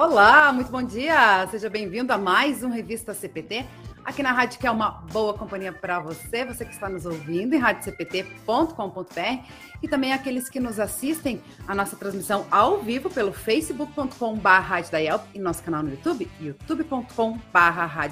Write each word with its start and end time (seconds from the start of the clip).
Olá, 0.00 0.50
muito 0.50 0.72
bom 0.72 0.82
dia. 0.82 1.46
Seja 1.50 1.68
bem-vindo 1.68 2.10
a 2.10 2.16
mais 2.16 2.62
um 2.62 2.70
Revista 2.70 3.12
CPT. 3.12 3.66
Aqui 4.02 4.22
na 4.22 4.32
rádio 4.32 4.58
que 4.58 4.66
é 4.66 4.70
uma 4.70 4.92
boa 5.12 5.34
companhia 5.34 5.74
para 5.74 6.00
você, 6.00 6.42
você 6.42 6.64
que 6.64 6.72
está 6.72 6.88
nos 6.88 7.04
ouvindo 7.04 7.52
em 7.54 7.58
radiocpt.com.br 7.58 9.44
e 9.82 9.88
também 9.88 10.14
aqueles 10.14 10.48
que 10.48 10.58
nos 10.58 10.80
assistem 10.80 11.42
a 11.68 11.74
nossa 11.74 11.96
transmissão 11.96 12.46
ao 12.50 12.78
vivo 12.78 13.10
pelo 13.10 13.30
facebook.com.br 13.30 15.28
e 15.34 15.38
nosso 15.38 15.62
canal 15.62 15.82
no 15.82 15.90
YouTube, 15.90 16.30
youtube.com.br 16.40 18.08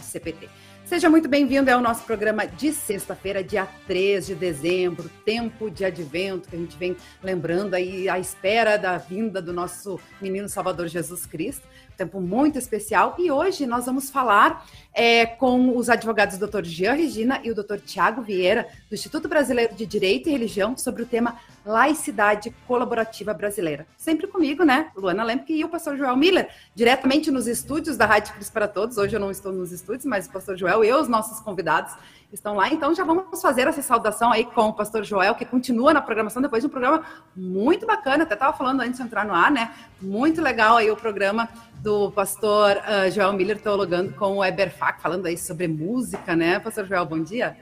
Seja 0.88 1.10
muito 1.10 1.28
bem-vindo 1.28 1.70
ao 1.70 1.82
nosso 1.82 2.02
programa 2.04 2.46
de 2.46 2.72
sexta-feira, 2.72 3.44
dia 3.44 3.68
3 3.86 4.28
de 4.28 4.34
dezembro, 4.34 5.10
tempo 5.22 5.70
de 5.70 5.84
advento, 5.84 6.48
que 6.48 6.56
a 6.56 6.58
gente 6.58 6.78
vem 6.78 6.96
lembrando 7.22 7.74
aí 7.74 8.08
à 8.08 8.18
espera 8.18 8.78
da 8.78 8.96
vinda 8.96 9.42
do 9.42 9.52
nosso 9.52 10.00
menino 10.18 10.48
Salvador 10.48 10.88
Jesus 10.88 11.26
Cristo 11.26 11.68
tempo 11.98 12.20
muito 12.20 12.56
especial. 12.56 13.16
E 13.18 13.30
hoje 13.30 13.66
nós 13.66 13.86
vamos 13.86 14.08
falar 14.08 14.64
é, 14.94 15.26
com 15.26 15.76
os 15.76 15.90
advogados 15.90 16.38
Dr. 16.38 16.62
Jean 16.62 16.92
Regina 16.92 17.40
e 17.42 17.50
o 17.50 17.54
Dr. 17.54 17.78
Tiago 17.84 18.22
Vieira, 18.22 18.68
do 18.88 18.94
Instituto 18.94 19.28
Brasileiro 19.28 19.74
de 19.74 19.84
Direito 19.84 20.28
e 20.28 20.32
Religião, 20.32 20.76
sobre 20.76 21.02
o 21.02 21.06
tema 21.06 21.36
laicidade 21.66 22.54
colaborativa 22.66 23.34
brasileira. 23.34 23.86
Sempre 23.96 24.28
comigo, 24.28 24.64
né? 24.64 24.90
Luana 24.96 25.24
Lemke 25.24 25.52
e 25.52 25.64
o 25.64 25.68
pastor 25.68 25.96
Joel 25.96 26.16
Miller, 26.16 26.48
diretamente 26.74 27.30
nos 27.30 27.46
estúdios 27.46 27.96
da 27.96 28.06
Rádio 28.06 28.32
Cris 28.34 28.48
para 28.48 28.68
Todos. 28.68 28.96
Hoje 28.96 29.16
eu 29.16 29.20
não 29.20 29.30
estou 29.30 29.52
nos 29.52 29.72
estúdios, 29.72 30.06
mas 30.06 30.26
o 30.26 30.30
pastor 30.30 30.56
Joel 30.56 30.84
e 30.84 30.92
os 30.92 31.08
nossos 31.08 31.40
convidados 31.40 31.92
estão 32.32 32.54
lá. 32.54 32.68
Então 32.68 32.94
já 32.94 33.04
vamos 33.04 33.40
fazer 33.40 33.66
essa 33.66 33.82
saudação 33.82 34.30
aí 34.30 34.44
com 34.44 34.68
o 34.68 34.72
pastor 34.72 35.04
Joel, 35.04 35.34
que 35.34 35.44
continua 35.44 35.92
na 35.94 36.00
programação 36.00 36.42
depois 36.42 36.62
de 36.62 36.66
um 36.66 36.70
programa 36.70 37.02
muito 37.34 37.86
bacana. 37.86 38.24
Até 38.24 38.34
estava 38.34 38.56
falando 38.56 38.80
antes 38.80 38.98
de 38.98 39.02
entrar 39.02 39.24
no 39.24 39.34
ar, 39.34 39.50
né? 39.50 39.72
Muito 40.00 40.40
legal 40.42 40.76
aí 40.76 40.90
o 40.90 40.96
programa 40.96 41.48
do 41.82 42.10
pastor 42.10 42.76
uh, 42.76 43.10
Joel 43.10 43.32
Miller 43.32 43.60
teologando 43.60 44.12
com 44.12 44.38
o 44.38 44.44
Eberfac, 44.44 45.00
falando 45.00 45.26
aí 45.26 45.38
sobre 45.38 45.68
música, 45.68 46.36
né? 46.36 46.58
Pastor 46.58 46.86
Joel, 46.86 47.06
bom 47.06 47.22
dia. 47.22 47.56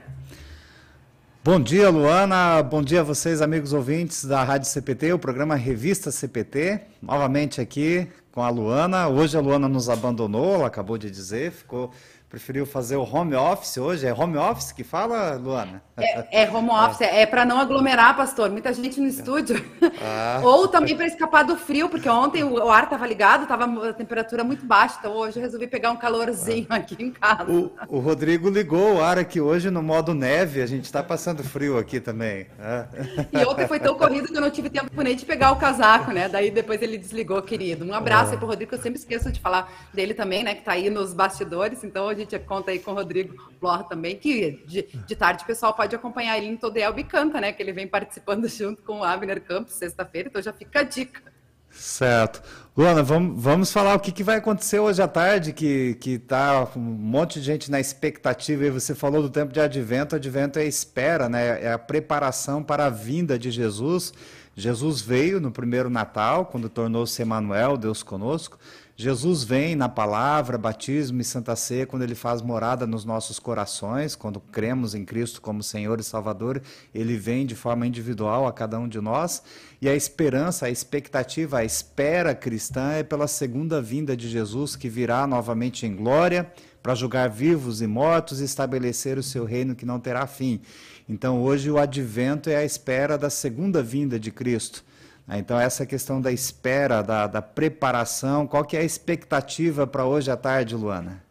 Bom 1.44 1.60
dia, 1.60 1.88
Luana. 1.90 2.60
Bom 2.60 2.82
dia 2.82 3.02
a 3.02 3.04
vocês, 3.04 3.40
amigos 3.40 3.72
ouvintes 3.72 4.24
da 4.24 4.42
Rádio 4.42 4.68
CPT, 4.68 5.12
o 5.12 5.18
programa 5.18 5.54
Revista 5.54 6.10
CPT. 6.10 6.80
Novamente 7.00 7.60
aqui 7.60 8.08
com 8.32 8.42
a 8.42 8.48
Luana. 8.48 9.06
Hoje 9.06 9.36
a 9.36 9.40
Luana 9.40 9.68
nos 9.68 9.88
abandonou, 9.88 10.56
ela 10.56 10.66
acabou 10.66 10.98
de 10.98 11.08
dizer, 11.08 11.52
ficou 11.52 11.92
preferiu 12.36 12.66
fazer 12.66 12.96
o 12.96 13.02
home 13.02 13.34
office 13.34 13.78
hoje. 13.78 14.06
É 14.06 14.12
home 14.12 14.36
office 14.36 14.70
que 14.70 14.84
fala, 14.84 15.36
Luana? 15.36 15.82
É, 15.96 16.42
é 16.42 16.50
home 16.50 16.70
office, 16.72 17.02
é, 17.02 17.22
é 17.22 17.26
para 17.26 17.44
não 17.44 17.58
aglomerar, 17.60 18.16
pastor. 18.16 18.50
Muita 18.50 18.72
gente 18.72 19.00
no 19.00 19.06
estúdio. 19.06 19.62
Ah. 20.02 20.40
Ou 20.44 20.68
também 20.68 20.96
para 20.96 21.06
escapar 21.06 21.44
do 21.44 21.56
frio, 21.56 21.88
porque 21.88 22.08
ontem 22.08 22.42
o, 22.42 22.70
ar 22.70 22.84
estava 22.84 23.06
ligado, 23.06 23.42
estava 23.42 23.88
a 23.88 23.92
temperatura 23.92 24.42
muito 24.42 24.66
baixa, 24.66 24.96
então 24.98 25.12
hoje 25.12 25.38
eu 25.38 25.42
resolvi 25.42 25.66
pegar 25.66 25.90
um 25.90 25.96
calorzinho 25.96 26.66
ah. 26.68 26.76
aqui 26.76 26.96
em 26.98 27.10
casa. 27.10 27.50
O, 27.50 27.72
o, 27.88 27.98
Rodrigo 27.98 28.48
ligou 28.48 28.96
o 28.96 29.02
ar 29.02 29.18
aqui 29.18 29.40
hoje 29.40 29.70
no 29.70 29.82
modo 29.82 30.14
neve, 30.14 30.60
a 30.60 30.66
gente 30.66 30.84
está 30.84 31.02
passando 31.02 31.44
frio 31.44 31.78
aqui 31.78 32.00
também. 32.00 32.46
Ah. 32.58 32.86
E 33.32 33.44
ontem 33.44 33.68
foi 33.68 33.78
tão 33.78 33.94
corrido 33.94 34.28
que 34.28 34.36
eu 34.36 34.40
não 34.40 34.50
tive 34.50 34.68
tempo 34.68 34.90
nem 35.02 35.14
de 35.14 35.24
pegar 35.24 35.52
o 35.52 35.56
casaco, 35.56 36.10
né? 36.10 36.28
Daí 36.28 36.50
depois 36.50 36.82
ele 36.82 36.98
desligou, 36.98 37.40
querido. 37.42 37.84
Um 37.84 37.94
abraço 37.94 38.30
ah. 38.30 38.32
aí 38.32 38.38
pro 38.38 38.46
Rodrigo, 38.46 38.70
que 38.70 38.74
eu 38.74 38.82
sempre 38.82 38.98
esqueço 38.98 39.30
de 39.30 39.40
falar 39.40 39.72
dele 39.94 40.14
também, 40.14 40.42
né? 40.42 40.54
Que 40.54 40.60
está 40.60 40.72
aí 40.72 40.90
nos 40.90 41.14
bastidores, 41.14 41.84
então 41.84 42.06
gente 42.16 42.38
conta 42.40 42.70
aí 42.70 42.78
com 42.78 42.90
o 42.90 42.94
Rodrigo 42.94 43.36
Blor 43.60 43.84
também, 43.84 44.16
que 44.16 44.64
de, 44.66 44.82
de 44.82 45.16
tarde 45.16 45.44
o 45.44 45.46
pessoal 45.46 45.72
pode 45.74 45.85
acompanhar 45.94 46.36
ele 46.36 46.48
em 46.48 46.56
todo 46.56 46.76
Elbe 46.76 47.06
né? 47.40 47.52
Que 47.52 47.62
ele 47.62 47.72
vem 47.72 47.86
participando 47.86 48.48
junto 48.50 48.82
com 48.82 49.00
o 49.00 49.04
Abner 49.04 49.40
Campos 49.40 49.74
sexta-feira, 49.74 50.28
então 50.28 50.42
já 50.42 50.52
fica 50.52 50.80
a 50.80 50.82
dica. 50.82 51.22
Certo. 51.70 52.42
Luana, 52.76 53.02
vamos, 53.02 53.42
vamos 53.42 53.72
falar 53.72 53.94
o 53.94 54.00
que, 54.00 54.10
que 54.10 54.22
vai 54.22 54.36
acontecer 54.36 54.78
hoje 54.78 55.00
à 55.00 55.08
tarde, 55.08 55.52
que, 55.52 55.94
que 55.94 56.18
tá 56.18 56.68
um 56.74 56.80
monte 56.80 57.38
de 57.38 57.46
gente 57.46 57.70
na 57.70 57.78
expectativa, 57.78 58.66
e 58.66 58.70
você 58.70 58.94
falou 58.94 59.22
do 59.22 59.30
tempo 59.30 59.52
de 59.52 59.60
advento, 59.60 60.16
advento 60.16 60.58
é 60.58 60.62
a 60.62 60.66
espera, 60.66 61.28
né? 61.28 61.62
É 61.62 61.72
a 61.72 61.78
preparação 61.78 62.62
para 62.62 62.86
a 62.86 62.90
vinda 62.90 63.38
de 63.38 63.50
Jesus. 63.50 64.12
Jesus 64.54 65.02
veio 65.02 65.38
no 65.38 65.50
primeiro 65.50 65.90
Natal, 65.90 66.46
quando 66.46 66.68
tornou-se 66.68 67.20
Emanuel, 67.20 67.76
Deus 67.76 68.02
conosco. 68.02 68.58
Jesus 68.98 69.44
vem 69.44 69.76
na 69.76 69.90
palavra, 69.90 70.56
batismo 70.56 71.20
e 71.20 71.24
Santa 71.24 71.54
Ceia 71.54 71.86
quando 71.86 72.00
ele 72.00 72.14
faz 72.14 72.40
morada 72.40 72.86
nos 72.86 73.04
nossos 73.04 73.38
corações, 73.38 74.16
quando 74.16 74.40
cremos 74.40 74.94
em 74.94 75.04
Cristo 75.04 75.42
como 75.42 75.62
Senhor 75.62 76.00
e 76.00 76.02
Salvador, 76.02 76.62
ele 76.94 77.14
vem 77.18 77.44
de 77.44 77.54
forma 77.54 77.86
individual 77.86 78.46
a 78.46 78.52
cada 78.54 78.78
um 78.78 78.88
de 78.88 78.98
nós. 78.98 79.42
E 79.82 79.88
a 79.88 79.94
esperança, 79.94 80.64
a 80.64 80.70
expectativa, 80.70 81.58
a 81.58 81.64
espera 81.64 82.34
cristã 82.34 82.92
é 82.92 83.02
pela 83.02 83.28
segunda 83.28 83.82
vinda 83.82 84.16
de 84.16 84.30
Jesus, 84.30 84.74
que 84.74 84.88
virá 84.88 85.26
novamente 85.26 85.84
em 85.84 85.94
glória 85.94 86.50
para 86.82 86.94
julgar 86.94 87.28
vivos 87.28 87.82
e 87.82 87.86
mortos 87.86 88.40
e 88.40 88.44
estabelecer 88.44 89.18
o 89.18 89.22
seu 89.22 89.44
reino 89.44 89.74
que 89.74 89.84
não 89.84 90.00
terá 90.00 90.26
fim. 90.26 90.58
Então, 91.06 91.42
hoje, 91.42 91.70
o 91.70 91.76
advento 91.76 92.48
é 92.48 92.56
a 92.56 92.64
espera 92.64 93.18
da 93.18 93.28
segunda 93.28 93.82
vinda 93.82 94.18
de 94.18 94.30
Cristo. 94.30 94.82
Né? 95.26 95.38
Então, 95.38 95.58
essa 95.58 95.84
questão 95.84 96.20
da 96.20 96.30
espera, 96.30 97.02
da, 97.02 97.26
da 97.26 97.42
preparação, 97.42 98.46
qual 98.46 98.64
que 98.64 98.76
é 98.76 98.80
a 98.80 98.84
expectativa 98.84 99.86
para 99.86 100.04
hoje 100.04 100.30
à 100.30 100.36
tarde, 100.36 100.74
Luana? 100.74 101.24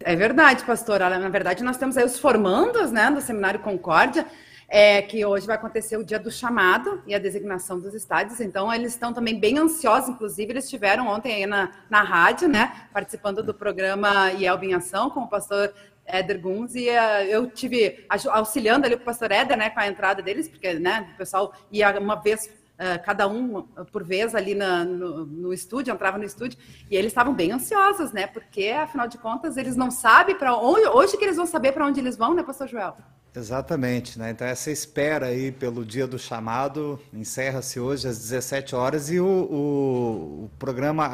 É 0.00 0.14
verdade, 0.14 0.64
pastora. 0.64 1.18
Na 1.18 1.28
verdade, 1.30 1.64
nós 1.64 1.78
temos 1.78 1.96
aí 1.96 2.04
os 2.04 2.18
formandos 2.18 2.92
né, 2.92 3.10
do 3.10 3.22
Seminário 3.22 3.60
Concórdia, 3.60 4.26
é, 4.68 5.00
que 5.00 5.24
hoje 5.24 5.46
vai 5.46 5.56
acontecer 5.56 5.96
o 5.96 6.04
dia 6.04 6.18
do 6.18 6.30
chamado 6.30 7.02
e 7.06 7.14
a 7.14 7.18
designação 7.18 7.80
dos 7.80 7.94
estádios. 7.94 8.38
Então, 8.40 8.72
eles 8.72 8.92
estão 8.92 9.14
também 9.14 9.38
bem 9.40 9.58
ansiosos, 9.58 10.10
inclusive, 10.10 10.52
eles 10.52 10.64
estiveram 10.64 11.06
ontem 11.06 11.34
aí 11.34 11.46
na, 11.46 11.70
na 11.88 12.02
rádio, 12.02 12.48
né, 12.48 12.86
participando 12.92 13.42
do 13.42 13.54
programa 13.54 14.30
IELB 14.32 14.66
em 14.66 14.74
Ação 14.74 15.08
com 15.08 15.20
o 15.20 15.28
pastor 15.28 15.72
Éder 16.06 16.40
Guns, 16.40 16.74
e 16.74 16.88
uh, 16.88 17.24
eu 17.28 17.50
tive 17.50 18.06
auxiliando 18.30 18.86
ali 18.86 18.94
o 18.94 19.00
pastor 19.00 19.32
Éder, 19.32 19.56
né, 19.56 19.70
com 19.70 19.80
a 19.80 19.86
entrada 19.86 20.22
deles, 20.22 20.48
porque, 20.48 20.74
né, 20.74 21.10
o 21.14 21.16
pessoal 21.16 21.54
ia 21.70 21.98
uma 21.98 22.16
vez, 22.16 22.46
uh, 22.46 23.02
cada 23.04 23.26
um 23.26 23.62
por 23.92 24.04
vez 24.04 24.34
ali 24.34 24.54
na, 24.54 24.84
no, 24.84 25.24
no, 25.26 25.52
estúdio, 25.52 25.92
entrava 25.92 26.18
no 26.18 26.24
estúdio, 26.24 26.58
e 26.90 26.96
eles 26.96 27.10
estavam 27.10 27.34
bem 27.34 27.52
ansiosos, 27.52 28.12
né, 28.12 28.26
porque, 28.26 28.68
afinal 28.68 29.08
de 29.08 29.18
contas, 29.18 29.56
eles 29.56 29.76
não 29.76 29.90
sabem 29.90 30.36
para 30.36 30.56
onde, 30.56 30.86
hoje 30.88 31.16
que 31.16 31.24
eles 31.24 31.36
vão 31.36 31.46
saber 31.46 31.72
para 31.72 31.86
onde 31.86 32.00
eles 32.00 32.16
vão, 32.16 32.34
né, 32.34 32.42
pastor 32.42 32.68
Joel? 32.68 32.96
Exatamente, 33.36 34.16
né? 34.16 34.30
Então 34.30 34.46
essa 34.46 34.70
espera 34.70 35.26
aí 35.26 35.50
pelo 35.50 35.84
dia 35.84 36.06
do 36.06 36.16
chamado 36.16 37.00
encerra-se 37.12 37.80
hoje 37.80 38.06
às 38.06 38.16
17 38.16 38.76
horas 38.76 39.10
e 39.10 39.18
o, 39.18 39.26
o, 39.26 40.44
o 40.44 40.50
programa, 40.56 41.04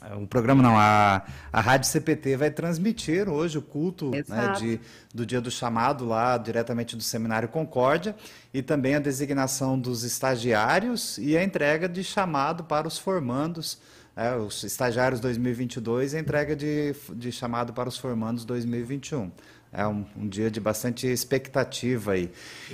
a, 0.00 0.16
o 0.16 0.28
programa 0.28 0.62
não, 0.62 0.78
a, 0.78 1.24
a 1.52 1.60
Rádio 1.60 1.90
CPT 1.90 2.36
vai 2.36 2.50
transmitir 2.52 3.28
hoje 3.28 3.58
o 3.58 3.62
culto 3.62 4.12
né, 4.12 4.52
de, 4.56 4.80
do 5.12 5.26
dia 5.26 5.40
do 5.40 5.50
chamado 5.50 6.04
lá 6.06 6.38
diretamente 6.38 6.94
do 6.94 7.02
Seminário 7.02 7.48
Concórdia 7.48 8.14
e 8.54 8.62
também 8.62 8.94
a 8.94 9.00
designação 9.00 9.76
dos 9.76 10.04
estagiários 10.04 11.18
e 11.18 11.36
a 11.36 11.42
entrega 11.42 11.88
de 11.88 12.04
chamado 12.04 12.62
para 12.62 12.86
os 12.86 12.96
formandos, 12.96 13.80
né, 14.14 14.36
os 14.36 14.62
estagiários 14.62 15.18
2022 15.18 16.12
e 16.12 16.16
a 16.16 16.20
entrega 16.20 16.54
de, 16.54 16.94
de 17.12 17.32
chamado 17.32 17.72
para 17.72 17.88
os 17.88 17.98
formandos 17.98 18.44
2021 18.44 19.32
é 19.76 19.86
um, 19.86 20.06
um, 20.16 20.26
dia 20.26 20.50
de 20.50 20.58
bastante 20.58 21.06
expectativa 21.06 22.12
aí. 22.12 22.30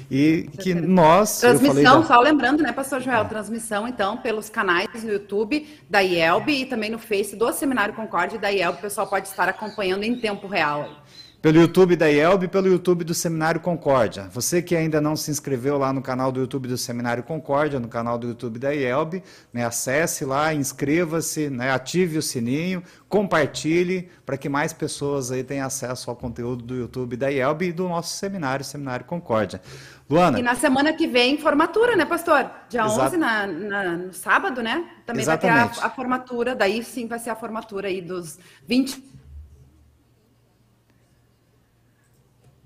E 0.08 0.48
que 0.60 0.72
nós. 0.72 1.40
Transmissão, 1.40 2.00
da... 2.00 2.06
só 2.06 2.20
lembrando, 2.20 2.62
né, 2.62 2.70
Pastor 2.72 3.00
Joel? 3.00 3.22
É. 3.22 3.24
Transmissão, 3.24 3.88
então, 3.88 4.16
pelos 4.16 4.48
canais 4.48 5.02
no 5.02 5.10
YouTube 5.10 5.66
da 5.90 6.00
IELB 6.00 6.62
e 6.62 6.66
também 6.66 6.90
no 6.90 7.00
Face 7.00 7.34
do 7.34 7.52
Seminário 7.52 7.92
Concorde 7.94 8.38
da 8.38 8.50
IELB. 8.50 8.78
O 8.78 8.80
pessoal 8.80 9.08
pode 9.08 9.26
estar 9.26 9.48
acompanhando 9.48 10.04
em 10.04 10.20
tempo 10.20 10.46
real. 10.46 11.02
Pelo 11.42 11.58
YouTube 11.58 11.96
da 11.96 12.06
IELB 12.06 12.44
e 12.44 12.48
pelo 12.48 12.68
YouTube 12.68 13.02
do 13.02 13.12
Seminário 13.12 13.60
Concórdia. 13.60 14.28
Você 14.32 14.62
que 14.62 14.76
ainda 14.76 15.00
não 15.00 15.16
se 15.16 15.28
inscreveu 15.28 15.76
lá 15.76 15.92
no 15.92 16.00
canal 16.00 16.30
do 16.30 16.38
YouTube 16.38 16.68
do 16.68 16.78
Seminário 16.78 17.24
Concórdia, 17.24 17.80
no 17.80 17.88
canal 17.88 18.16
do 18.16 18.28
YouTube 18.28 18.60
da 18.60 18.72
IELB, 18.72 19.24
né, 19.52 19.64
acesse 19.64 20.24
lá, 20.24 20.54
inscreva-se, 20.54 21.50
né, 21.50 21.72
ative 21.72 22.16
o 22.16 22.22
sininho, 22.22 22.80
compartilhe 23.08 24.08
para 24.24 24.36
que 24.36 24.48
mais 24.48 24.72
pessoas 24.72 25.32
aí 25.32 25.42
tenham 25.42 25.66
acesso 25.66 26.10
ao 26.10 26.14
conteúdo 26.14 26.62
do 26.62 26.76
YouTube 26.76 27.16
da 27.16 27.28
IELB 27.28 27.70
e 27.70 27.72
do 27.72 27.88
nosso 27.88 28.14
seminário, 28.14 28.64
Seminário 28.64 29.04
Concórdia. 29.04 29.60
Luana. 30.08 30.38
E 30.38 30.42
na 30.42 30.54
semana 30.54 30.92
que 30.92 31.08
vem, 31.08 31.38
formatura, 31.38 31.96
né, 31.96 32.04
pastor? 32.04 32.48
Dia 32.68 32.84
Exato. 32.84 33.00
11, 33.00 33.16
na, 33.16 33.46
na, 33.48 33.96
no 33.96 34.12
sábado, 34.12 34.62
né? 34.62 34.84
Também 35.04 35.22
Exatamente. 35.22 35.58
vai 35.58 35.74
ter 35.74 35.80
a, 35.80 35.86
a 35.86 35.90
formatura, 35.90 36.54
daí 36.54 36.84
sim 36.84 37.08
vai 37.08 37.18
ser 37.18 37.30
a 37.30 37.34
formatura 37.34 37.88
aí 37.88 38.00
dos 38.00 38.38
20 38.64 39.10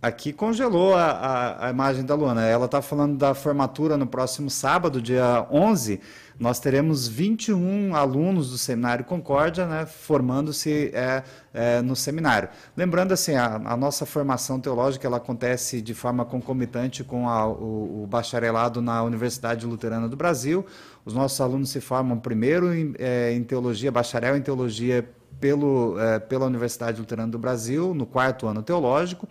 aqui 0.06 0.32
congelou 0.32 0.94
a, 0.94 1.04
a, 1.04 1.66
a 1.66 1.70
imagem 1.70 2.04
da 2.04 2.14
Luana. 2.14 2.44
Ela 2.46 2.66
está 2.66 2.80
falando 2.80 3.16
da 3.16 3.34
formatura 3.34 3.96
no 3.96 4.06
próximo 4.06 4.48
sábado, 4.48 5.02
dia 5.02 5.46
11 5.50 6.00
nós 6.38 6.60
teremos 6.60 7.08
21 7.08 7.94
alunos 7.94 8.50
do 8.50 8.58
Seminário 8.58 9.04
Concórdia 9.04 9.66
né, 9.66 9.86
formando-se 9.86 10.90
é, 10.92 11.22
é, 11.52 11.80
no 11.80 11.96
seminário. 11.96 12.50
Lembrando, 12.76 13.12
assim, 13.12 13.34
a, 13.34 13.54
a, 13.54 13.76
nossa 13.76 14.04
formação 14.04 14.60
teológica 14.60 15.06
ela 15.06 15.16
acontece 15.16 15.80
de 15.80 15.94
forma 15.94 16.24
concomitante 16.24 17.02
com 17.02 17.24
o, 17.24 18.02
o, 18.02 18.06
bacharelado 18.06 18.82
na 18.82 19.02
Universidade 19.02 19.64
Luterana 19.64 20.08
do 20.08 20.16
Brasil. 20.16 20.66
Os 21.04 21.14
nossos 21.14 21.40
alunos 21.40 21.70
se 21.70 21.80
formam 21.80 22.18
primeiro 22.18 22.74
em, 22.74 22.94
é, 22.98 23.32
em 23.32 23.42
teologia, 23.42 23.90
bacharel 23.90 24.36
em 24.36 24.42
teologia 24.42 25.08
pelo, 25.40 25.98
é, 25.98 26.18
pela 26.18 26.46
Universidade 26.46 27.00
Luterana 27.00 27.32
do 27.32 27.38
Brasil, 27.38 27.94
no 27.94 28.04
quarto 28.04 28.46
ano 28.46 28.62
teológico. 28.62 29.26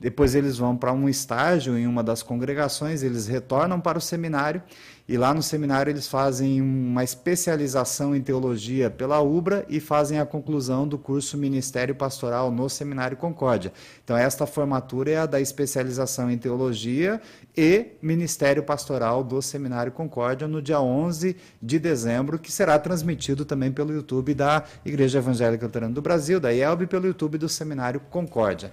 Depois 0.00 0.34
eles 0.34 0.56
vão 0.56 0.74
para 0.74 0.92
um 0.92 1.10
estágio 1.10 1.76
em 1.76 1.86
uma 1.86 2.02
das 2.02 2.22
congregações, 2.22 3.02
eles 3.02 3.26
retornam 3.26 3.78
para 3.78 3.98
o 3.98 4.00
seminário 4.00 4.62
e 5.06 5.18
lá 5.18 5.34
no 5.34 5.42
seminário 5.42 5.90
eles 5.90 6.08
fazem 6.08 6.62
uma 6.62 7.04
especialização 7.04 8.16
em 8.16 8.22
teologia 8.22 8.88
pela 8.88 9.20
UBRA 9.20 9.66
e 9.68 9.78
fazem 9.78 10.18
a 10.18 10.24
conclusão 10.24 10.88
do 10.88 10.96
curso 10.96 11.36
Ministério 11.36 11.94
Pastoral 11.94 12.50
no 12.50 12.70
Seminário 12.70 13.16
Concórdia. 13.16 13.72
Então 14.02 14.16
esta 14.16 14.46
formatura 14.46 15.10
é 15.10 15.16
a 15.18 15.26
da 15.26 15.40
especialização 15.40 16.30
em 16.30 16.38
teologia 16.38 17.20
e 17.54 17.88
Ministério 18.00 18.62
Pastoral 18.62 19.22
do 19.22 19.42
Seminário 19.42 19.92
Concórdia 19.92 20.48
no 20.48 20.62
dia 20.62 20.80
11 20.80 21.36
de 21.60 21.78
dezembro, 21.78 22.38
que 22.38 22.50
será 22.50 22.78
transmitido 22.78 23.44
também 23.44 23.70
pelo 23.70 23.92
YouTube 23.92 24.32
da 24.32 24.64
Igreja 24.82 25.18
Evangélica 25.18 25.66
Luterana 25.66 25.92
do 25.92 26.00
Brasil, 26.00 26.40
da 26.40 26.50
IELB, 26.50 26.84
e 26.84 26.86
pelo 26.86 27.06
YouTube 27.06 27.36
do 27.36 27.48
Seminário 27.48 28.00
Concórdia. 28.08 28.72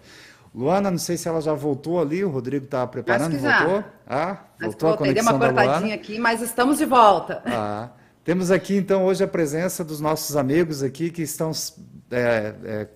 Luana, 0.57 0.89
não 0.89 0.97
sei 0.97 1.17
se 1.17 1.27
ela 1.27 1.39
já 1.39 1.53
voltou 1.53 2.01
ali, 2.01 2.25
o 2.25 2.29
Rodrigo 2.29 2.65
está 2.65 2.87
preparando, 2.87 3.27
Acho 3.27 3.35
que 3.35 3.43
já. 3.43 3.63
voltou? 3.63 3.83
Ah, 4.07 4.37
voltou 4.59 4.89
a 4.89 4.97
conexão 4.97 5.35
uma 5.35 5.45
cortadinha 5.53 5.93
aqui, 5.93 6.17
mas 6.17 6.41
estamos 6.41 6.79
de 6.79 6.85
volta. 6.85 7.43
Ah, 7.45 7.89
temos 8.23 8.49
aqui 8.49 8.75
então 8.75 9.05
hoje 9.05 9.23
a 9.23 9.27
presença 9.27 9.83
dos 9.83 10.01
nossos 10.01 10.35
amigos 10.35 10.81
aqui 10.81 11.11
que 11.11 11.21
estão 11.21 11.51
é, 12.09 12.55
é, 12.63 12.87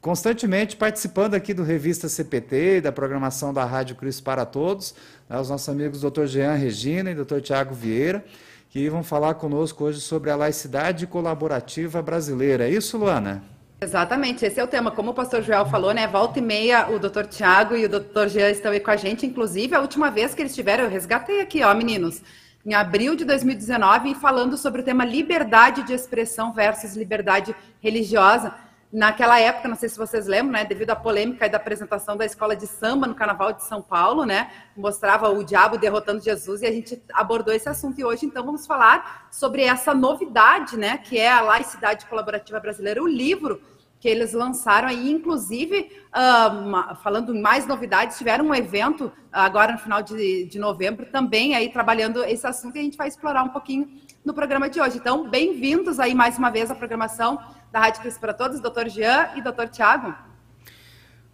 constantemente 0.00 0.76
participando 0.76 1.34
aqui 1.34 1.52
do 1.52 1.64
Revista 1.64 2.08
CPT 2.08 2.76
e 2.76 2.80
da 2.80 2.92
programação 2.92 3.52
da 3.52 3.64
Rádio 3.64 3.96
Cristo 3.96 4.22
para 4.22 4.46
Todos, 4.46 4.94
né, 5.28 5.40
os 5.40 5.50
nossos 5.50 5.68
amigos 5.68 6.02
Dr. 6.02 6.26
Jean 6.26 6.54
Regina 6.54 7.10
e 7.10 7.16
Dr. 7.16 7.40
Tiago 7.40 7.74
Vieira, 7.74 8.24
que 8.70 8.88
vão 8.88 9.02
falar 9.02 9.34
conosco 9.34 9.82
hoje 9.82 10.00
sobre 10.00 10.30
a 10.30 10.36
laicidade 10.36 11.04
colaborativa 11.04 12.00
brasileira. 12.00 12.68
É 12.68 12.70
isso, 12.70 12.96
Luana? 12.96 13.42
Exatamente, 13.80 14.44
esse 14.44 14.58
é 14.58 14.64
o 14.64 14.66
tema. 14.66 14.90
Como 14.90 15.12
o 15.12 15.14
pastor 15.14 15.40
Joel 15.40 15.64
falou, 15.64 15.94
né? 15.94 16.04
Volta 16.08 16.40
e 16.40 16.42
meia, 16.42 16.90
o 16.90 16.98
doutor 16.98 17.26
Tiago 17.26 17.76
e 17.76 17.84
o 17.84 17.88
doutor 17.88 18.28
Jean 18.28 18.50
estão 18.50 18.72
aí 18.72 18.80
com 18.80 18.90
a 18.90 18.96
gente. 18.96 19.24
Inclusive, 19.24 19.72
a 19.72 19.80
última 19.80 20.10
vez 20.10 20.34
que 20.34 20.42
eles 20.42 20.50
estiveram, 20.50 20.84
eu 20.84 20.90
resgatei 20.90 21.40
aqui, 21.40 21.62
ó, 21.62 21.72
meninos, 21.74 22.20
em 22.66 22.74
abril 22.74 23.14
de 23.14 23.24
2019, 23.24 24.16
falando 24.16 24.56
sobre 24.58 24.80
o 24.80 24.84
tema 24.84 25.04
liberdade 25.04 25.84
de 25.84 25.92
expressão 25.92 26.52
versus 26.52 26.96
liberdade 26.96 27.54
religiosa. 27.80 28.52
Naquela 28.90 29.38
época, 29.38 29.68
não 29.68 29.76
sei 29.76 29.86
se 29.86 29.98
vocês 29.98 30.26
lembram, 30.26 30.52
né, 30.52 30.64
devido 30.64 30.90
à 30.90 30.96
polêmica 30.96 31.46
da 31.46 31.58
apresentação 31.58 32.16
da 32.16 32.24
escola 32.24 32.56
de 32.56 32.66
samba 32.66 33.06
no 33.06 33.14
Carnaval 33.14 33.52
de 33.52 33.62
São 33.62 33.82
Paulo, 33.82 34.24
né, 34.24 34.50
mostrava 34.74 35.28
o 35.28 35.44
diabo 35.44 35.76
derrotando 35.76 36.22
Jesus 36.22 36.62
e 36.62 36.66
a 36.66 36.72
gente 36.72 37.02
abordou 37.12 37.52
esse 37.52 37.68
assunto. 37.68 38.00
E 38.00 38.04
hoje, 38.04 38.24
então, 38.24 38.42
vamos 38.42 38.66
falar 38.66 39.28
sobre 39.30 39.62
essa 39.62 39.92
novidade, 39.92 40.78
né, 40.78 40.96
que 40.96 41.18
é 41.18 41.30
a 41.30 41.42
laicidade 41.42 42.06
colaborativa 42.06 42.58
brasileira, 42.58 43.02
o 43.02 43.06
livro 43.06 43.60
que 44.00 44.08
eles 44.08 44.32
lançaram 44.32 44.88
aí, 44.88 45.10
inclusive, 45.10 45.90
uh, 46.08 46.94
falando 47.02 47.34
em 47.34 47.42
mais 47.42 47.66
novidades, 47.66 48.16
tiveram 48.16 48.46
um 48.46 48.54
evento 48.54 49.12
agora 49.30 49.72
no 49.72 49.78
final 49.78 50.00
de, 50.00 50.44
de 50.44 50.58
novembro 50.58 51.04
também 51.06 51.54
aí 51.54 51.68
trabalhando 51.70 52.24
esse 52.24 52.46
assunto 52.46 52.76
e 52.76 52.78
a 52.78 52.82
gente 52.82 52.96
vai 52.96 53.08
explorar 53.08 53.42
um 53.42 53.48
pouquinho 53.48 53.90
no 54.24 54.32
programa 54.32 54.70
de 54.70 54.80
hoje. 54.80 54.98
Então, 54.98 55.28
bem-vindos 55.28 55.98
aí 55.98 56.14
mais 56.14 56.38
uma 56.38 56.48
vez 56.48 56.70
à 56.70 56.74
programação 56.74 57.38
da 57.70 57.80
Rádio 57.80 58.00
Cristo 58.00 58.20
para 58.20 58.32
Todos, 58.32 58.60
doutor 58.60 58.88
Jean 58.88 59.30
e 59.36 59.42
doutor 59.42 59.68
Tiago. 59.68 60.14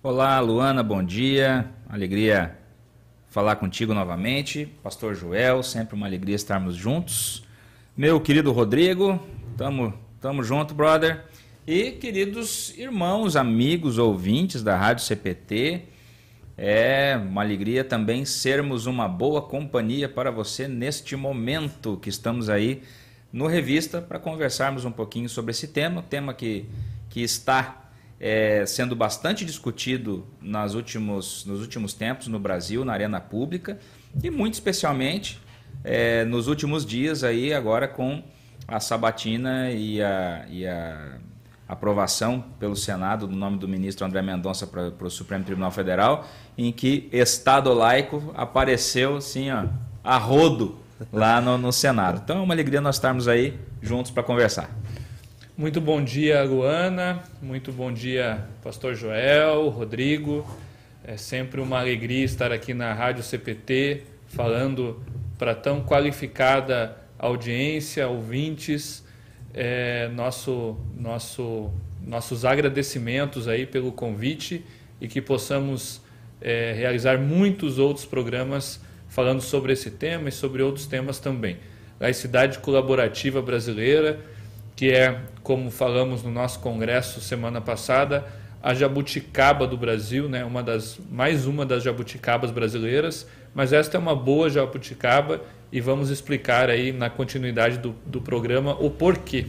Olá, 0.03 0.41
Luana, 0.41 0.83
bom 0.83 1.03
dia. 1.03 1.71
Alegria 1.89 2.59
falar 3.29 3.57
contigo 3.57 3.95
novamente. 3.95 4.67
Pastor 4.83 5.15
Joel, 5.15 5.63
sempre 5.63 5.95
uma 5.95 6.07
alegria 6.07 6.35
estarmos 6.35 6.75
juntos. 6.75 7.45
Meu 7.97 8.21
querido 8.21 8.51
Rodrigo, 8.51 9.21
tamo, 9.57 9.95
tamo 10.21 10.43
junto, 10.43 10.75
brother. 10.75 11.25
E 11.67 11.93
queridos 11.93 12.77
irmãos, 12.77 13.37
amigos, 13.37 13.97
ouvintes 13.97 14.63
da 14.63 14.77
Rádio 14.77 15.05
CPT, 15.05 15.85
é 16.59 17.17
uma 17.17 17.43
alegria 17.43 17.85
também 17.85 18.25
sermos 18.25 18.87
uma 18.87 19.09
boa 19.09 19.41
companhia 19.41 20.09
para 20.09 20.31
você 20.31 20.67
neste 20.67 21.15
momento 21.15 21.97
que 21.97 22.09
estamos 22.09 22.51
aí 22.51 22.83
no 23.35 23.49
Revista 23.49 24.01
para 24.01 24.21
conversarmos 24.21 24.85
um 24.85 24.93
pouquinho 24.93 25.29
sobre 25.29 25.51
esse 25.51 25.67
tema, 25.67 26.01
tema 26.03 26.33
que, 26.33 26.67
que 27.11 27.21
está 27.21 27.91
é, 28.21 28.65
sendo 28.65 28.95
bastante 28.95 29.45
discutido 29.45 30.25
nas 30.41 30.75
últimos, 30.75 31.45
nos 31.45 31.61
últimos 31.61 31.93
tempos 31.95 32.29
no 32.29 32.39
Brasil, 32.39 32.85
na 32.85 32.93
arena 32.93 33.21
pública, 33.21 33.77
e 34.23 34.31
muito 34.31 34.55
especialmente 34.55 35.41
é, 35.83 36.25
nos 36.25 36.47
últimos 36.47 36.87
dias 36.87 37.25
aí 37.25 37.53
agora 37.53 37.89
com 37.89 38.23
a 38.69 38.79
sabatina 38.79 39.73
e 39.73 40.01
a, 40.01 40.47
e 40.49 40.65
a 40.65 41.19
aprovação 41.67 42.41
pelo 42.61 42.77
Senado 42.77 43.27
do 43.27 43.35
nome 43.35 43.59
do 43.59 43.67
ministro 43.67 44.07
André 44.07 44.23
Mendonça 44.23 44.65
para 44.65 44.93
o 45.01 45.11
Supremo 45.11 45.43
Tribunal 45.45 45.73
Federal, 45.73 46.25
em 46.57 46.71
que 46.71 47.09
Estado 47.11 47.75
laico 47.75 48.33
apareceu 48.37 49.17
assim, 49.17 49.51
ó, 49.51 49.65
a 50.05 50.19
rodo 50.19 50.84
lá 51.13 51.41
no, 51.41 51.59
no 51.59 51.73
Senado. 51.73 52.21
Então 52.25 52.39
é 52.39 52.41
uma 52.41 52.55
alegria 52.55 52.81
nós 52.81 52.97
estarmos 52.97 53.29
aí 53.29 53.59
juntos 53.83 54.11
para 54.11 54.23
conversar. 54.23 54.71
Muito 55.57 55.81
bom 55.81 56.03
dia, 56.03 56.43
Luana. 56.43 57.23
Muito 57.41 57.71
bom 57.71 57.93
dia, 57.93 58.45
Pastor 58.63 58.95
Joel, 58.95 59.69
Rodrigo. 59.69 60.45
É 61.05 61.17
sempre 61.17 61.61
uma 61.61 61.79
alegria 61.79 62.25
estar 62.25 62.51
aqui 62.51 62.75
na 62.75 62.93
Rádio 62.93 63.23
CPT, 63.23 64.03
falando 64.27 65.01
para 65.39 65.55
tão 65.55 65.81
qualificada 65.83 66.97
audiência, 67.19 68.09
ouvintes. 68.09 69.05
É, 69.53 70.09
nosso, 70.09 70.77
nosso, 70.97 71.71
nossos 72.05 72.45
agradecimentos 72.45 73.47
aí 73.47 73.65
pelo 73.65 73.93
convite 73.93 74.65
e 75.01 75.07
que 75.07 75.21
possamos 75.21 76.01
é, 76.41 76.73
realizar 76.77 77.19
muitos 77.19 77.79
outros 77.79 78.05
programas 78.05 78.81
falando 79.15 79.41
sobre 79.41 79.73
esse 79.73 79.93
tema 79.93 80.29
e 80.29 80.33
sobre 80.33 80.61
outros 80.61 80.87
temas 80.87 81.21
também. 81.21 81.57
Laicidade 82.01 82.59
colaborativa 82.59 83.41
brasileira, 83.41 84.19
que 84.75 84.91
é, 84.91 85.21
como 85.41 85.71
falamos 85.71 86.25
no 86.25 86.33
nosso 86.33 86.59
congresso 86.59 87.21
semana 87.21 87.61
passada, 87.61 88.27
a 88.61 88.75
jabuticaba 88.75 89.69
do 89.69 89.77
Brasil, 89.77 90.29
né? 90.29 90.45
uma 90.45 90.65
das, 90.65 90.99
mais 91.13 91.47
uma 91.47 91.65
das 91.65 91.85
jabuticabas 91.85 92.51
brasileiras, 92.51 93.25
mas 93.55 93.73
esta 93.73 93.97
é 93.97 94.01
uma 94.01 94.17
boa 94.17 94.51
jabuticaba 94.51 95.41
e 95.71 95.81
vamos 95.81 96.11
explicar 96.11 96.69
aí 96.69 96.91
na 96.91 97.09
continuidade 97.09 97.79
do, 97.79 97.95
do 98.05 98.21
programa 98.21 98.75
o 98.81 98.91
porquê. 98.91 99.47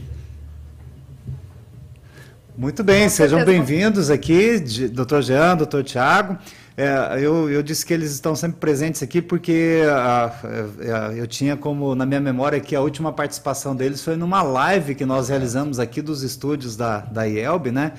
Muito 2.56 2.84
bem, 2.84 3.08
sejam 3.08 3.44
bem-vindos 3.44 4.10
aqui, 4.10 4.60
doutor 4.92 5.22
Jean, 5.22 5.56
doutor 5.56 5.82
Tiago. 5.82 6.38
É, 6.76 7.18
eu, 7.20 7.50
eu 7.50 7.62
disse 7.62 7.86
que 7.86 7.94
eles 7.94 8.12
estão 8.12 8.36
sempre 8.36 8.58
presentes 8.60 9.02
aqui 9.02 9.22
porque 9.22 9.80
a, 9.90 10.26
a, 10.26 11.12
eu 11.14 11.26
tinha 11.26 11.56
como 11.56 11.94
na 11.94 12.04
minha 12.04 12.20
memória 12.20 12.60
que 12.60 12.76
a 12.76 12.80
última 12.82 13.10
participação 13.10 13.74
deles 13.74 14.02
foi 14.04 14.14
numa 14.14 14.42
live 14.42 14.94
que 14.94 15.06
nós 15.06 15.30
realizamos 15.30 15.78
aqui 15.78 16.02
dos 16.02 16.22
estúdios 16.22 16.76
da, 16.76 16.98
da 17.00 17.24
IELB, 17.24 17.70
né? 17.70 17.92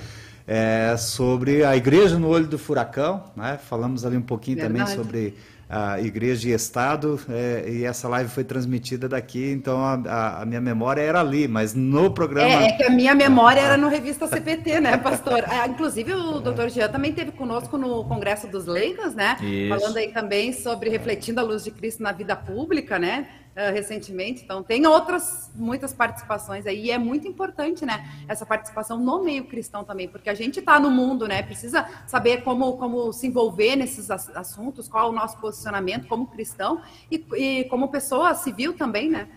É, 0.46 0.96
sobre 0.96 1.66
a 1.66 1.76
igreja 1.76 2.20
no 2.20 2.28
olho 2.28 2.46
do 2.46 2.58
furacão, 2.58 3.24
né? 3.36 3.60
Falamos 3.68 4.06
ali 4.06 4.16
um 4.16 4.22
pouquinho 4.22 4.58
Verdade. 4.58 4.80
também 4.80 4.96
sobre 4.96 5.36
a 5.70 6.00
Igreja 6.00 6.48
e 6.50 6.54
Estado, 6.54 7.20
é, 7.30 7.66
e 7.68 7.84
essa 7.84 8.08
live 8.08 8.30
foi 8.30 8.44
transmitida 8.44 9.10
daqui, 9.10 9.52
então 9.52 9.84
a, 9.84 10.42
a, 10.42 10.46
minha 10.46 10.62
memória 10.62 11.02
era 11.02 11.20
ali, 11.20 11.48
mas 11.48 11.74
no 11.74 12.10
programa. 12.12 12.64
É, 12.64 12.68
é 12.68 12.72
que 12.72 12.84
a 12.84 12.90
minha 12.90 13.14
memória 13.14 13.60
era 13.60 13.76
no 13.76 13.90
Revista 13.90 14.28
CPT, 14.28 14.80
né, 14.80 14.98
pastor? 14.98 15.40
É, 15.40 15.68
inclusive, 15.68 16.14
o 16.14 16.40
doutor 16.40 16.70
Jean 16.70 16.88
também 16.88 17.12
teve 17.12 17.32
conosco 17.32 17.78
no 17.78 18.06
Congresso 18.06 18.48
dos 18.48 18.66
Leigos, 18.66 19.14
né? 19.14 19.36
Isso. 19.42 19.78
Falando 19.78 19.98
aí 19.98 20.08
também 20.14 20.54
sobre 20.54 20.90
refletindo 20.90 21.42
a 21.42 21.44
luz 21.44 21.66
de 21.66 21.72
Cristo 21.72 22.02
na 22.02 22.14
vida 22.14 22.36
pública, 22.36 22.98
né? 22.98 23.28
Uh, 23.58 23.74
recentemente. 23.74 24.44
Então, 24.44 24.62
tem 24.62 24.86
outras, 24.86 25.52
muitas 25.56 25.92
participações 25.92 26.68
aí, 26.68 26.86
e 26.86 26.92
é 26.92 26.98
muito 26.98 27.28
importante, 27.28 27.86
né, 27.86 28.08
essa 28.28 28.46
participação 28.46 29.00
no 29.00 29.24
meio 29.24 29.46
cristão 29.46 29.84
também, 29.84 30.08
porque 30.08 30.30
a 30.30 30.36
gente 30.36 30.60
está 30.60 30.80
no 30.80 30.92
mundo, 30.92 31.28
né, 31.28 31.42
precisa 31.42 31.90
saber 32.06 32.44
como, 32.44 32.78
como 32.78 33.12
se 33.12 33.26
envolver 33.26 33.76
nesses 33.76 34.12
assuntos, 34.12 34.88
qual 34.88 35.08
é 35.08 35.10
o 35.10 35.14
nosso 35.14 35.38
posicionamento 35.40 36.08
como 36.08 36.28
cristão 36.28 36.82
e, 37.12 37.26
e 37.36 37.64
como 37.66 37.90
pessoa 37.90 38.36
civil 38.36 38.74
também, 38.78 39.10
né. 39.10 39.28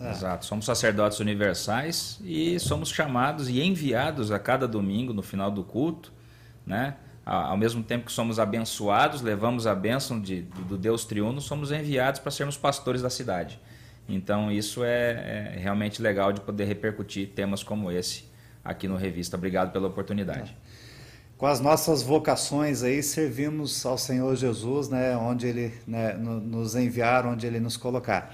É. 0.00 0.10
Exato, 0.10 0.46
somos 0.46 0.64
sacerdotes 0.64 1.18
universais 1.18 2.20
e 2.22 2.58
somos 2.60 2.88
chamados 2.88 3.48
e 3.48 3.60
enviados 3.60 4.30
a 4.30 4.38
cada 4.38 4.66
domingo, 4.66 5.12
no 5.12 5.22
final 5.22 5.50
do 5.50 5.64
culto, 5.64 6.12
né, 6.64 6.96
ao 7.28 7.56
mesmo 7.58 7.82
tempo 7.82 8.06
que 8.06 8.12
somos 8.12 8.38
abençoados, 8.38 9.20
levamos 9.20 9.66
a 9.66 9.74
bênção 9.74 10.18
de, 10.20 10.42
do 10.66 10.78
Deus 10.78 11.04
triuno, 11.04 11.40
somos 11.40 11.70
enviados 11.70 12.20
para 12.20 12.30
sermos 12.30 12.56
pastores 12.56 13.02
da 13.02 13.10
cidade. 13.10 13.60
Então 14.08 14.50
isso 14.50 14.82
é, 14.82 15.54
é, 15.54 15.58
realmente 15.58 16.00
legal 16.00 16.32
de 16.32 16.40
poder 16.40 16.64
repercutir 16.64 17.28
temas 17.28 17.62
como 17.62 17.92
esse 17.92 18.24
aqui 18.64 18.88
no 18.88 18.96
Revista. 18.96 19.36
Obrigado 19.36 19.70
pela 19.72 19.88
oportunidade. 19.88 20.56
Com 21.36 21.46
as 21.46 21.60
nossas 21.60 22.02
vocações 22.02 22.82
aí, 22.82 23.02
servimos 23.02 23.84
ao 23.84 23.98
Senhor 23.98 24.34
Jesus, 24.34 24.88
né, 24.88 25.16
onde 25.16 25.46
Ele 25.46 25.72
né, 25.86 26.14
nos 26.14 26.74
enviar, 26.74 27.26
onde 27.26 27.46
Ele 27.46 27.60
nos 27.60 27.76
colocar. 27.76 28.32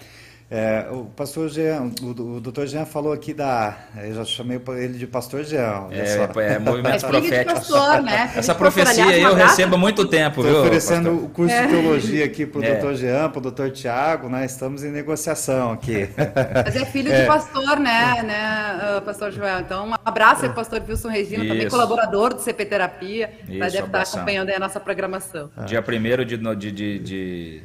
É, 0.51 0.87
o 0.91 1.07
pastor 1.07 1.49
Jean, 1.49 1.91
o, 2.03 2.37
o 2.37 2.41
doutor 2.41 2.67
Jean 2.67 2.85
falou 2.85 3.13
aqui 3.13 3.33
da. 3.33 3.77
Eu 3.97 4.15
já 4.15 4.25
chamei 4.25 4.61
ele 4.77 4.99
de 4.99 5.07
pastor 5.07 5.43
Jean. 5.43 5.89
É, 5.91 6.53
é, 6.53 6.59
movimentos 6.59 7.03
é 7.05 7.09
proféticos. 7.09 7.69
Pastor, 7.69 8.03
né? 8.03 8.33
Essa 8.37 8.55
profecia 8.55 9.07
aí 9.07 9.23
eu 9.23 9.35
recebo 9.35 9.75
há 9.75 9.79
muito 9.79 10.07
tempo, 10.07 10.41
Estou 10.41 10.53
viu? 10.53 10.61
oferecendo 10.61 11.11
pastor? 11.11 11.25
o 11.25 11.29
curso 11.31 11.57
de 11.57 11.69
teologia 11.69 12.25
aqui 12.25 12.47
para 12.47 12.61
o 12.61 12.65
é. 12.65 12.73
doutor 12.73 12.95
Jean, 12.95 13.31
para 13.31 13.39
o 13.39 13.43
doutor 13.43 13.71
Tiago, 13.71 14.29
né? 14.29 14.45
Estamos 14.45 14.85
em 14.85 14.91
negociação 14.91 15.73
aqui. 15.73 16.09
Mas 16.65 16.77
é 16.77 16.85
filho 16.85 17.13
de 17.13 17.27
pastor, 17.27 17.81
né, 17.81 18.23
né, 18.23 19.01
pastor 19.05 19.33
Joel? 19.33 19.61
Então, 19.61 19.89
um 19.89 19.95
abraço 20.05 20.45
aí, 20.45 20.53
pastor 20.53 20.83
Wilson 20.87 21.09
Regina, 21.09 21.43
Isso. 21.43 21.53
também 21.53 21.69
colaborador 21.69 22.35
do 22.35 22.41
CP 22.41 22.67
Terapia. 22.67 23.31
Isso, 23.49 23.59
deve 23.59 23.87
estar 23.87 24.03
acompanhando 24.03 24.51
a 24.51 24.59
nossa 24.59 24.79
programação. 24.79 25.51
Dia 25.67 25.83
1 25.83 26.25
de, 26.25 26.71
de, 26.71 26.99
de 26.99 27.05
de 27.05 27.63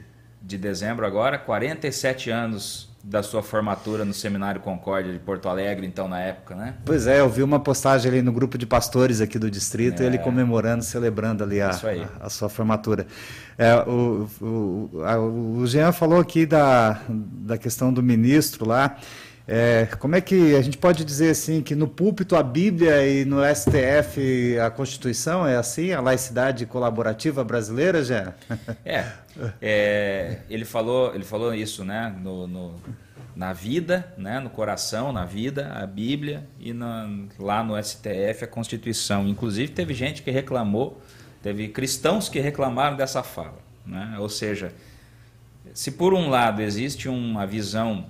dezembro 0.58 1.06
agora, 1.06 1.38
47 1.38 2.30
anos 2.30 2.90
da 3.04 3.24
sua 3.24 3.42
formatura 3.42 4.04
no 4.04 4.14
Seminário 4.14 4.60
Concórdia 4.60 5.12
de 5.12 5.20
Porto 5.20 5.48
Alegre, 5.48 5.88
então, 5.88 6.08
na 6.08 6.20
época, 6.20 6.54
né? 6.54 6.76
Pois 6.86 7.08
é, 7.08 7.22
eu 7.22 7.30
vi 7.30 7.42
uma 7.42 7.60
postagem 7.60 8.12
ali 8.12 8.22
no 8.22 8.32
grupo 8.32 8.58
de 8.58 8.66
pastores 8.66 9.22
aqui 9.22 9.40
do 9.40 9.50
distrito, 9.50 10.04
é. 10.04 10.06
ele 10.06 10.18
comemorando, 10.18 10.84
celebrando 10.84 11.44
ali 11.44 11.62
a, 11.62 11.70
a, 11.70 12.26
a, 12.26 12.30
sua 12.30 12.50
formatura. 12.50 13.08
É, 13.58 13.74
o, 13.76 14.28
o, 14.42 15.02
a, 15.06 15.18
o 15.18 15.66
Jean 15.66 15.92
falou 15.92 16.20
aqui 16.20 16.46
da, 16.46 17.02
da 17.08 17.58
questão 17.58 17.94
do 17.94 18.04
ministro 18.04 18.68
lá, 18.68 18.98
é, 19.52 19.88
como 19.98 20.16
é 20.16 20.22
que 20.22 20.56
a 20.56 20.62
gente 20.62 20.78
pode 20.78 21.04
dizer 21.04 21.32
assim 21.32 21.64
que 21.64 21.74
no 21.74 21.88
púlpito 21.88 22.36
a 22.36 22.44
Bíblia 22.44 23.04
e 23.08 23.26
no 23.26 23.38
STF 23.44 24.60
a 24.60 24.70
Constituição 24.70 25.48
é 25.48 25.58
assim, 25.58 25.92
a 25.92 26.00
laicidade 26.00 26.68
colaborativa 26.68 27.44
brasileira, 27.44 28.04
já? 28.04 28.36
É, 28.86 29.06
é, 29.60 30.40
ele 30.52 30.66
falou, 30.66 31.16
ele 31.16 31.24
falou 31.24 31.52
isso, 31.52 31.84
né? 31.84 32.16
No, 32.22 32.46
no, 32.46 32.76
na 33.36 33.52
vida, 33.52 34.14
né? 34.20 34.40
No 34.40 34.52
coração, 34.52 35.12
na 35.12 35.26
vida, 35.26 35.74
a 35.74 35.88
Bíblia 35.88 36.48
e 36.60 36.72
na, 36.72 37.10
lá 37.40 37.64
no 37.64 37.82
STF 37.84 38.44
a 38.44 38.48
Constituição. 38.48 39.28
Inclusive 39.28 39.72
teve 39.72 39.96
gente 39.96 40.22
que 40.22 40.30
reclamou, 40.30 41.02
teve 41.42 41.70
cristãos 41.70 42.30
que 42.30 42.40
reclamaram 42.40 42.96
dessa 42.96 43.24
fala, 43.24 43.58
né? 43.84 44.16
Ou 44.20 44.30
seja, 44.30 44.72
se 45.74 45.90
por 45.90 46.14
um 46.14 46.30
lado 46.30 46.62
existe 46.62 47.10
uma 47.10 47.48
visão 47.48 48.06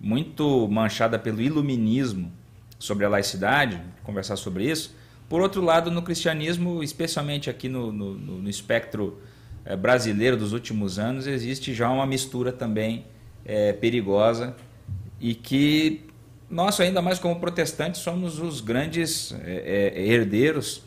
muito 0.00 0.68
manchada 0.68 1.18
pelo 1.18 1.40
iluminismo 1.40 2.32
sobre 2.78 3.04
a 3.04 3.08
laicidade, 3.08 3.80
conversar 4.04 4.36
sobre 4.36 4.70
isso. 4.70 4.94
Por 5.28 5.40
outro 5.40 5.62
lado, 5.62 5.90
no 5.90 6.02
cristianismo, 6.02 6.82
especialmente 6.82 7.50
aqui 7.50 7.68
no, 7.68 7.92
no, 7.92 8.14
no 8.14 8.48
espectro 8.48 9.20
é, 9.64 9.76
brasileiro 9.76 10.36
dos 10.36 10.52
últimos 10.52 10.98
anos, 10.98 11.26
existe 11.26 11.74
já 11.74 11.90
uma 11.90 12.06
mistura 12.06 12.52
também 12.52 13.04
é, 13.44 13.72
perigosa 13.72 14.56
e 15.20 15.34
que 15.34 16.06
nós, 16.48 16.80
ainda 16.80 17.02
mais 17.02 17.18
como 17.18 17.38
protestantes, 17.38 18.00
somos 18.00 18.38
os 18.38 18.60
grandes 18.60 19.34
é, 19.44 19.92
herdeiros 19.96 20.82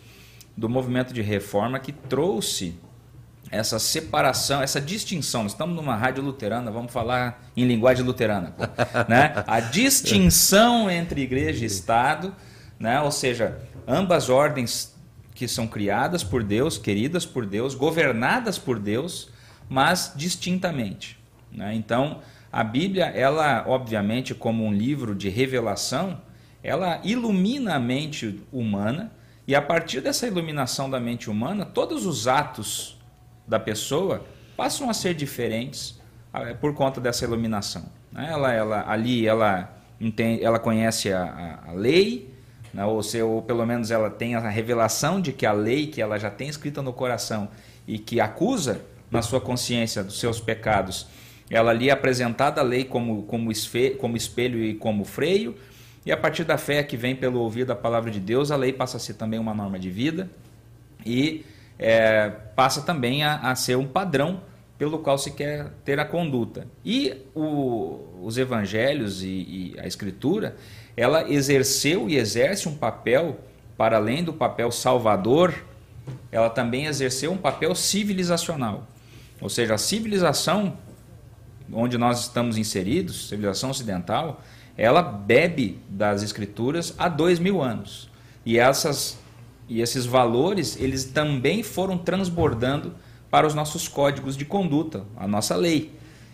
do 0.57 0.67
movimento 0.67 1.13
de 1.13 1.21
reforma 1.21 1.79
que 1.79 1.91
trouxe 1.91 2.75
essa 3.51 3.77
separação, 3.77 4.61
essa 4.61 4.79
distinção. 4.79 5.45
Estamos 5.45 5.75
numa 5.75 5.95
rádio 5.95 6.23
luterana, 6.23 6.71
vamos 6.71 6.91
falar 6.91 7.43
em 7.55 7.67
linguagem 7.67 8.03
luterana, 8.03 8.55
né? 9.09 9.43
A 9.45 9.59
distinção 9.59 10.89
entre 10.89 11.21
igreja 11.21 11.63
e 11.63 11.67
Estado, 11.67 12.33
né? 12.79 13.01
Ou 13.01 13.11
seja, 13.11 13.59
ambas 13.85 14.29
ordens 14.29 14.95
que 15.35 15.47
são 15.47 15.67
criadas 15.67 16.23
por 16.23 16.43
Deus, 16.43 16.77
queridas 16.77 17.25
por 17.25 17.45
Deus, 17.45 17.75
governadas 17.75 18.57
por 18.57 18.79
Deus, 18.79 19.29
mas 19.67 20.13
distintamente. 20.15 21.19
Né? 21.51 21.73
Então, 21.75 22.19
a 22.51 22.63
Bíblia, 22.63 23.05
ela, 23.05 23.65
obviamente, 23.67 24.35
como 24.35 24.65
um 24.65 24.71
livro 24.71 25.15
de 25.15 25.29
revelação, 25.29 26.21
ela 26.63 27.01
ilumina 27.03 27.75
a 27.75 27.79
mente 27.79 28.41
humana 28.51 29.11
e 29.47 29.55
a 29.55 29.61
partir 29.61 29.99
dessa 29.99 30.27
iluminação 30.27 30.89
da 30.89 30.99
mente 30.99 31.29
humana, 31.29 31.65
todos 31.65 32.05
os 32.05 32.27
atos 32.27 33.00
da 33.51 33.59
pessoa 33.59 34.23
passam 34.55 34.89
a 34.89 34.93
ser 34.93 35.13
diferentes 35.13 35.99
ah, 36.31 36.53
por 36.53 36.73
conta 36.73 37.01
dessa 37.01 37.25
iluminação. 37.25 37.83
Né? 38.09 38.29
Ela, 38.31 38.53
ela, 38.53 38.89
ali 38.89 39.27
ela, 39.27 39.77
entende, 39.99 40.41
ela 40.41 40.57
conhece 40.57 41.11
a, 41.11 41.59
a, 41.65 41.69
a 41.71 41.73
lei, 41.73 42.33
né? 42.73 42.85
ou, 42.85 43.03
se, 43.03 43.21
ou 43.21 43.41
pelo 43.41 43.65
menos 43.65 43.91
ela 43.91 44.09
tem 44.09 44.35
a 44.35 44.39
revelação 44.47 45.19
de 45.19 45.33
que 45.33 45.45
a 45.45 45.51
lei 45.51 45.87
que 45.87 46.01
ela 46.01 46.17
já 46.17 46.29
tem 46.29 46.47
escrita 46.47 46.81
no 46.81 46.93
coração 46.93 47.49
e 47.85 47.99
que 47.99 48.21
acusa 48.21 48.79
na 49.11 49.21
sua 49.21 49.41
consciência 49.41 50.01
dos 50.01 50.17
seus 50.17 50.39
pecados, 50.39 51.07
ela 51.49 51.71
ali 51.71 51.89
é 51.89 51.91
apresentada 51.91 52.61
a 52.61 52.63
lei 52.63 52.85
como, 52.85 53.23
como, 53.23 53.51
esfe, 53.51 53.89
como 53.95 54.15
espelho 54.15 54.63
e 54.63 54.75
como 54.75 55.03
freio, 55.03 55.57
e 56.05 56.11
a 56.13 56.15
partir 56.15 56.45
da 56.45 56.57
fé 56.57 56.81
que 56.83 56.95
vem 56.95 57.17
pelo 57.17 57.41
ouvir 57.41 57.65
da 57.65 57.75
palavra 57.75 58.09
de 58.09 58.19
Deus, 58.21 58.49
a 58.49 58.55
lei 58.55 58.71
passa 58.71 58.95
a 58.95 58.99
ser 58.99 59.15
também 59.15 59.37
uma 59.37 59.53
norma 59.53 59.77
de 59.77 59.89
vida 59.89 60.29
e 61.05 61.43
é, 61.81 62.29
passa 62.55 62.83
também 62.83 63.23
a, 63.23 63.37
a, 63.37 63.55
ser 63.55 63.75
um 63.75 63.87
padrão 63.87 64.41
pelo 64.77 64.99
qual 64.99 65.17
se 65.17 65.31
quer 65.31 65.71
ter 65.83 65.99
a 65.99 66.05
conduta. 66.05 66.67
E 66.85 67.17
o, 67.35 67.99
os 68.21 68.37
evangelhos 68.37 69.23
e, 69.23 69.27
e 69.75 69.75
a 69.79 69.87
escritura, 69.87 70.55
ela 70.95 71.29
exerceu 71.29 72.07
e 72.07 72.17
exerce 72.17 72.69
um 72.69 72.75
papel, 72.75 73.39
para 73.75 73.97
além 73.97 74.23
do 74.23 74.31
papel 74.31 74.71
salvador, 74.71 75.55
ela 76.31 76.49
também 76.49 76.85
exerceu 76.85 77.31
um 77.31 77.37
papel 77.37 77.73
civilizacional. 77.73 78.87
Ou 79.41 79.49
seja, 79.49 79.73
a 79.73 79.77
civilização 79.77 80.77
onde 81.73 81.97
nós 81.97 82.21
estamos 82.21 82.57
inseridos, 82.57 83.29
civilização 83.29 83.71
ocidental, 83.71 84.41
ela 84.77 85.01
bebe 85.01 85.79
das 85.89 86.21
escrituras 86.21 86.93
há 86.97 87.07
dois 87.07 87.39
mil 87.39 87.61
anos. 87.61 88.09
E 88.45 88.59
essas 88.59 89.17
e 89.71 89.79
esses 89.79 90.05
valores, 90.05 90.77
eles 90.77 91.05
também 91.05 91.63
foram 91.63 91.97
transbordando 91.97 92.93
para 93.29 93.47
os 93.47 93.55
nossos 93.55 93.87
códigos 93.87 94.35
de 94.35 94.43
conduta, 94.43 95.05
a 95.15 95.25
nossa 95.25 95.55
lei. 95.55 95.93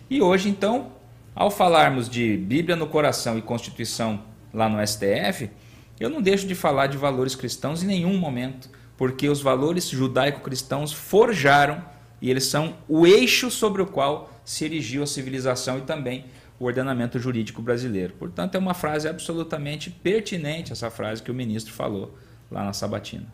E 0.09 0.19
hoje, 0.23 0.49
então, 0.49 0.93
ao 1.35 1.51
falarmos 1.51 2.09
de 2.09 2.35
Bíblia 2.35 2.75
no 2.75 2.87
coração 2.87 3.37
e 3.37 3.43
Constituição 3.43 4.23
lá 4.51 4.67
no 4.67 4.83
STF, 4.85 5.51
eu 5.99 6.09
não 6.09 6.19
deixo 6.19 6.47
de 6.47 6.55
falar 6.55 6.87
de 6.87 6.97
valores 6.97 7.35
cristãos 7.35 7.83
em 7.83 7.85
nenhum 7.85 8.17
momento, 8.17 8.71
porque 8.97 9.29
os 9.29 9.39
valores 9.39 9.87
judaico-cristãos 9.87 10.91
forjaram 10.91 11.85
e 12.19 12.31
eles 12.31 12.45
são 12.45 12.73
o 12.89 13.05
eixo 13.05 13.51
sobre 13.51 13.83
o 13.83 13.85
qual 13.85 14.33
se 14.43 14.65
erigiu 14.65 15.03
a 15.03 15.07
civilização 15.07 15.77
e 15.77 15.81
também 15.81 16.25
o 16.59 16.65
ordenamento 16.65 17.19
jurídico 17.19 17.61
brasileiro. 17.61 18.15
Portanto, 18.17 18.55
é 18.55 18.57
uma 18.57 18.73
frase 18.73 19.07
absolutamente 19.07 19.91
pertinente 19.91 20.71
essa 20.71 20.89
frase 20.89 21.21
que 21.21 21.29
o 21.29 21.35
ministro 21.35 21.71
falou 21.71 22.17
lá 22.51 22.63
na 22.63 22.73
Sabatina. 22.73 23.25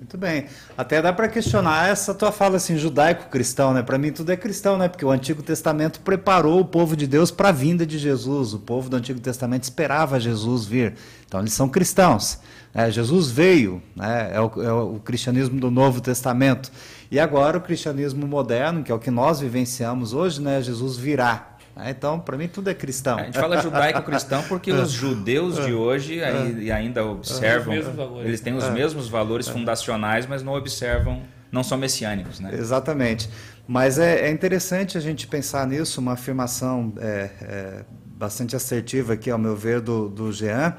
Muito 0.00 0.16
bem. 0.16 0.46
Até 0.78 1.02
dá 1.02 1.12
para 1.12 1.28
questionar 1.28 1.90
essa 1.90 2.14
tua 2.14 2.32
fala 2.32 2.56
assim, 2.56 2.78
judaico-cristão, 2.78 3.74
né? 3.74 3.82
Para 3.82 3.98
mim 3.98 4.10
tudo 4.10 4.32
é 4.32 4.36
cristão, 4.36 4.78
né? 4.78 4.88
Porque 4.88 5.04
o 5.04 5.10
Antigo 5.10 5.42
Testamento 5.42 6.00
preparou 6.00 6.58
o 6.58 6.64
povo 6.64 6.96
de 6.96 7.06
Deus 7.06 7.30
para 7.30 7.50
a 7.50 7.52
vinda 7.52 7.84
de 7.84 7.98
Jesus. 7.98 8.54
O 8.54 8.58
povo 8.58 8.88
do 8.88 8.96
Antigo 8.96 9.20
Testamento 9.20 9.64
esperava 9.64 10.18
Jesus 10.18 10.64
vir. 10.64 10.94
Então 11.26 11.40
eles 11.40 11.52
são 11.52 11.68
cristãos. 11.68 12.40
É, 12.72 12.90
Jesus 12.90 13.30
veio, 13.30 13.82
né? 13.94 14.30
é, 14.32 14.40
o, 14.40 14.62
é 14.62 14.72
o 14.72 15.00
cristianismo 15.04 15.60
do 15.60 15.70
Novo 15.70 16.00
Testamento. 16.00 16.72
E 17.10 17.20
agora 17.20 17.58
o 17.58 17.60
cristianismo 17.60 18.26
moderno, 18.26 18.82
que 18.82 18.90
é 18.90 18.94
o 18.94 18.98
que 18.98 19.10
nós 19.10 19.40
vivenciamos 19.40 20.14
hoje, 20.14 20.40
né? 20.40 20.62
Jesus 20.62 20.96
virá. 20.96 21.49
Ah, 21.82 21.90
então, 21.90 22.20
para 22.20 22.36
mim, 22.36 22.46
tudo 22.46 22.68
é 22.68 22.74
cristão. 22.74 23.18
A 23.18 23.22
gente 23.24 23.38
fala 23.38 23.60
judaico-cristão 23.60 24.42
porque 24.42 24.70
os 24.70 24.90
judeus 24.92 25.56
de 25.64 25.72
hoje 25.72 26.20
ainda 26.22 27.04
observam, 27.04 27.74
eles 28.22 28.40
têm 28.40 28.54
os 28.54 28.68
mesmos 28.68 29.08
valores 29.08 29.48
fundacionais, 29.48 30.26
mas 30.26 30.42
não 30.42 30.52
observam, 30.52 31.22
não 31.50 31.62
são 31.62 31.78
messiânicos. 31.78 32.38
Né? 32.38 32.50
Exatamente. 32.52 33.30
Mas 33.66 33.98
é, 33.98 34.26
é 34.26 34.30
interessante 34.30 34.98
a 34.98 35.00
gente 35.00 35.26
pensar 35.26 35.66
nisso, 35.66 36.00
uma 36.00 36.12
afirmação 36.12 36.92
é, 36.98 37.30
é, 37.40 37.84
bastante 38.04 38.54
assertiva 38.54 39.14
aqui, 39.14 39.30
ao 39.30 39.38
meu 39.38 39.56
ver, 39.56 39.80
do, 39.80 40.08
do 40.08 40.30
Jean, 40.30 40.76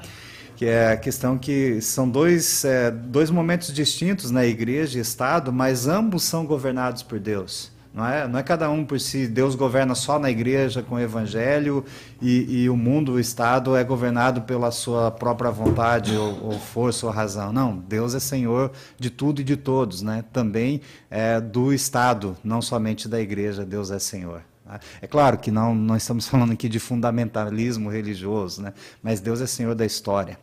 que 0.54 0.66
é 0.66 0.92
a 0.92 0.96
questão 0.96 1.36
que 1.36 1.80
são 1.80 2.08
dois, 2.08 2.64
é, 2.64 2.92
dois 2.92 3.28
momentos 3.28 3.72
distintos 3.72 4.30
na 4.30 4.44
igreja 4.44 4.98
e 4.98 5.00
Estado, 5.00 5.52
mas 5.52 5.88
ambos 5.88 6.22
são 6.22 6.46
governados 6.46 7.02
por 7.02 7.18
Deus. 7.18 7.71
Não 7.94 8.06
é, 8.06 8.26
não 8.26 8.38
é 8.38 8.42
cada 8.42 8.70
um 8.70 8.86
por 8.86 8.98
si. 8.98 9.26
Deus 9.26 9.54
governa 9.54 9.94
só 9.94 10.18
na 10.18 10.30
igreja 10.30 10.82
com 10.82 10.94
o 10.94 11.00
evangelho 11.00 11.84
e, 12.22 12.62
e 12.62 12.70
o 12.70 12.76
mundo, 12.76 13.12
o 13.12 13.20
Estado, 13.20 13.76
é 13.76 13.84
governado 13.84 14.42
pela 14.42 14.70
sua 14.70 15.10
própria 15.10 15.50
vontade 15.50 16.16
ou, 16.16 16.44
ou, 16.44 16.52
força 16.58 17.04
ou 17.04 17.12
razão. 17.12 17.52
Não, 17.52 17.76
Deus 17.76 18.14
é 18.14 18.20
Senhor 18.20 18.72
de 18.98 19.10
tudo 19.10 19.42
e 19.42 19.44
de 19.44 19.58
todos, 19.58 20.00
né? 20.00 20.24
também 20.32 20.80
é, 21.10 21.38
do 21.38 21.72
Estado, 21.72 22.34
não 22.42 22.62
somente 22.62 23.06
da 23.06 23.20
igreja, 23.20 23.62
Deus 23.62 23.90
é 23.90 23.98
Senhor. 23.98 24.42
Né? 24.64 24.80
É 25.02 25.06
claro 25.06 25.36
que 25.36 25.50
não, 25.50 25.74
não 25.74 25.96
estamos 25.96 26.26
falando 26.28 26.52
aqui 26.52 26.70
de 26.70 26.78
fundamentalismo 26.78 27.90
religioso, 27.90 28.62
né? 28.62 28.72
mas 29.02 29.20
Deus 29.20 29.42
é 29.42 29.46
Senhor 29.46 29.74
da 29.74 29.84
história. 29.84 30.38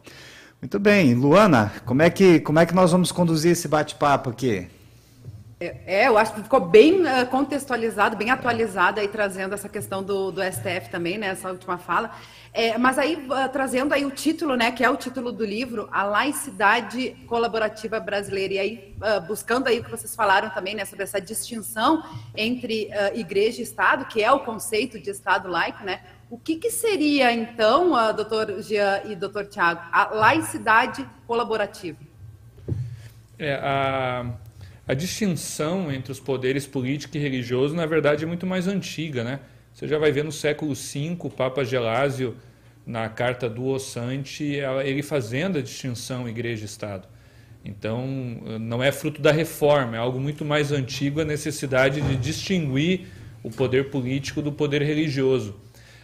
Muito 0.62 0.78
bem, 0.78 1.16
Luana, 1.16 1.72
como 1.84 2.04
é 2.04 2.12
que, 2.12 2.42
como 2.42 2.60
é 2.60 2.66
que 2.66 2.76
nós 2.76 2.92
vamos 2.92 3.12
conduzir 3.12 3.54
esse 3.54 3.68
bate-papo 3.68 4.30
aqui? 4.30 4.68
É, 5.62 6.08
eu 6.08 6.18
acho 6.18 6.34
que 6.34 6.42
ficou 6.42 6.62
bem 6.62 7.02
uh, 7.02 7.26
contextualizado, 7.30 8.16
bem 8.16 8.32
atualizado 8.32 9.02
aí, 9.02 9.10
trazendo 9.10 9.54
essa 9.54 9.68
questão 9.68 10.02
do, 10.02 10.32
do 10.32 10.42
STF 10.42 10.90
também, 10.90 11.18
né, 11.18 11.28
essa 11.28 11.52
última 11.52 11.78
fala. 11.78 12.12
É, 12.54 12.78
mas 12.78 12.98
aí, 12.98 13.16
uh, 13.16 13.50
trazendo 13.52 13.94
aí 13.94 14.06
o 14.06 14.12
título, 14.12 14.56
né, 14.56 14.72
que 14.72 14.86
é 14.86 14.90
o 14.90 14.96
título 14.96 15.34
do 15.34 15.44
livro, 15.44 15.90
A 15.92 16.04
Laicidade 16.04 17.10
Colaborativa 17.28 18.00
Brasileira, 18.00 18.54
e 18.54 18.58
aí, 18.58 18.96
uh, 19.00 19.20
buscando 19.28 19.68
aí 19.68 19.82
o 19.82 19.84
que 19.84 19.92
vocês 19.92 20.16
falaram 20.16 20.50
também, 20.50 20.76
né, 20.76 20.86
sobre 20.86 21.04
essa 21.04 21.20
distinção 21.20 22.06
entre 22.38 22.90
igreja 23.14 23.60
e 23.60 23.64
Estado, 23.64 24.06
que 24.06 24.24
é 24.24 24.32
o 24.32 24.40
conceito 24.40 24.98
de 24.98 25.10
Estado 25.10 25.50
laico, 25.50 25.84
né, 25.84 26.00
o 26.30 26.38
que, 26.38 26.56
que 26.56 26.72
seria, 26.72 27.34
então, 27.34 27.92
doutor 28.16 28.62
Jean 28.62 29.02
e 29.10 29.14
doutor 29.14 29.46
Tiago, 29.48 29.82
a 29.92 30.06
laicidade 30.14 31.06
colaborativa? 31.28 31.98
É, 33.38 33.56
a 33.56 34.26
a 34.90 34.96
distinção 34.96 35.92
entre 35.92 36.12
os 36.12 36.20
poderes 36.20 36.66
político 36.66 37.16
e 37.16 37.20
religioso, 37.20 37.76
na 37.76 37.86
verdade, 37.86 38.24
é 38.24 38.28
muito 38.28 38.48
mais 38.48 38.68
antiga. 38.68 39.24
Né? 39.24 39.40
Você 39.72 39.88
já 39.88 40.00
vai 40.00 40.12
ver 40.12 40.24
no 40.24 40.32
século 40.32 40.74
V, 40.74 41.16
o 41.20 41.30
Papa 41.30 41.64
Gelásio, 41.64 42.36
na 42.88 43.08
carta 43.08 43.48
do 43.48 43.68
Ossante, 43.68 44.58
ele 44.84 45.04
fazendo 45.04 45.60
a 45.60 45.62
distinção 45.62 46.28
igreja-estado. 46.28 47.08
Então, 47.64 48.08
não 48.60 48.82
é 48.82 48.92
fruto 48.92 49.22
da 49.22 49.32
reforma, 49.32 49.96
é 49.96 50.00
algo 50.00 50.20
muito 50.20 50.44
mais 50.44 50.72
antigo 50.72 51.22
a 51.22 51.26
necessidade 51.26 52.02
de 52.02 52.16
distinguir 52.16 53.02
o 53.44 53.52
poder 53.52 53.92
político 53.92 54.42
do 54.42 54.52
poder 54.52 54.82
religioso. 54.82 55.56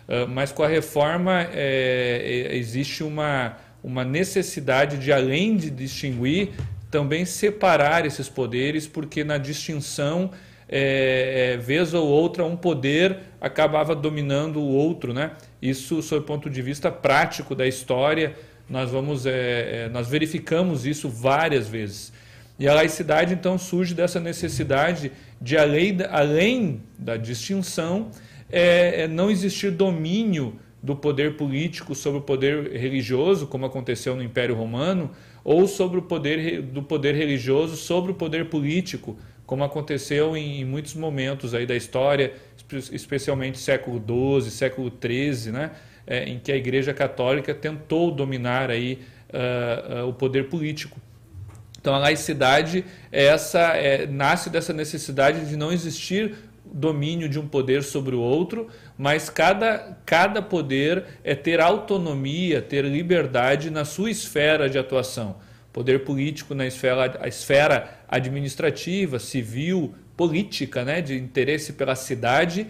Ah, 0.08 0.28
mas 0.28 0.52
com 0.52 0.62
a 0.62 0.68
reforma 0.68 1.48
é, 1.52 2.52
existe 2.54 3.04
uma, 3.04 3.58
uma 3.84 4.04
necessidade 4.04 5.00
de, 5.00 5.12
além 5.12 5.58
de 5.58 5.72
distinguir, 5.72 6.52
também 6.90 7.26
separar 7.26 8.06
esses 8.06 8.30
poderes, 8.30 8.88
porque 8.88 9.24
na 9.24 9.38
distinção, 9.38 10.32
é, 10.68 11.54
é, 11.54 11.58
vez 11.58 11.94
ou 11.94 12.08
outra, 12.08 12.44
um 12.46 12.56
poder 12.56 13.20
acabava 13.40 13.96
dominando 13.96 14.60
o 14.60 14.68
outro. 14.68 15.14
Né? 15.14 15.32
Isso, 15.62 16.02
sob 16.02 16.22
o 16.22 16.26
ponto 16.26 16.50
de 16.50 16.62
vista 16.62 16.92
prático 16.92 17.54
da 17.56 17.68
história, 17.68 18.36
nós, 18.70 18.92
vamos, 18.92 19.26
é, 19.26 19.86
é 19.86 19.90
nós 19.90 20.08
verificamos 20.08 20.86
isso 20.86 21.10
várias 21.10 21.68
vezes. 21.68 22.12
E 22.58 22.68
a 22.68 22.74
laicidade, 22.74 23.34
então, 23.34 23.58
surge 23.58 23.94
dessa 23.94 24.20
necessidade 24.20 25.12
de, 25.42 25.58
além, 25.58 25.98
além 26.10 26.82
da 26.98 27.18
distinção, 27.18 28.12
é, 28.50 29.02
é, 29.02 29.08
não 29.08 29.30
existir 29.30 29.72
domínio 29.72 30.56
do 30.82 30.96
poder 30.96 31.36
político 31.36 31.94
sobre 31.94 32.20
o 32.20 32.22
poder 32.22 32.72
religioso, 32.72 33.48
como 33.48 33.66
aconteceu 33.66 34.16
no 34.16 34.24
Império 34.24 34.56
Romano, 34.56 35.12
ou 35.46 35.68
sobre 35.68 36.00
o 36.00 36.02
poder 36.02 36.64
do 36.64 36.82
poder 36.82 37.14
religioso 37.14 37.76
sobre 37.76 38.12
o 38.12 38.16
poder 38.16 38.50
político, 38.50 39.16
como 39.46 39.64
aconteceu 39.64 40.36
em, 40.36 40.66
muitos 40.66 40.96
momentos 40.96 41.54
aí 41.54 41.68
da 41.68 41.76
história, 41.76 42.34
especialmente 42.92 43.60
século 43.60 44.04
XII, 44.42 44.50
século 44.50 44.92
XIII, 44.92 45.52
né, 45.52 45.72
é, 46.08 46.24
em 46.24 46.40
que 46.40 46.52
a 46.52 46.56
Igreja 46.56 46.96
Católica 46.96 47.54
tentou 47.54 48.10
dominar 48.10 48.72
aí 48.72 49.00
uh, 49.30 50.06
uh, 50.06 50.10
o 50.10 50.14
poder 50.14 50.50
político. 50.50 51.00
Então 51.80 51.94
a 51.94 52.00
laicidade 52.00 52.84
é 53.12 53.26
essa, 53.26 53.60
é, 53.78 54.08
nasce 54.08 54.50
dessa 54.50 54.74
necessidade 54.74 55.46
de 55.48 55.56
não 55.56 55.72
existir 55.72 56.36
domínio 56.76 57.30
de 57.30 57.40
um 57.40 57.48
poder 57.48 57.84
sobre 57.84 58.14
o 58.14 58.20
outro, 58.20 58.68
mas 58.98 59.30
cada, 59.30 59.98
cada 60.06 60.42
poder 60.42 61.06
é 61.24 61.34
ter 61.34 61.62
autonomia, 61.62 62.62
ter 62.62 62.84
liberdade 62.84 63.70
na 63.70 63.86
sua 63.86 64.12
esfera 64.12 64.70
de 64.70 64.78
atuação. 64.78 65.38
Poder 65.72 66.04
político 66.04 66.54
na 66.54 66.68
esfera, 66.68 67.18
a 67.22 67.28
esfera 67.30 68.02
administrativa, 68.10 69.20
civil, 69.20 69.96
política, 70.18 70.84
né, 70.84 71.02
de 71.02 71.16
interesse 71.18 71.72
pela 71.74 71.96
cidade, 71.96 72.68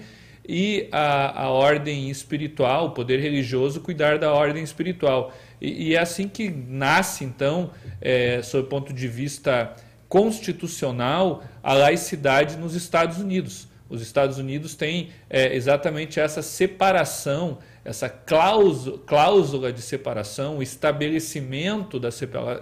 e 0.47 0.88
a, 0.91 1.45
a 1.45 1.49
ordem 1.49 2.12
espiritual, 2.12 2.88
o 2.88 2.91
poder 2.91 3.19
religioso, 3.19 3.82
cuidar 3.82 4.19
da 4.19 4.32
ordem 4.32 4.63
espiritual. 4.63 5.34
E, 5.60 5.89
e 5.89 5.95
é 5.95 5.99
assim 5.99 6.27
que 6.27 6.47
nasce, 6.47 7.23
então, 7.23 7.71
é, 7.99 8.43
sob 8.43 8.65
o 8.65 8.69
ponto 8.69 8.93
de 8.93 9.08
vista 9.08 9.75
constitucional, 10.08 11.43
a 11.63 11.73
laicidade 11.73 12.58
nos 12.58 12.75
Estados 12.75 13.17
Unidos. 13.17 13.67
Os 13.88 14.02
Estados 14.02 14.38
Unidos 14.38 14.76
têm 14.76 15.12
é, 15.30 15.56
exatamente 15.56 16.19
essa 16.19 16.41
separação, 16.41 17.60
essa 17.84 18.10
cláusula, 18.10 19.71
de 19.71 19.82
separação, 19.82 20.58
o 20.58 20.63
estabelecimento 20.63 22.00
da 22.00 22.10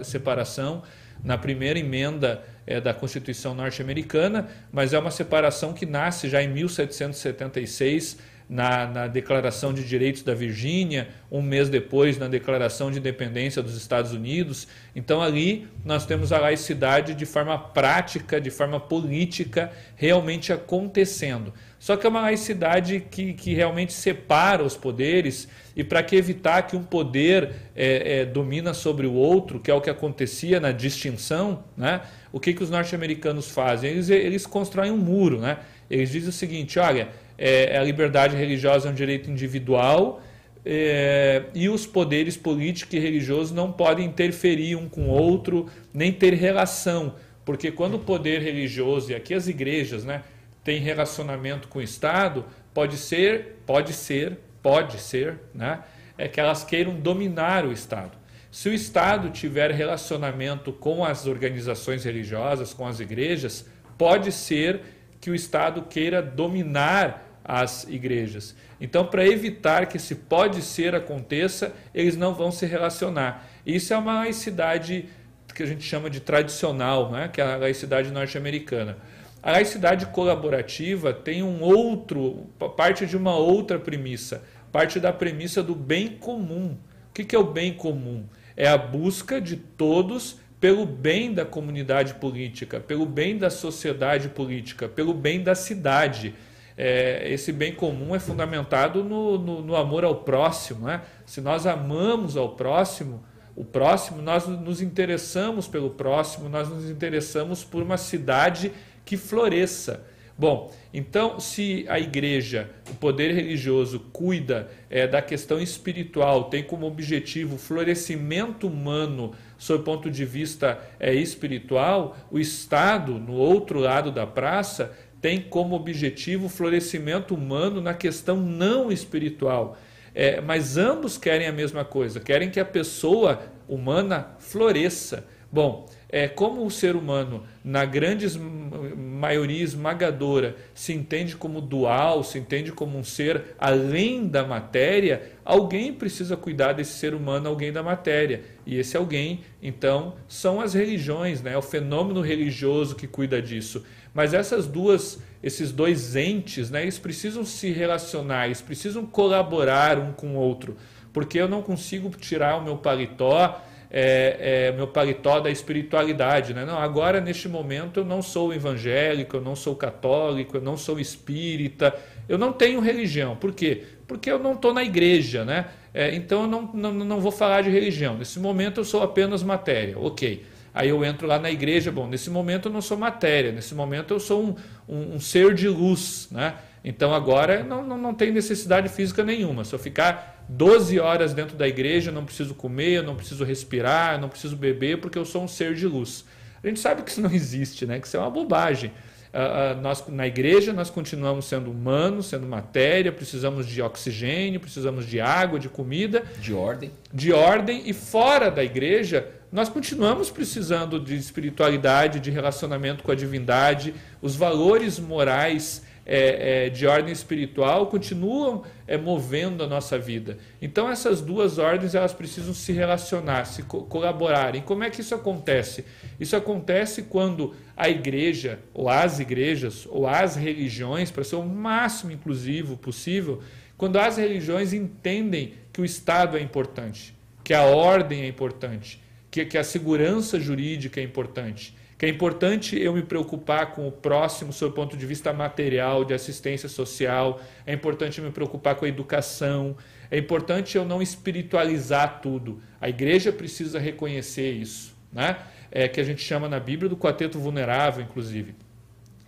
separação 0.02 0.82
na 1.22 1.38
primeira 1.38 1.78
emenda 1.78 2.44
é, 2.66 2.80
da 2.80 2.92
Constituição 2.92 3.54
norte-americana, 3.54 4.48
mas 4.70 4.92
é 4.92 4.98
uma 4.98 5.10
separação 5.10 5.72
que 5.72 5.86
nasce 5.86 6.28
já 6.28 6.42
em 6.42 6.48
1776 6.48 8.18
na, 8.48 8.86
na, 8.86 9.06
Declaração 9.06 9.72
de 9.72 9.82
Direitos 9.84 10.22
da 10.22 10.34
Virgínia, 10.34 11.08
um 11.30 11.40
mês 11.40 11.68
depois 11.68 12.18
na 12.18 12.28
Declaração 12.28 12.90
de 12.90 12.98
Independência 12.98 13.62
dos 13.62 13.76
Estados 13.76 14.12
Unidos. 14.12 14.68
Então, 14.94 15.22
ali 15.22 15.66
nós 15.84 16.04
temos 16.04 16.32
a 16.32 16.38
laicidade 16.38 17.14
de 17.14 17.24
forma 17.24 17.58
prática, 17.58 18.40
de 18.40 18.50
forma 18.50 18.78
política, 18.78 19.72
realmente 19.96 20.52
acontecendo. 20.52 21.52
Só 21.78 21.96
que 21.96 22.06
é 22.06 22.08
uma 22.08 22.22
laicidade 22.22 23.06
que, 23.10 23.34
que 23.34 23.52
realmente 23.52 23.92
separa 23.92 24.62
os 24.62 24.76
poderes 24.76 25.48
e 25.76 25.84
para 25.84 26.02
que 26.02 26.16
evitar 26.16 26.62
que 26.62 26.76
um 26.76 26.82
poder 26.82 27.52
é, 27.76 28.20
é, 28.20 28.24
domina 28.24 28.72
sobre 28.72 29.06
o 29.06 29.12
outro, 29.12 29.60
que 29.60 29.70
é 29.70 29.74
o 29.74 29.80
que 29.80 29.90
acontecia 29.90 30.60
na 30.60 30.72
distinção, 30.72 31.64
né? 31.76 32.00
o 32.32 32.40
que, 32.40 32.54
que 32.54 32.62
os 32.62 32.70
norte-americanos 32.70 33.50
fazem? 33.50 33.90
Eles, 33.90 34.08
eles 34.08 34.46
constroem 34.46 34.90
um 34.90 34.96
muro. 34.96 35.40
Né? 35.40 35.58
Eles 35.90 36.10
dizem 36.10 36.30
o 36.30 36.32
seguinte, 36.32 36.78
olha 36.78 37.08
é, 37.36 37.76
a 37.76 37.82
liberdade 37.82 38.36
religiosa 38.36 38.88
é 38.88 38.90
um 38.90 38.94
direito 38.94 39.30
individual 39.30 40.22
é, 40.64 41.44
e 41.54 41.68
os 41.68 41.86
poderes 41.86 42.36
político 42.36 42.96
e 42.96 42.98
religioso 42.98 43.54
não 43.54 43.70
podem 43.70 44.06
interferir 44.06 44.76
um 44.76 44.88
com 44.88 45.08
o 45.08 45.10
outro, 45.10 45.68
nem 45.92 46.10
ter 46.10 46.32
relação, 46.32 47.14
porque 47.44 47.70
quando 47.70 47.94
o 47.94 47.98
poder 47.98 48.40
religioso, 48.40 49.12
e 49.12 49.14
aqui 49.14 49.34
as 49.34 49.46
igrejas, 49.46 50.04
né, 50.04 50.22
tem 50.62 50.80
relacionamento 50.80 51.68
com 51.68 51.80
o 51.80 51.82
Estado, 51.82 52.46
pode 52.72 52.96
ser, 52.96 53.58
pode 53.66 53.92
ser, 53.92 54.38
pode 54.62 54.98
ser, 54.98 55.38
né, 55.54 55.80
é 56.16 56.26
que 56.26 56.40
elas 56.40 56.64
queiram 56.64 56.94
dominar 56.94 57.66
o 57.66 57.72
Estado. 57.72 58.16
Se 58.50 58.68
o 58.68 58.72
Estado 58.72 59.30
tiver 59.30 59.70
relacionamento 59.72 60.72
com 60.72 61.04
as 61.04 61.26
organizações 61.26 62.04
religiosas, 62.04 62.72
com 62.72 62.86
as 62.86 63.00
igrejas, 63.00 63.66
pode 63.98 64.30
ser 64.32 64.80
que 65.24 65.30
o 65.30 65.34
Estado 65.34 65.80
queira 65.80 66.20
dominar 66.20 67.40
as 67.42 67.84
igrejas. 67.88 68.54
Então, 68.78 69.06
para 69.06 69.26
evitar 69.26 69.86
que 69.86 69.96
esse 69.96 70.14
pode 70.14 70.60
ser 70.60 70.94
aconteça, 70.94 71.72
eles 71.94 72.14
não 72.14 72.34
vão 72.34 72.52
se 72.52 72.66
relacionar. 72.66 73.48
Isso 73.64 73.94
é 73.94 73.96
uma 73.96 74.16
laicidade 74.16 75.08
que 75.54 75.62
a 75.62 75.66
gente 75.66 75.82
chama 75.82 76.10
de 76.10 76.20
tradicional, 76.20 77.10
né? 77.10 77.30
que 77.32 77.40
é 77.40 77.54
a 77.54 77.56
laicidade 77.56 78.10
norte-americana. 78.10 78.98
A 79.42 79.52
laicidade 79.52 80.04
colaborativa 80.08 81.14
tem 81.14 81.42
um 81.42 81.62
outro, 81.62 82.46
parte 82.76 83.06
de 83.06 83.16
uma 83.16 83.34
outra 83.34 83.78
premissa, 83.78 84.44
parte 84.70 85.00
da 85.00 85.10
premissa 85.10 85.62
do 85.62 85.74
bem 85.74 86.18
comum. 86.18 86.76
O 87.08 87.12
que 87.14 87.34
é 87.34 87.38
o 87.38 87.44
bem 87.44 87.72
comum? 87.72 88.26
É 88.54 88.68
a 88.68 88.76
busca 88.76 89.40
de 89.40 89.56
todos 89.56 90.38
pelo 90.64 90.86
bem 90.86 91.34
da 91.34 91.44
comunidade 91.44 92.14
política, 92.14 92.80
pelo 92.80 93.04
bem 93.04 93.36
da 93.36 93.50
sociedade 93.50 94.30
política, 94.30 94.88
pelo 94.88 95.12
bem 95.12 95.42
da 95.42 95.54
cidade 95.54 96.34
é, 96.74 97.30
esse 97.30 97.52
bem 97.52 97.74
comum 97.74 98.14
é 98.14 98.18
fundamentado 98.18 99.04
no, 99.04 99.36
no, 99.36 99.60
no, 99.60 99.76
amor 99.76 100.06
ao 100.06 100.22
próximo. 100.22 100.86
Né? 100.86 101.02
Se 101.26 101.42
nós 101.42 101.66
amamos 101.66 102.34
ao 102.34 102.56
próximo, 102.56 103.22
o 103.54 103.62
próximo, 103.62 104.22
nós 104.22 104.46
nos 104.46 104.80
interessamos 104.80 105.68
pelo 105.68 105.90
próximo, 105.90 106.48
nós 106.48 106.66
nos 106.66 106.88
interessamos 106.88 107.62
por 107.62 107.82
uma 107.82 107.98
cidade 107.98 108.72
que 109.04 109.18
floresça. 109.18 110.02
Bom, 110.36 110.72
então, 110.94 111.38
se 111.38 111.84
a 111.90 112.00
igreja, 112.00 112.70
o 112.90 112.94
poder 112.94 113.34
religioso, 113.34 114.00
cuida 114.14 114.70
é, 114.88 115.06
da 115.06 115.20
questão 115.20 115.60
espiritual, 115.60 116.44
tem 116.44 116.64
como 116.64 116.86
objetivo 116.86 117.56
o 117.56 117.58
florescimento 117.58 118.66
humano 118.66 119.34
sob 119.58 119.80
o 119.80 119.84
ponto 119.84 120.10
de 120.10 120.24
vista 120.24 120.78
é, 120.98 121.14
espiritual, 121.14 122.16
o 122.30 122.38
Estado, 122.38 123.18
no 123.18 123.34
outro 123.34 123.78
lado 123.80 124.10
da 124.10 124.26
praça, 124.26 124.92
tem 125.20 125.40
como 125.40 125.74
objetivo 125.74 126.46
o 126.46 126.50
florescimento 126.50 127.34
humano 127.34 127.80
na 127.80 127.94
questão 127.94 128.36
não 128.36 128.92
espiritual. 128.92 129.76
É, 130.14 130.40
mas 130.40 130.76
ambos 130.76 131.18
querem 131.18 131.46
a 131.46 131.52
mesma 131.52 131.84
coisa, 131.84 132.20
querem 132.20 132.50
que 132.50 132.60
a 132.60 132.64
pessoa 132.64 133.42
humana 133.66 134.36
floresça. 134.38 135.26
Bom, 135.50 135.88
é, 136.14 136.28
como 136.28 136.64
o 136.64 136.70
ser 136.70 136.94
humano, 136.94 137.42
na 137.64 137.84
grande 137.84 138.38
maioria 138.38 139.64
esmagadora, 139.64 140.54
se 140.72 140.92
entende 140.92 141.34
como 141.34 141.60
dual, 141.60 142.22
se 142.22 142.38
entende 142.38 142.70
como 142.70 142.96
um 142.96 143.02
ser 143.02 143.56
além 143.58 144.28
da 144.28 144.44
matéria, 144.44 145.32
alguém 145.44 145.92
precisa 145.92 146.36
cuidar 146.36 146.72
desse 146.72 146.92
ser 146.92 147.14
humano, 147.14 147.48
alguém 147.48 147.72
da 147.72 147.82
matéria. 147.82 148.42
E 148.64 148.78
esse 148.78 148.96
alguém, 148.96 149.40
então, 149.60 150.14
são 150.28 150.60
as 150.60 150.72
religiões, 150.72 151.42
né? 151.42 151.54
É 151.54 151.58
o 151.58 151.62
fenômeno 151.62 152.20
religioso 152.20 152.94
que 152.94 153.08
cuida 153.08 153.42
disso. 153.42 153.84
Mas 154.14 154.32
essas 154.32 154.68
duas, 154.68 155.20
esses 155.42 155.72
dois 155.72 156.14
entes, 156.14 156.70
né, 156.70 156.82
eles 156.82 156.96
precisam 156.96 157.44
se 157.44 157.72
relacionar, 157.72 158.46
eles 158.46 158.62
precisam 158.62 159.04
colaborar 159.04 159.98
um 159.98 160.12
com 160.12 160.36
o 160.36 160.38
outro, 160.38 160.76
porque 161.12 161.40
eu 161.40 161.48
não 161.48 161.60
consigo 161.60 162.08
tirar 162.10 162.56
o 162.56 162.62
meu 162.62 162.76
paletó 162.76 163.60
é, 163.96 164.70
é, 164.70 164.72
meu 164.72 164.88
paletó 164.88 165.38
da 165.38 165.48
espiritualidade. 165.48 166.52
Né? 166.52 166.64
Não, 166.64 166.76
agora, 166.76 167.20
neste 167.20 167.48
momento, 167.48 168.00
eu 168.00 168.04
não 168.04 168.20
sou 168.22 168.52
evangélico, 168.52 169.36
eu 169.36 169.40
não 169.40 169.54
sou 169.54 169.76
católico, 169.76 170.56
eu 170.56 170.60
não 170.60 170.76
sou 170.76 170.98
espírita, 170.98 171.94
eu 172.28 172.36
não 172.36 172.52
tenho 172.52 172.80
religião. 172.80 173.36
Por 173.36 173.52
quê? 173.52 173.84
Porque 174.08 174.28
eu 174.28 174.40
não 174.40 174.54
estou 174.54 174.74
na 174.74 174.82
igreja, 174.82 175.44
né? 175.44 175.66
É, 175.94 176.12
então 176.12 176.42
eu 176.42 176.48
não, 176.48 176.62
não, 176.74 176.92
não 176.92 177.20
vou 177.20 177.30
falar 177.30 177.62
de 177.62 177.70
religião. 177.70 178.18
Nesse 178.18 178.40
momento 178.40 178.80
eu 178.80 178.84
sou 178.84 179.00
apenas 179.00 179.44
matéria. 179.44 179.96
Ok. 179.96 180.44
Aí 180.74 180.88
eu 180.88 181.04
entro 181.04 181.28
lá 181.28 181.38
na 181.38 181.52
igreja, 181.52 181.92
bom, 181.92 182.08
nesse 182.08 182.28
momento 182.30 182.66
eu 182.66 182.72
não 182.72 182.82
sou 182.82 182.98
matéria, 182.98 183.52
nesse 183.52 183.76
momento 183.76 184.12
eu 184.12 184.18
sou 184.18 184.42
um, 184.42 184.56
um, 184.88 185.14
um 185.14 185.20
ser 185.20 185.54
de 185.54 185.68
luz, 185.68 186.26
né? 186.32 186.56
Então 186.84 187.14
agora 187.14 187.62
não, 187.62 187.86
não, 187.86 187.96
não 187.96 188.12
tem 188.12 188.32
necessidade 188.32 188.88
física 188.88 189.22
nenhuma. 189.22 189.62
Se 189.62 189.72
eu 189.72 189.78
ficar 189.78 190.33
12 190.48 190.98
horas 191.00 191.32
dentro 191.32 191.56
da 191.56 191.66
igreja, 191.66 192.12
não 192.12 192.24
preciso 192.24 192.54
comer, 192.54 193.02
não 193.02 193.16
preciso 193.16 193.44
respirar, 193.44 194.20
não 194.20 194.28
preciso 194.28 194.56
beber, 194.56 195.00
porque 195.00 195.18
eu 195.18 195.24
sou 195.24 195.42
um 195.42 195.48
ser 195.48 195.74
de 195.74 195.86
luz. 195.86 196.24
A 196.62 196.68
gente 196.68 196.80
sabe 196.80 197.02
que 197.02 197.10
isso 197.10 197.20
não 197.20 197.30
existe, 197.32 197.86
né? 197.86 197.98
que 197.98 198.06
isso 198.06 198.16
é 198.16 198.20
uma 198.20 198.30
bobagem. 198.30 198.90
Uh, 199.34 199.76
uh, 199.76 199.82
nós, 199.82 200.06
na 200.06 200.28
igreja 200.28 200.72
nós 200.72 200.90
continuamos 200.90 201.46
sendo 201.46 201.68
humanos, 201.68 202.26
sendo 202.26 202.46
matéria, 202.46 203.10
precisamos 203.10 203.66
de 203.66 203.82
oxigênio, 203.82 204.60
precisamos 204.60 205.06
de 205.06 205.20
água, 205.20 205.58
de 205.58 205.68
comida. 205.68 206.22
De 206.40 206.54
ordem. 206.54 206.92
De 207.12 207.32
ordem. 207.32 207.82
E 207.84 207.92
fora 207.92 208.48
da 208.48 208.62
igreja, 208.62 209.28
nós 209.50 209.68
continuamos 209.68 210.30
precisando 210.30 211.00
de 211.00 211.16
espiritualidade, 211.16 212.20
de 212.20 212.30
relacionamento 212.30 213.02
com 213.02 213.10
a 213.10 213.14
divindade, 213.14 213.94
os 214.22 214.36
valores 214.36 215.00
morais 215.00 215.82
é, 216.06 216.66
é, 216.66 216.68
de 216.68 216.86
ordem 216.86 217.12
espiritual 217.12 217.86
continuam 217.86 218.62
é, 218.86 218.96
movendo 218.96 219.64
a 219.64 219.66
nossa 219.66 219.98
vida. 219.98 220.38
Então 220.60 220.88
essas 220.88 221.20
duas 221.20 221.58
ordens 221.58 221.94
elas 221.94 222.12
precisam 222.12 222.52
se 222.52 222.72
relacionar, 222.72 223.46
se 223.46 223.62
co 223.62 223.82
colaborarem. 223.84 224.62
Como 224.62 224.84
é 224.84 224.90
que 224.90 225.00
isso 225.00 225.14
acontece? 225.14 225.84
Isso 226.20 226.36
acontece 226.36 227.04
quando 227.04 227.54
a 227.76 227.88
igreja, 227.88 228.58
ou 228.72 228.88
as 228.88 229.18
igrejas, 229.18 229.86
ou 229.88 230.06
as 230.06 230.36
religiões, 230.36 231.10
para 231.10 231.24
ser 231.24 231.36
o 231.36 231.44
máximo 231.44 232.12
inclusivo 232.12 232.76
possível, 232.76 233.42
quando 233.76 233.98
as 233.98 234.16
religiões 234.16 234.72
entendem 234.72 235.54
que 235.72 235.80
o 235.80 235.84
Estado 235.84 236.36
é 236.36 236.40
importante, 236.40 237.14
que 237.42 237.52
a 237.52 237.62
ordem 237.62 238.22
é 238.22 238.28
importante, 238.28 239.02
que, 239.30 239.44
que 239.44 239.58
a 239.58 239.64
segurança 239.64 240.38
jurídica 240.38 241.00
é 241.00 241.02
importante 241.02 241.74
que 241.96 242.06
é 242.06 242.08
importante 242.08 242.80
eu 242.80 242.92
me 242.92 243.02
preocupar 243.02 243.72
com 243.72 243.86
o 243.86 243.92
próximo 243.92 244.52
sob 244.52 244.72
o 244.72 244.74
ponto 244.74 244.96
de 244.96 245.06
vista 245.06 245.32
material, 245.32 246.04
de 246.04 246.12
assistência 246.12 246.68
social, 246.68 247.40
é 247.66 247.72
importante 247.72 248.20
me 248.20 248.30
preocupar 248.30 248.74
com 248.74 248.84
a 248.84 248.88
educação, 248.88 249.76
é 250.10 250.18
importante 250.18 250.76
eu 250.76 250.84
não 250.84 251.00
espiritualizar 251.00 252.20
tudo. 252.20 252.60
A 252.80 252.88
igreja 252.88 253.32
precisa 253.32 253.78
reconhecer 253.78 254.52
isso, 254.52 254.94
né? 255.12 255.38
É 255.70 255.88
que 255.88 256.00
a 256.00 256.04
gente 256.04 256.22
chama 256.22 256.48
na 256.48 256.60
Bíblia 256.60 256.88
do 256.88 256.96
quarteto 256.96 257.38
vulnerável, 257.38 258.04
inclusive. 258.04 258.54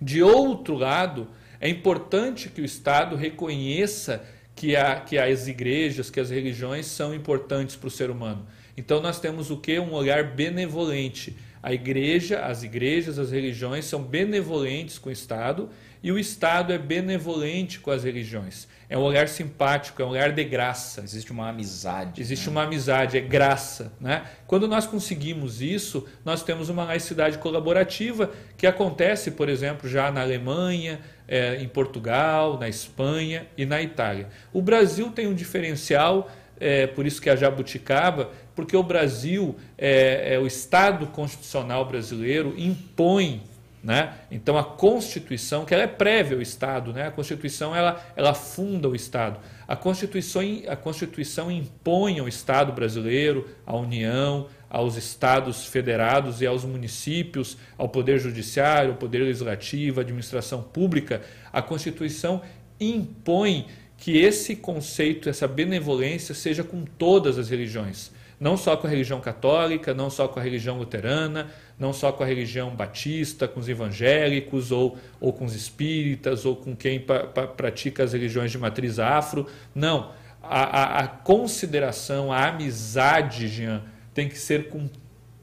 De 0.00 0.22
outro 0.22 0.74
lado, 0.74 1.28
é 1.60 1.68
importante 1.68 2.48
que 2.48 2.60
o 2.60 2.64
Estado 2.64 3.16
reconheça 3.16 4.24
que, 4.54 4.76
a, 4.76 5.00
que 5.00 5.18
as 5.18 5.46
igrejas, 5.46 6.10
que 6.10 6.20
as 6.20 6.30
religiões 6.30 6.86
são 6.86 7.14
importantes 7.14 7.76
para 7.76 7.88
o 7.88 7.90
ser 7.90 8.10
humano. 8.10 8.46
Então 8.76 9.00
nós 9.00 9.20
temos 9.20 9.50
o 9.50 9.56
que? 9.56 9.78
Um 9.78 9.92
olhar 9.92 10.24
benevolente 10.34 11.36
a 11.66 11.72
igreja, 11.72 12.42
as 12.42 12.62
igrejas, 12.62 13.18
as 13.18 13.32
religiões 13.32 13.86
são 13.86 14.00
benevolentes 14.00 14.98
com 15.00 15.08
o 15.08 15.12
Estado 15.12 15.68
e 16.00 16.12
o 16.12 16.18
Estado 16.18 16.72
é 16.72 16.78
benevolente 16.78 17.80
com 17.80 17.90
as 17.90 18.04
religiões. 18.04 18.68
É 18.88 18.96
um 18.96 19.00
olhar 19.00 19.26
simpático, 19.26 20.00
é 20.00 20.04
um 20.04 20.10
olhar 20.10 20.30
de 20.30 20.44
graça. 20.44 21.00
Existe 21.00 21.32
uma 21.32 21.48
amizade. 21.48 22.20
Existe 22.20 22.44
né? 22.44 22.52
uma 22.52 22.62
amizade, 22.62 23.18
é 23.18 23.20
graça. 23.20 23.92
Né? 24.00 24.22
Quando 24.46 24.68
nós 24.68 24.86
conseguimos 24.86 25.60
isso, 25.60 26.06
nós 26.24 26.44
temos 26.44 26.68
uma 26.68 26.84
laicidade 26.84 27.38
colaborativa 27.38 28.30
que 28.56 28.68
acontece, 28.68 29.32
por 29.32 29.48
exemplo, 29.48 29.90
já 29.90 30.08
na 30.12 30.20
Alemanha, 30.20 31.00
é, 31.26 31.56
em 31.56 31.66
Portugal, 31.66 32.60
na 32.60 32.68
Espanha 32.68 33.44
e 33.58 33.66
na 33.66 33.82
Itália. 33.82 34.28
O 34.52 34.62
Brasil 34.62 35.10
tem 35.10 35.26
um 35.26 35.34
diferencial 35.34 36.30
é, 36.58 36.86
por 36.86 37.06
isso 37.06 37.20
que 37.20 37.28
a 37.28 37.36
jabuticaba, 37.36 38.30
porque 38.56 38.74
o 38.74 38.82
Brasil, 38.82 39.54
é, 39.76 40.34
é, 40.34 40.38
o 40.38 40.46
Estado 40.46 41.06
constitucional 41.08 41.84
brasileiro 41.84 42.54
impõe, 42.56 43.42
né? 43.84 44.14
então 44.30 44.56
a 44.56 44.64
Constituição, 44.64 45.66
que 45.66 45.74
ela 45.74 45.82
é 45.82 45.86
prévia 45.86 46.36
ao 46.36 46.42
Estado, 46.42 46.92
né? 46.92 47.06
a 47.06 47.10
Constituição 47.10 47.76
ela, 47.76 48.02
ela 48.16 48.32
funda 48.32 48.88
o 48.88 48.96
Estado. 48.96 49.38
A 49.68 49.76
Constituição, 49.76 50.42
a 50.66 50.74
Constituição 50.74 51.50
impõe 51.52 52.18
ao 52.18 52.26
Estado 52.26 52.72
brasileiro, 52.72 53.46
à 53.66 53.76
União, 53.76 54.48
aos 54.70 54.96
estados 54.96 55.66
federados 55.66 56.40
e 56.40 56.46
aos 56.46 56.64
municípios, 56.64 57.58
ao 57.76 57.90
Poder 57.90 58.18
Judiciário, 58.18 58.92
ao 58.92 58.96
Poder 58.96 59.18
Legislativo, 59.18 60.00
à 60.00 60.02
administração 60.02 60.62
pública, 60.62 61.20
a 61.52 61.60
Constituição 61.60 62.40
impõe 62.80 63.66
que 63.98 64.18
esse 64.18 64.56
conceito, 64.56 65.28
essa 65.28 65.46
benevolência 65.46 66.34
seja 66.34 66.64
com 66.64 66.84
todas 66.84 67.38
as 67.38 67.48
religiões, 67.48 68.10
não 68.38 68.56
só 68.56 68.76
com 68.76 68.86
a 68.86 68.90
religião 68.90 69.20
católica, 69.20 69.94
não 69.94 70.10
só 70.10 70.28
com 70.28 70.38
a 70.38 70.42
religião 70.42 70.78
luterana, 70.78 71.50
não 71.78 71.92
só 71.92 72.12
com 72.12 72.22
a 72.22 72.26
religião 72.26 72.70
batista, 72.74 73.48
com 73.48 73.60
os 73.60 73.68
evangélicos, 73.68 74.70
ou, 74.70 74.98
ou 75.20 75.32
com 75.32 75.44
os 75.44 75.54
espíritas, 75.54 76.44
ou 76.44 76.56
com 76.56 76.76
quem 76.76 77.00
pra, 77.00 77.24
pra, 77.24 77.46
pratica 77.46 78.04
as 78.04 78.12
religiões 78.12 78.50
de 78.50 78.58
matriz 78.58 78.98
afro. 78.98 79.46
Não. 79.74 80.12
A, 80.42 80.62
a, 80.62 80.98
a 81.00 81.08
consideração, 81.08 82.32
a 82.32 82.46
amizade, 82.48 83.48
Jean, 83.48 83.82
tem 84.14 84.28
que 84.28 84.38
ser 84.38 84.68
com 84.68 84.88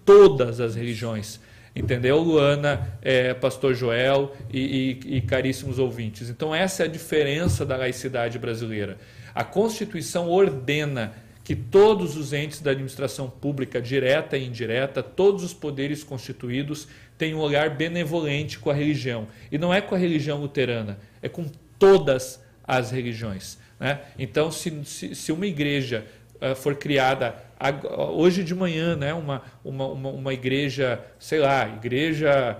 todas 0.05 0.59
as 0.59 0.75
religiões 0.75 1.39
Entendeu, 1.75 2.19
Luana, 2.19 2.87
é, 3.01 3.33
Pastor 3.33 3.73
Joel 3.73 4.35
e, 4.51 4.99
e, 5.03 5.17
e 5.17 5.21
caríssimos 5.21 5.79
ouvintes? 5.79 6.29
Então, 6.29 6.53
essa 6.53 6.83
é 6.83 6.85
a 6.85 6.89
diferença 6.89 7.65
da 7.65 7.75
laicidade 7.75 8.37
brasileira. 8.37 8.97
A 9.33 9.43
Constituição 9.43 10.29
ordena 10.29 11.13
que 11.43 11.55
todos 11.55 12.15
os 12.15 12.31
entes 12.31 12.61
da 12.61 12.71
administração 12.71 13.29
pública, 13.29 13.81
direta 13.81 14.37
e 14.37 14.47
indireta, 14.47 15.03
todos 15.03 15.43
os 15.43 15.53
poderes 15.53 16.03
constituídos, 16.03 16.87
tenham 17.17 17.39
um 17.39 17.41
olhar 17.41 17.69
benevolente 17.69 18.57
com 18.57 18.69
a 18.69 18.73
religião. 18.73 19.27
E 19.51 19.57
não 19.57 19.73
é 19.73 19.81
com 19.81 19.93
a 19.93 19.97
religião 19.97 20.39
luterana, 20.39 20.97
é 21.21 21.27
com 21.27 21.45
todas 21.77 22.41
as 22.63 22.91
religiões. 22.91 23.57
Né? 23.79 23.99
Então, 24.17 24.49
se, 24.51 24.85
se, 24.85 25.13
se 25.13 25.31
uma 25.31 25.45
igreja 25.45 26.05
uh, 26.35 26.55
for 26.55 26.75
criada 26.75 27.35
hoje 28.13 28.43
de 28.43 28.53
manhã, 28.53 28.95
né, 28.95 29.13
uma, 29.13 29.41
uma, 29.63 29.87
uma, 29.87 30.09
uma 30.09 30.33
igreja, 30.33 30.99
sei 31.17 31.39
lá, 31.39 31.67
igreja, 31.67 32.57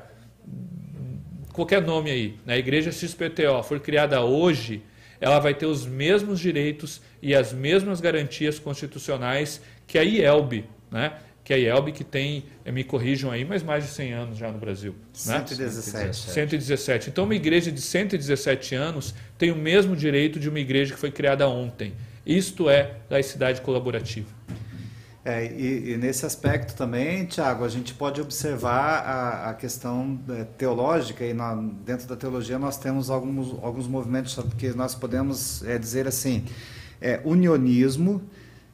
qualquer 1.51 1.81
nome 1.81 2.09
aí, 2.09 2.37
né, 2.45 2.57
igreja 2.57 2.91
XPTO, 2.91 3.63
for 3.63 3.79
criada 3.79 4.21
hoje, 4.21 4.81
ela 5.23 5.39
vai 5.39 5.53
ter 5.53 5.65
os 5.65 5.85
mesmos 5.85 6.37
direitos 6.37 7.01
e 7.21 7.33
as 7.33 7.53
mesmas 7.53 8.01
garantias 8.01 8.59
constitucionais 8.59 9.61
que 9.87 9.97
a 9.97 10.01
IELB, 10.01 10.65
né? 10.91 11.13
que 11.45 11.53
a 11.53 11.57
IELB 11.57 11.93
que 11.93 12.03
tem, 12.03 12.43
eh, 12.65 12.71
me 12.73 12.83
corrijam 12.83 13.31
aí, 13.31 13.45
mas 13.45 13.63
mais 13.63 13.85
de 13.85 13.91
100 13.91 14.13
anos 14.13 14.37
já 14.37 14.51
no 14.51 14.57
Brasil. 14.57 14.93
117. 15.13 16.05
Né? 16.27 16.33
117. 16.33 17.09
Então, 17.09 17.23
uma 17.23 17.35
igreja 17.35 17.71
de 17.71 17.79
117 17.79 18.75
anos 18.75 19.15
tem 19.37 19.49
o 19.49 19.55
mesmo 19.55 19.95
direito 19.95 20.41
de 20.41 20.49
uma 20.49 20.59
igreja 20.59 20.93
que 20.93 20.99
foi 20.99 21.09
criada 21.09 21.47
ontem. 21.47 21.93
Isto 22.25 22.69
é 22.69 22.97
laicidade 23.09 23.61
colaborativa. 23.61 24.27
É, 25.25 25.45
e, 25.45 25.93
e, 25.93 25.97
nesse 25.97 26.25
aspecto 26.25 26.75
também, 26.75 27.25
Tiago, 27.25 27.63
a 27.63 27.69
gente 27.69 27.93
pode 27.93 28.19
observar 28.19 29.05
a, 29.05 29.49
a 29.51 29.53
questão 29.53 30.19
é, 30.29 30.43
teológica, 30.43 31.23
e 31.23 31.33
na, 31.33 31.55
dentro 31.55 32.07
da 32.07 32.15
teologia 32.17 32.59
nós 32.59 32.77
temos 32.77 33.09
alguns, 33.09 33.57
alguns 33.63 33.87
movimentos 33.87 34.37
que 34.57 34.69
nós 34.71 34.93
podemos 34.93 35.63
é, 35.63 35.77
dizer 35.77 36.07
assim: 36.07 36.43
é, 36.99 37.21
unionismo, 37.23 38.21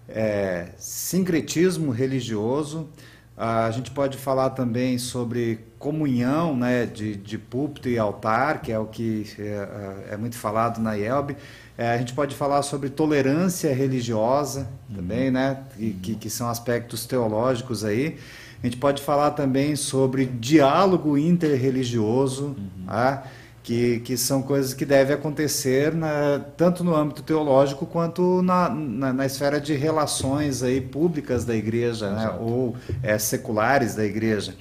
é, 0.08 0.70
sincretismo 0.76 1.92
religioso, 1.92 2.90
A 3.40 3.72
gente 3.72 3.90
pode 3.92 4.18
falar 4.18 4.50
também 4.50 4.98
sobre 4.98 5.60
comunhão 5.80 6.58
né, 6.58 6.86
de, 6.86 7.16
de 7.16 7.38
púlpito 7.38 7.88
e 7.88 7.98
altar, 7.98 8.62
que 8.62 8.70
é 8.70 8.78
o 8.78 8.86
que 8.86 9.26
é, 9.40 10.14
é 10.14 10.18
muito 10.18 10.38
falado 10.38 10.82
na 10.82 10.96
IELB. 10.96 11.38
É, 11.78 11.94
a 11.94 11.98
gente 11.98 12.12
pode 12.12 12.36
falar 12.36 12.62
sobre 12.64 12.90
tolerância 12.90 13.74
religiosa 13.74 14.68
também, 14.94 15.32
né, 15.32 15.64
que, 15.78 16.16
que 16.16 16.30
são 16.30 16.50
aspectos 16.50 17.06
teológicos 17.06 17.86
aí. 17.86 18.18
A 18.62 18.68
gente 18.68 18.76
pode 18.76 19.02
falar 19.02 19.32
também 19.32 19.74
sobre 19.78 20.26
diálogo 20.26 21.18
interreligioso, 21.18 22.48
uhum. 22.48 22.86
tá? 22.88 23.24
Que, 23.64 24.00
que 24.00 24.18
são 24.18 24.42
coisas 24.42 24.74
que 24.74 24.86
devem 24.86 25.16
acontecer 25.16 25.94
na, 25.94 26.42
tanto 26.58 26.84
no 26.84 26.96
âmbito 26.96 27.22
teológico 27.22 27.86
quanto 27.86 28.42
na, 28.42 28.70
na, 28.70 29.14
na, 29.14 29.26
esfera 29.26 29.60
de 29.60 29.74
relações 29.74 30.64
aí 30.64 30.82
públicas 30.82 31.46
da 31.46 31.56
igreja, 31.56 32.12
né? 32.12 32.30
ou 32.40 32.76
é, 33.04 33.18
seculares 33.18 33.96
da 33.96 34.06
igreja. 34.06 34.56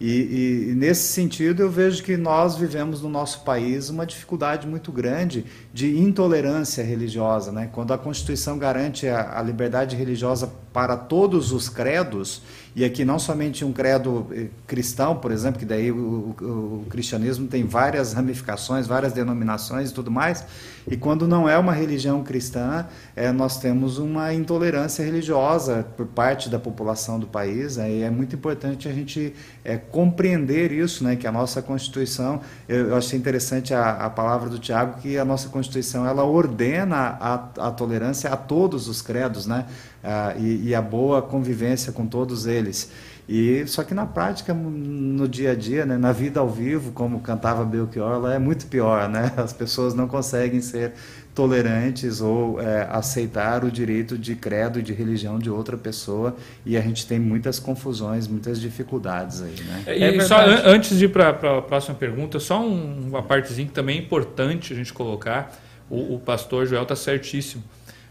E, 0.00 0.70
e, 0.70 0.74
nesse 0.74 1.12
sentido 1.12 1.62
eu 1.62 1.70
vejo 1.70 2.02
que 2.02 2.16
nós 2.16 2.56
vivemos 2.56 3.00
no 3.00 3.08
nosso 3.08 3.42
país 3.44 3.88
uma 3.88 4.04
dificuldade 4.04 4.66
muito 4.66 4.90
grande 4.90 5.46
de 5.72 5.98
intolerância 5.98 6.82
religiosa. 6.82 7.52
Né? 7.52 7.70
Quando 7.72 7.92
a 7.92 7.98
Constituição 7.98 8.58
garante 8.58 9.06
a, 9.06 9.38
a 9.38 9.42
liberdade 9.42 9.94
religiosa 9.94 10.52
para 10.72 10.96
todos 10.96 11.52
os 11.52 11.68
credos, 11.68 12.42
e 12.76 12.84
aqui 12.84 13.04
não 13.04 13.20
somente 13.20 13.64
um 13.64 13.72
credo 13.72 14.26
eh, 14.32 14.48
cristão, 14.66 15.14
por 15.14 15.30
exemplo, 15.30 15.60
que 15.60 15.64
daí 15.64 15.92
o, 15.92 16.34
o, 16.40 16.44
o, 16.44 16.86
cristianismo 16.90 17.46
tem 17.46 17.64
várias 17.64 18.12
ramificações, 18.12 18.86
várias 18.86 19.12
denominações 19.12 19.90
e 19.90 19.94
tudo 19.94 20.10
mais, 20.10 20.44
e 20.90 20.96
quando 20.96 21.28
não 21.28 21.48
é 21.48 21.56
uma 21.56 21.72
religião 21.72 22.24
cristã, 22.24 22.86
é, 23.14 23.30
nós 23.30 23.58
temos 23.58 23.98
uma 23.98 24.34
intolerância 24.34 25.04
religiosa 25.04 25.86
por 25.96 26.06
parte 26.06 26.48
da 26.48 26.58
população 26.58 27.18
do 27.20 27.28
país, 27.28 27.76
né, 27.76 27.90
e 27.90 28.02
é 28.02 28.10
muito 28.10 28.34
importante 28.34 28.88
a 28.88 28.92
gente 28.92 29.32
é, 29.64 29.76
compreender 29.76 30.72
isso, 30.72 31.04
né, 31.04 31.14
que 31.14 31.28
a 31.28 31.32
nossa 31.32 31.62
Constituição, 31.62 32.40
eu, 32.68 32.88
eu 32.88 32.96
achei 32.96 33.16
interessante 33.16 33.72
a, 33.72 33.90
a 33.92 34.10
palavra 34.10 34.50
do 34.50 34.58
Tiago, 34.58 35.00
que 35.00 35.16
a 35.16 35.24
nossa 35.24 35.48
Constituição 35.48 36.04
ela 36.06 36.24
ordena 36.24 37.16
a, 37.20 37.34
a 37.68 37.70
tolerância 37.70 38.30
a 38.30 38.36
todos 38.36 38.88
os 38.88 39.00
credos, 39.00 39.46
né, 39.46 39.64
ah, 40.04 40.34
e, 40.36 40.68
e, 40.68 40.74
a 40.74 40.82
boa 40.82 41.22
convivência 41.22 41.92
com 41.92 42.06
todos 42.06 42.46
eles. 42.46 42.90
E 43.26 43.66
só 43.66 43.82
que 43.82 43.94
na 43.94 44.04
prática, 44.04 44.52
no 44.52 45.26
dia 45.26 45.52
a 45.52 45.54
dia, 45.54 45.86
né, 45.86 45.96
na 45.96 46.12
vida 46.12 46.40
ao 46.40 46.48
vivo, 46.48 46.92
como 46.92 47.20
cantava 47.20 47.64
Belchior, 47.64 48.20
lá 48.20 48.34
é 48.34 48.38
muito 48.38 48.66
pior, 48.66 49.08
né? 49.08 49.32
As 49.38 49.52
pessoas 49.52 49.94
não 49.94 50.06
conseguem 50.06 50.60
ser 50.60 50.92
tolerantes 51.34 52.20
ou 52.20 52.60
é, 52.60 52.86
aceitar 52.90 53.64
o 53.64 53.70
direito 53.70 54.18
de 54.18 54.36
credo 54.36 54.78
e 54.78 54.82
de 54.82 54.92
religião 54.92 55.38
de 55.38 55.48
outra 55.50 55.76
pessoa 55.76 56.36
e 56.66 56.76
a 56.76 56.80
gente 56.82 57.06
tem 57.06 57.18
muitas 57.18 57.58
confusões, 57.58 58.28
muitas 58.28 58.60
dificuldades 58.60 59.42
aí, 59.42 59.54
né? 59.64 59.82
É, 59.86 59.98
e 59.98 60.18
é 60.18 60.20
só 60.20 60.36
antes 60.66 60.96
de 60.98 61.06
ir 61.06 61.08
para 61.08 61.30
a 61.30 61.62
próxima 61.62 61.94
pergunta, 61.94 62.38
só 62.38 62.60
um, 62.60 63.08
uma 63.08 63.22
partezinha 63.22 63.66
que 63.66 63.72
também 63.72 63.98
é 63.98 64.02
importante 64.02 64.72
a 64.74 64.76
gente 64.76 64.92
colocar. 64.92 65.50
O, 65.88 66.14
o 66.14 66.20
pastor 66.20 66.66
Joel 66.66 66.82
está 66.82 66.96
certíssimo, 66.96 67.64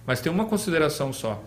mas 0.05 0.19
tem 0.19 0.31
uma 0.31 0.45
consideração 0.45 1.13
só 1.13 1.41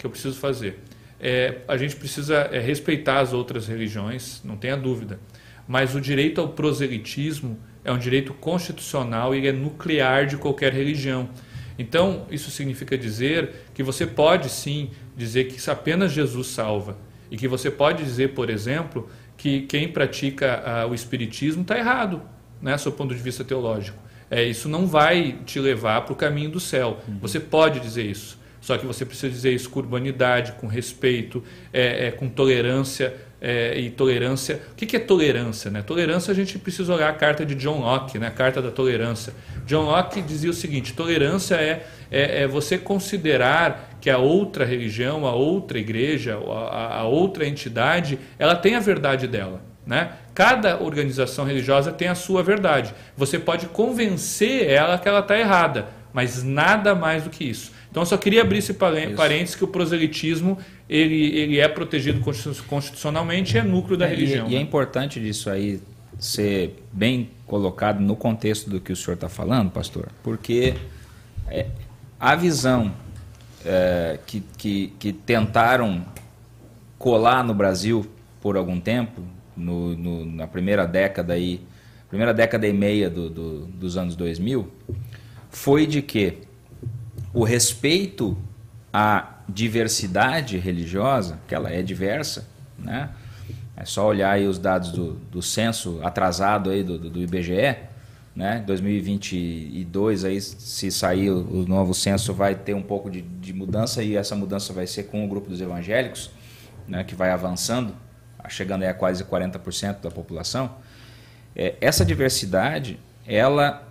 que 0.00 0.06
eu 0.06 0.10
preciso 0.10 0.38
fazer. 0.38 0.80
É, 1.20 1.58
a 1.68 1.76
gente 1.76 1.94
precisa 1.94 2.48
é, 2.50 2.58
respeitar 2.58 3.20
as 3.20 3.34
outras 3.34 3.68
religiões, 3.68 4.40
não 4.42 4.56
tenha 4.56 4.76
dúvida. 4.76 5.20
Mas 5.68 5.94
o 5.94 6.00
direito 6.00 6.40
ao 6.40 6.48
proselitismo 6.48 7.58
é 7.84 7.92
um 7.92 7.98
direito 7.98 8.32
constitucional 8.32 9.34
e 9.34 9.46
é 9.46 9.52
nuclear 9.52 10.26
de 10.26 10.38
qualquer 10.38 10.72
religião. 10.72 11.28
Então, 11.78 12.26
isso 12.30 12.50
significa 12.50 12.96
dizer 12.96 13.66
que 13.74 13.82
você 13.82 14.06
pode 14.06 14.48
sim 14.48 14.90
dizer 15.16 15.44
que 15.44 15.70
apenas 15.70 16.12
Jesus 16.12 16.48
salva. 16.48 16.96
E 17.30 17.36
que 17.36 17.46
você 17.46 17.70
pode 17.70 18.02
dizer, 18.02 18.30
por 18.34 18.50
exemplo, 18.50 19.08
que 19.36 19.62
quem 19.62 19.88
pratica 19.88 20.62
ah, 20.64 20.86
o 20.86 20.94
espiritismo 20.94 21.62
está 21.62 21.78
errado, 21.78 22.22
né, 22.60 22.76
do 22.76 22.92
ponto 22.92 23.14
de 23.14 23.20
vista 23.22 23.44
teológico. 23.44 23.98
É, 24.30 24.42
isso 24.44 24.68
não 24.68 24.86
vai 24.86 25.38
te 25.44 25.60
levar 25.60 26.02
para 26.02 26.12
o 26.12 26.16
caminho 26.16 26.50
do 26.50 26.60
céu. 26.60 26.98
Uhum. 27.06 27.18
Você 27.20 27.38
pode 27.38 27.80
dizer 27.80 28.04
isso. 28.04 28.40
Só 28.60 28.76
que 28.76 28.86
você 28.86 29.04
precisa 29.04 29.30
dizer 29.30 29.52
isso 29.52 29.70
com 29.70 29.80
urbanidade, 29.80 30.52
com 30.52 30.66
respeito, 30.66 31.42
é, 31.72 32.08
é, 32.08 32.10
com 32.10 32.28
tolerância. 32.28 33.14
É, 33.42 33.78
e 33.78 33.88
tolerância. 33.88 34.60
O 34.72 34.74
que, 34.74 34.84
que 34.84 34.96
é 34.96 35.00
tolerância? 35.00 35.70
Né? 35.70 35.80
Tolerância 35.80 36.30
a 36.30 36.34
gente 36.34 36.58
precisa 36.58 36.94
olhar 36.94 37.08
a 37.08 37.14
carta 37.14 37.42
de 37.42 37.54
John 37.54 37.80
Locke, 37.80 38.18
né? 38.18 38.26
a 38.26 38.30
carta 38.30 38.60
da 38.60 38.70
tolerância. 38.70 39.32
John 39.64 39.84
Locke 39.84 40.20
dizia 40.20 40.50
o 40.50 40.52
seguinte: 40.52 40.92
tolerância 40.92 41.54
é, 41.54 41.86
é, 42.10 42.42
é 42.42 42.46
você 42.46 42.76
considerar 42.76 43.96
que 43.98 44.10
a 44.10 44.18
outra 44.18 44.66
religião, 44.66 45.26
a 45.26 45.32
outra 45.32 45.78
igreja, 45.78 46.38
a, 46.70 46.98
a 46.98 47.04
outra 47.04 47.46
entidade, 47.46 48.18
ela 48.38 48.54
tem 48.54 48.74
a 48.74 48.80
verdade 48.80 49.26
dela. 49.26 49.62
Né? 49.86 50.12
Cada 50.34 50.80
organização 50.80 51.44
religiosa 51.44 51.90
tem 51.92 52.08
a 52.08 52.14
sua 52.14 52.42
verdade. 52.42 52.94
Você 53.16 53.38
pode 53.38 53.66
convencer 53.66 54.68
ela 54.68 54.98
que 54.98 55.08
ela 55.08 55.20
está 55.20 55.38
errada, 55.38 55.88
mas 56.12 56.42
nada 56.44 56.94
mais 56.94 57.24
do 57.24 57.30
que 57.30 57.44
isso. 57.44 57.72
Então, 57.90 58.02
eu 58.02 58.06
só 58.06 58.16
queria 58.16 58.42
abrir 58.42 58.58
esse 58.58 58.72
parênteses 58.72 59.56
que 59.56 59.64
o 59.64 59.68
proselitismo 59.68 60.56
ele, 60.88 61.36
ele 61.36 61.58
é 61.58 61.68
protegido 61.68 62.20
constitucionalmente 62.68 63.56
e 63.56 63.58
é 63.58 63.62
núcleo 63.62 63.96
da 63.96 64.06
é, 64.06 64.10
religião. 64.10 64.46
E, 64.46 64.52
e 64.52 64.54
é 64.54 64.58
né? 64.58 64.64
importante 64.64 65.18
disso 65.18 65.50
aí 65.50 65.80
ser 66.18 66.82
bem 66.92 67.30
colocado 67.46 68.00
no 68.00 68.14
contexto 68.14 68.68
do 68.68 68.80
que 68.80 68.92
o 68.92 68.96
senhor 68.96 69.14
está 69.14 69.28
falando, 69.28 69.70
pastor, 69.70 70.08
porque 70.22 70.74
é, 71.48 71.66
a 72.18 72.36
visão 72.36 72.92
é, 73.64 74.18
que, 74.26 74.42
que, 74.56 74.92
que, 74.98 75.12
tentaram 75.12 76.04
colar 76.98 77.42
no 77.42 77.54
Brasil 77.54 78.06
por 78.40 78.56
algum 78.56 78.78
tempo, 78.78 79.22
no, 79.56 79.96
no, 79.96 80.26
na 80.26 80.46
primeira 80.46 80.86
década 80.86 81.32
aí, 81.32 81.60
primeira 82.08 82.34
década 82.34 82.68
e 82.68 82.72
meia 82.72 83.08
do, 83.08 83.30
do, 83.30 83.66
dos 83.66 83.96
anos 83.96 84.14
2000, 84.14 84.70
foi 85.50 85.86
de 85.86 86.02
que 86.02 86.38
o 87.32 87.44
respeito 87.44 88.36
à 88.92 89.36
diversidade 89.48 90.58
religiosa, 90.58 91.38
que 91.46 91.54
ela 91.54 91.70
é 91.70 91.82
diversa, 91.82 92.46
né? 92.78 93.10
É 93.76 93.84
só 93.84 94.06
olhar 94.06 94.32
aí 94.32 94.46
os 94.46 94.58
dados 94.58 94.90
do, 94.90 95.14
do 95.14 95.40
censo 95.40 96.00
atrasado 96.02 96.68
aí 96.70 96.82
do, 96.82 96.98
do, 96.98 97.22
IBGE, 97.22 97.76
né? 98.36 98.62
2022 98.66 100.24
aí 100.24 100.40
se 100.40 100.90
sair 100.90 101.30
o, 101.30 101.66
novo 101.66 101.94
censo 101.94 102.34
vai 102.34 102.54
ter 102.54 102.74
um 102.74 102.82
pouco 102.82 103.10
de, 103.10 103.22
de, 103.22 103.52
mudança 103.54 104.02
e 104.02 104.16
essa 104.16 104.36
mudança 104.36 104.72
vai 104.72 104.86
ser 104.86 105.04
com 105.04 105.24
o 105.24 105.28
grupo 105.28 105.48
dos 105.48 105.60
evangélicos, 105.60 106.30
né? 106.86 107.04
Que 107.04 107.14
vai 107.14 107.30
avançando, 107.30 107.94
chegando 108.48 108.82
aí 108.82 108.88
a 108.88 108.94
quase 108.94 109.24
40% 109.24 110.00
da 110.02 110.10
população. 110.10 110.74
É, 111.56 111.74
essa 111.80 112.04
diversidade, 112.04 112.98
ela, 113.26 113.88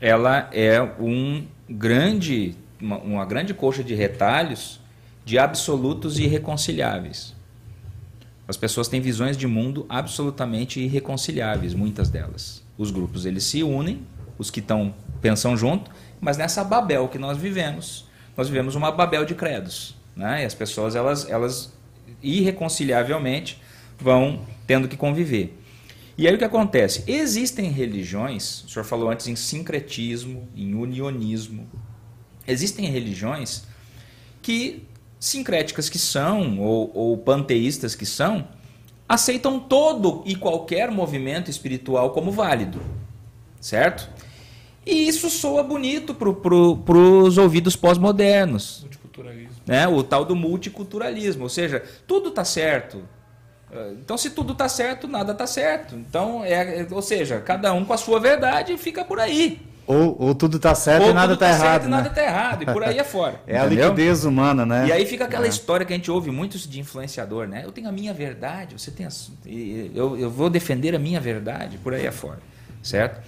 ela 0.00 0.48
é 0.52 0.82
um 0.82 1.46
grande 1.68 2.56
uma, 2.80 2.98
uma 2.98 3.24
grande 3.24 3.54
coxa 3.54 3.82
de 3.82 3.94
retalhos 3.94 4.80
de 5.24 5.38
absolutos 5.38 6.18
irreconciliáveis. 6.18 7.34
As 8.46 8.56
pessoas 8.56 8.88
têm 8.88 9.00
visões 9.00 9.36
de 9.36 9.46
mundo 9.46 9.84
absolutamente 9.88 10.80
irreconciliáveis, 10.80 11.74
muitas 11.74 12.08
delas. 12.08 12.62
Os 12.78 12.90
grupos 12.90 13.26
eles 13.26 13.44
se 13.44 13.62
unem, 13.62 14.00
os 14.38 14.50
que 14.50 14.60
estão 14.60 14.94
pensam 15.20 15.56
junto, 15.56 15.90
mas 16.20 16.38
nessa 16.38 16.64
Babel 16.64 17.08
que 17.08 17.18
nós 17.18 17.36
vivemos, 17.36 18.06
nós 18.36 18.48
vivemos 18.48 18.74
uma 18.74 18.90
Babel 18.90 19.24
de 19.26 19.34
credos, 19.34 19.94
né? 20.16 20.42
E 20.42 20.46
as 20.46 20.54
pessoas 20.54 20.96
elas 20.96 21.28
elas 21.28 21.72
irreconciliavelmente 22.22 23.60
vão 23.98 24.40
tendo 24.66 24.88
que 24.88 24.96
conviver. 24.96 25.58
E 26.16 26.26
aí 26.26 26.34
o 26.34 26.38
que 26.38 26.44
acontece? 26.44 27.04
Existem 27.06 27.70
religiões, 27.70 28.64
o 28.64 28.68
senhor 28.68 28.84
falou 28.84 29.10
antes 29.10 29.28
em 29.28 29.36
sincretismo, 29.36 30.48
em 30.56 30.74
unionismo, 30.74 31.68
Existem 32.48 32.86
religiões 32.86 33.64
que, 34.40 34.82
sincréticas 35.20 35.88
que 35.88 35.98
são, 35.98 36.58
ou, 36.58 36.90
ou 36.94 37.18
panteístas 37.18 37.94
que 37.94 38.06
são, 38.06 38.48
aceitam 39.08 39.60
todo 39.60 40.22
e 40.26 40.34
qualquer 40.34 40.90
movimento 40.90 41.50
espiritual 41.50 42.10
como 42.10 42.32
válido. 42.32 42.80
Certo? 43.60 44.08
E 44.86 45.06
isso 45.06 45.28
soa 45.28 45.62
bonito 45.62 46.14
para 46.14 46.32
pro, 46.32 47.22
os 47.22 47.36
ouvidos 47.36 47.76
pós-modernos. 47.76 48.80
Multiculturalismo. 48.80 49.56
Né? 49.66 49.86
O 49.86 50.02
tal 50.02 50.24
do 50.24 50.34
multiculturalismo. 50.34 51.42
Ou 51.42 51.48
seja, 51.48 51.84
tudo 52.06 52.30
está 52.30 52.44
certo. 52.44 53.02
Então, 54.00 54.16
se 54.16 54.30
tudo 54.30 54.54
está 54.54 54.66
certo, 54.66 55.06
nada 55.06 55.32
está 55.32 55.46
certo. 55.46 55.94
Então, 55.94 56.42
é, 56.42 56.86
ou 56.90 57.02
seja, 57.02 57.38
cada 57.40 57.72
um 57.74 57.84
com 57.84 57.92
a 57.92 57.98
sua 57.98 58.18
verdade 58.18 58.78
fica 58.78 59.04
por 59.04 59.20
aí. 59.20 59.60
Ou, 59.88 60.14
ou 60.20 60.34
tudo 60.34 60.58
está 60.58 60.74
certo 60.74 61.04
ou 61.04 61.10
e 61.12 61.14
nada 61.14 61.32
está 61.32 61.46
tá 61.46 61.52
errado. 61.52 61.62
Certo, 61.62 61.82
né? 61.84 61.88
e 61.88 61.90
nada 61.90 62.08
está 62.08 62.22
errado, 62.22 62.62
e 62.62 62.66
por 62.66 62.84
aí 62.84 62.98
é 62.98 63.04
fora. 63.04 63.40
é 63.48 63.56
entendeu? 63.56 63.86
a 63.86 63.88
liquidez 63.88 64.22
humana, 64.26 64.66
né? 64.66 64.86
E 64.86 64.92
aí 64.92 65.06
fica 65.06 65.24
aquela 65.24 65.46
é. 65.46 65.48
história 65.48 65.86
que 65.86 65.94
a 65.94 65.96
gente 65.96 66.10
ouve 66.10 66.30
muito 66.30 66.58
de 66.58 66.78
influenciador, 66.78 67.48
né? 67.48 67.62
Eu 67.64 67.72
tenho 67.72 67.88
a 67.88 67.92
minha 67.92 68.12
verdade, 68.12 68.78
você 68.78 68.90
tem 68.90 69.06
a, 69.06 69.08
eu, 69.94 70.18
eu 70.18 70.30
vou 70.30 70.50
defender 70.50 70.94
a 70.94 70.98
minha 70.98 71.18
verdade, 71.18 71.78
por 71.78 71.94
aí 71.94 72.04
é 72.04 72.12
fora. 72.12 72.38
Certo? 72.82 73.26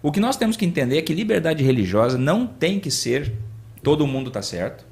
O 0.00 0.12
que 0.12 0.20
nós 0.20 0.36
temos 0.36 0.56
que 0.56 0.64
entender 0.64 0.98
é 0.98 1.02
que 1.02 1.12
liberdade 1.12 1.64
religiosa 1.64 2.16
não 2.16 2.46
tem 2.46 2.78
que 2.78 2.88
ser 2.88 3.32
todo 3.82 4.06
mundo 4.06 4.28
está 4.28 4.40
certo. 4.40 4.86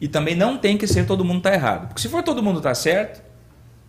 E 0.00 0.08
também 0.08 0.34
não 0.34 0.56
tem 0.56 0.78
que 0.78 0.86
ser 0.86 1.04
todo 1.06 1.22
mundo 1.26 1.38
está 1.38 1.52
errado. 1.52 1.88
Porque 1.88 2.00
se 2.00 2.08
for 2.08 2.22
todo 2.22 2.42
mundo 2.42 2.56
está 2.56 2.74
certo, 2.74 3.22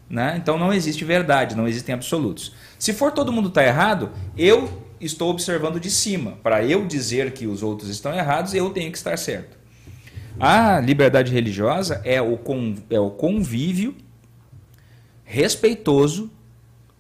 Né? 0.10 0.36
Então 0.38 0.58
não 0.58 0.72
existe 0.74 1.04
verdade, 1.06 1.56
não 1.56 1.68
existem 1.68 1.96
absolutos. 1.96 2.52
Se 2.78 2.94
for 2.94 3.12
todo 3.12 3.32
mundo 3.32 3.48
está 3.48 3.64
errado, 3.64 4.12
eu 4.38 4.85
estou 5.00 5.30
observando 5.30 5.80
de 5.80 5.90
cima. 5.90 6.38
Para 6.44 6.64
eu 6.64 6.86
dizer 6.86 7.32
que 7.32 7.48
os 7.48 7.64
outros 7.64 7.90
estão 7.90 8.14
errados, 8.14 8.54
eu 8.54 8.70
tenho 8.70 8.92
que 8.92 8.98
estar 8.98 9.18
certo. 9.18 9.58
A 10.40 10.80
liberdade 10.80 11.32
religiosa 11.32 12.02
é 12.04 12.22
o, 12.22 12.38
é 12.90 13.00
o 13.00 13.10
convívio 13.12 13.96
respeitoso 15.24 16.30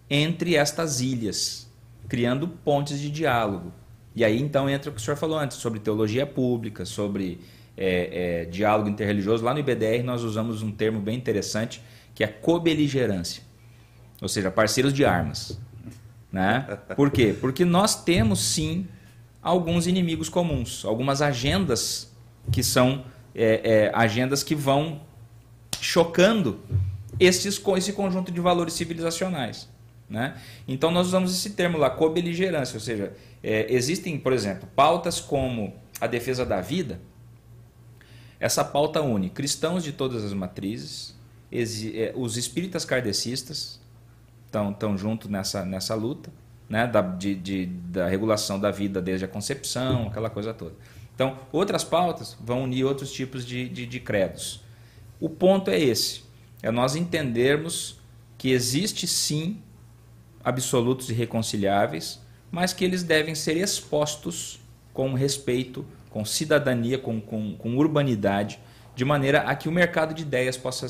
entre 0.10 0.56
estas 0.56 1.02
ilhas, 1.02 1.70
criando 2.08 2.48
pontes 2.48 3.00
de 3.00 3.10
diálogo. 3.10 3.74
E 4.16 4.24
aí 4.24 4.42
então 4.42 4.70
entra 4.70 4.90
o 4.90 4.94
que 4.94 5.02
o 5.02 5.04
senhor 5.04 5.18
falou 5.18 5.38
antes, 5.38 5.58
sobre 5.58 5.80
teologia 5.80 6.26
pública, 6.26 6.86
sobre 6.86 7.42
é, 7.78 8.44
é, 8.44 8.46
diálogo 8.46 8.90
interreligioso. 8.90 9.44
Lá 9.44 9.54
no 9.54 9.60
IBDR 9.60 10.04
nós 10.04 10.24
usamos 10.24 10.62
um 10.62 10.72
termo 10.72 11.00
bem 11.00 11.18
interessante, 11.18 11.82
que 12.14 12.24
é 12.24 12.28
cobeligerância, 12.28 13.44
ou 14.22 14.30
seja, 14.30 14.50
parceiros 14.50 14.94
de 14.94 15.04
armas. 15.04 15.60
Né? 16.36 16.80
Por 16.98 17.12
quê? 17.12 17.34
Porque 17.40 17.64
nós 17.64 18.04
temos 18.04 18.42
sim 18.42 18.90
alguns 19.42 19.88
inimigos 19.88 20.28
comuns, 20.28 20.84
algumas 20.84 21.22
agendas 21.22 22.12
que 22.52 22.62
são 22.62 23.06
é, 23.34 23.62
é 23.64 23.92
agendas 23.94 24.44
que 24.44 24.54
vão 24.54 25.00
chocando 25.80 26.60
esses, 27.18 27.62
esse 27.78 27.94
conjunto 27.94 28.34
de 28.34 28.42
valores 28.42 28.74
civilizacionais. 28.74 29.70
Né? 30.10 30.36
Então 30.68 30.92
nós 30.92 31.08
usamos 31.08 31.34
esse 31.34 31.52
termo 31.52 31.78
lá, 31.78 31.90
cobeligerância, 31.90 32.76
ou 32.76 32.82
seja, 32.82 33.14
é, 33.42 33.74
existem, 33.74 34.20
por 34.20 34.34
exemplo, 34.34 34.68
pautas 34.76 35.22
como 35.22 35.74
a 36.02 36.06
defesa 36.06 36.46
da 36.46 36.60
vida. 36.60 37.00
Essa 38.42 38.62
pauta 38.62 39.02
une 39.02 39.30
cristãos 39.30 39.86
de 39.86 39.94
todas 39.94 40.26
as 40.26 40.34
matrizes, 40.34 41.16
é, 41.50 42.12
os 42.14 42.36
espíritas 42.36 42.84
kardecistas 42.84 43.80
estão, 44.46 44.72
estão 44.72 44.98
junto 44.98 45.30
nessa, 45.30 45.66
nessa 45.66 45.96
luta, 45.96 46.32
né? 46.70 46.88
da, 46.88 47.02
de, 47.02 47.36
de, 47.36 47.66
da 47.66 48.08
regulação 48.08 48.60
da 48.60 48.72
vida 48.72 49.02
desde 49.02 49.26
a 49.26 49.28
concepção, 49.28 50.08
aquela 50.08 50.30
coisa 50.30 50.54
toda. 50.54 50.76
Então, 51.14 51.38
outras 51.52 51.84
pautas 51.84 52.38
vão 52.42 52.64
unir 52.64 52.84
outros 52.84 53.12
tipos 53.12 53.46
de, 53.46 53.70
de, 53.70 53.86
de 53.86 54.00
credos. 54.00 54.62
O 55.20 55.30
ponto 55.30 55.72
é 55.72 55.80
esse: 55.80 56.24
é 56.62 56.70
nós 56.70 56.96
entendermos 56.96 58.00
que 58.38 58.52
existe 58.52 59.08
sim 59.08 59.62
absolutos 60.44 61.10
irreconciliáveis, 61.10 62.20
mas 62.52 62.74
que 62.74 62.84
eles 62.84 63.02
devem 63.02 63.34
ser 63.34 63.58
expostos 63.58 64.60
com 64.94 65.14
respeito, 65.14 65.86
com 66.10 66.24
cidadania, 66.24 66.98
com, 66.98 67.20
com, 67.20 67.56
com 67.56 67.78
urbanidade, 67.78 68.60
de 68.96 69.04
maneira 69.04 69.42
a 69.42 69.56
que 69.56 69.68
o 69.68 69.72
mercado 69.72 70.14
de 70.14 70.22
ideias 70.22 70.56
possa 70.56 70.88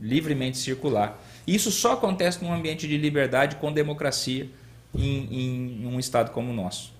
livremente 0.00 0.56
circular. 0.56 1.18
Isso 1.46 1.70
só 1.70 1.92
acontece 1.92 2.42
num 2.42 2.52
ambiente 2.52 2.86
de 2.86 2.96
liberdade 2.96 3.56
com 3.56 3.72
democracia 3.72 4.48
em, 4.94 5.82
em 5.82 5.86
um 5.86 5.98
estado 5.98 6.30
como 6.30 6.50
o 6.50 6.54
nosso. 6.54 6.92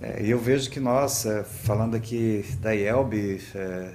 É, 0.00 0.22
eu 0.24 0.38
vejo 0.38 0.70
que 0.70 0.78
nós, 0.78 1.26
é, 1.26 1.42
falando 1.42 1.96
aqui 1.96 2.44
da 2.60 2.72
IELB, 2.72 3.40
é, 3.54 3.92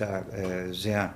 é, 0.00 0.68
Jean, 0.72 1.14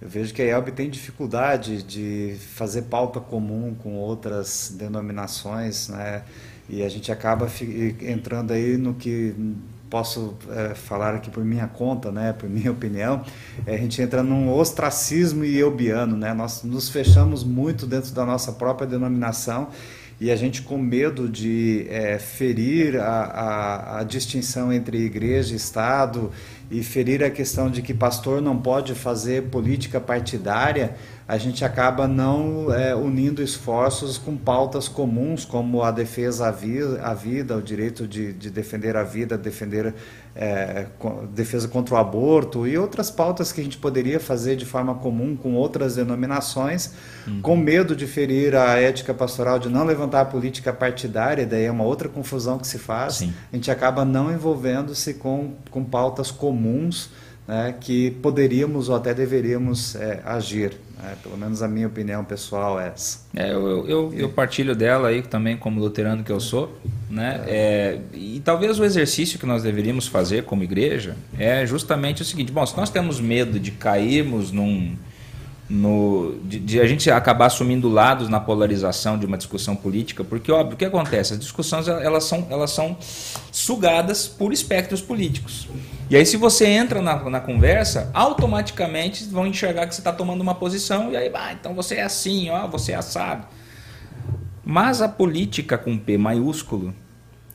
eu 0.00 0.08
vejo 0.08 0.32
que 0.32 0.40
a 0.40 0.44
IELB 0.44 0.70
tem 0.70 0.88
dificuldade 0.88 1.82
de 1.82 2.36
fazer 2.54 2.82
pauta 2.82 3.18
comum 3.18 3.74
com 3.74 3.96
outras 3.96 4.72
denominações, 4.76 5.88
né? 5.88 6.22
E 6.68 6.82
a 6.82 6.88
gente 6.88 7.10
acaba 7.10 7.48
entrando 8.00 8.52
aí 8.52 8.76
no 8.76 8.94
que 8.94 9.34
posso 9.92 10.34
é, 10.48 10.74
falar 10.74 11.14
aqui 11.14 11.30
por 11.30 11.44
minha 11.44 11.66
conta, 11.66 12.10
né, 12.10 12.32
por 12.32 12.48
minha 12.48 12.72
opinião, 12.72 13.22
é, 13.66 13.74
a 13.74 13.76
gente 13.76 14.00
entra 14.00 14.22
num 14.22 14.50
ostracismo 14.50 15.44
iobiano, 15.44 16.16
né? 16.16 16.32
Nós 16.32 16.62
nos 16.62 16.88
fechamos 16.88 17.44
muito 17.44 17.86
dentro 17.86 18.10
da 18.12 18.24
nossa 18.24 18.52
própria 18.52 18.86
denominação 18.86 19.68
e 20.18 20.30
a 20.30 20.36
gente 20.36 20.62
com 20.62 20.78
medo 20.78 21.28
de 21.28 21.84
é, 21.90 22.18
ferir 22.18 22.96
a, 22.96 23.02
a, 23.04 23.98
a, 23.98 24.02
distinção 24.04 24.72
entre 24.72 24.96
igreja 24.98 25.52
e 25.52 25.56
Estado 25.56 26.30
e 26.70 26.82
ferir 26.82 27.22
a 27.22 27.28
questão 27.28 27.68
de 27.68 27.82
que 27.82 27.92
pastor 27.92 28.40
não 28.40 28.56
pode 28.56 28.94
fazer 28.94 29.50
política 29.50 30.00
partidária, 30.00 30.94
a 31.32 31.38
gente 31.38 31.64
acaba 31.64 32.06
não 32.06 32.70
é, 32.70 32.94
unindo 32.94 33.42
esforços 33.42 34.18
com 34.18 34.36
pautas 34.36 34.86
comuns, 34.86 35.46
como 35.46 35.82
a 35.82 35.90
defesa 35.90 36.48
à 36.48 36.50
vida, 36.50 37.00
à 37.02 37.14
vida 37.14 37.56
o 37.56 37.62
direito 37.62 38.06
de, 38.06 38.34
de 38.34 38.50
defender 38.50 38.98
a 38.98 39.02
vida, 39.02 39.38
defender 39.38 39.94
é, 40.36 40.84
defesa 41.32 41.66
contra 41.66 41.94
o 41.94 41.96
aborto 41.96 42.66
e 42.66 42.76
outras 42.76 43.10
pautas 43.10 43.50
que 43.50 43.62
a 43.62 43.64
gente 43.64 43.78
poderia 43.78 44.20
fazer 44.20 44.56
de 44.56 44.66
forma 44.66 44.94
comum 44.96 45.34
com 45.34 45.54
outras 45.54 45.94
denominações, 45.94 46.92
uhum. 47.26 47.40
com 47.40 47.56
medo 47.56 47.96
de 47.96 48.06
ferir 48.06 48.54
a 48.54 48.78
ética 48.78 49.14
pastoral, 49.14 49.58
de 49.58 49.70
não 49.70 49.86
levantar 49.86 50.20
a 50.20 50.26
política 50.26 50.70
partidária, 50.70 51.46
daí 51.46 51.64
é 51.64 51.70
uma 51.70 51.84
outra 51.84 52.10
confusão 52.10 52.58
que 52.58 52.66
se 52.66 52.78
faz. 52.78 53.14
Sim. 53.14 53.32
A 53.50 53.56
gente 53.56 53.70
acaba 53.70 54.04
não 54.04 54.30
envolvendo-se 54.30 55.14
com, 55.14 55.54
com 55.70 55.82
pautas 55.82 56.30
comuns 56.30 57.08
né, 57.48 57.74
que 57.80 58.10
poderíamos 58.10 58.90
ou 58.90 58.96
até 58.96 59.14
deveríamos 59.14 59.94
é, 59.94 60.20
agir. 60.26 60.76
Né? 61.02 61.16
Pelo 61.22 61.36
menos 61.36 61.62
a 61.62 61.68
minha 61.68 61.88
opinião 61.88 62.24
pessoal 62.24 62.80
é 62.80 62.88
essa. 62.88 63.20
É, 63.34 63.52
eu, 63.52 63.88
eu, 63.88 64.12
eu, 64.14 64.28
partilho 64.28 64.74
dela 64.74 65.08
aí 65.08 65.20
também 65.20 65.56
como 65.56 65.80
luterano 65.80 66.22
que 66.22 66.30
eu 66.30 66.40
sou. 66.40 66.78
Né? 67.10 67.42
É, 67.46 67.98
e 68.14 68.40
talvez 68.44 68.78
o 68.78 68.84
exercício 68.84 69.38
que 69.38 69.44
nós 69.44 69.62
deveríamos 69.62 70.06
fazer 70.06 70.44
como 70.44 70.62
igreja 70.62 71.16
é 71.38 71.66
justamente 71.66 72.22
o 72.22 72.24
seguinte: 72.24 72.52
bom, 72.52 72.64
se 72.64 72.76
nós 72.76 72.88
temos 72.88 73.20
medo 73.20 73.58
de 73.58 73.72
cairmos 73.72 74.52
num 74.52 74.96
no, 75.72 76.34
de, 76.44 76.58
de, 76.58 76.80
a 76.80 76.86
gente 76.86 77.10
acabar 77.10 77.46
assumindo 77.46 77.88
lados 77.88 78.28
na 78.28 78.38
polarização 78.38 79.18
de 79.18 79.24
uma 79.24 79.38
discussão 79.38 79.74
política, 79.74 80.22
porque 80.22 80.52
óbvio 80.52 80.74
o 80.74 80.76
que 80.76 80.84
acontece, 80.84 81.32
as 81.32 81.38
discussões 81.38 81.88
elas 81.88 82.24
são, 82.24 82.46
elas 82.50 82.72
são 82.72 82.94
sugadas 83.50 84.28
por 84.28 84.52
espectros 84.52 85.00
políticos. 85.00 85.66
E 86.10 86.16
aí 86.16 86.26
se 86.26 86.36
você 86.36 86.66
entra 86.66 87.00
na, 87.00 87.16
na 87.30 87.40
conversa, 87.40 88.10
automaticamente 88.12 89.24
vão 89.24 89.46
enxergar 89.46 89.86
que 89.86 89.94
você 89.94 90.02
está 90.02 90.12
tomando 90.12 90.42
uma 90.42 90.54
posição 90.54 91.10
e 91.10 91.16
aí, 91.16 91.30
ah, 91.32 91.54
então 91.54 91.72
você 91.72 91.94
é 91.94 92.02
assim, 92.02 92.50
ó, 92.50 92.68
você 92.68 92.92
é 92.92 92.96
assado. 92.96 93.46
Mas 94.62 95.00
a 95.00 95.08
política 95.08 95.78
com 95.78 95.96
P 95.96 96.18
maiúsculo, 96.18 96.94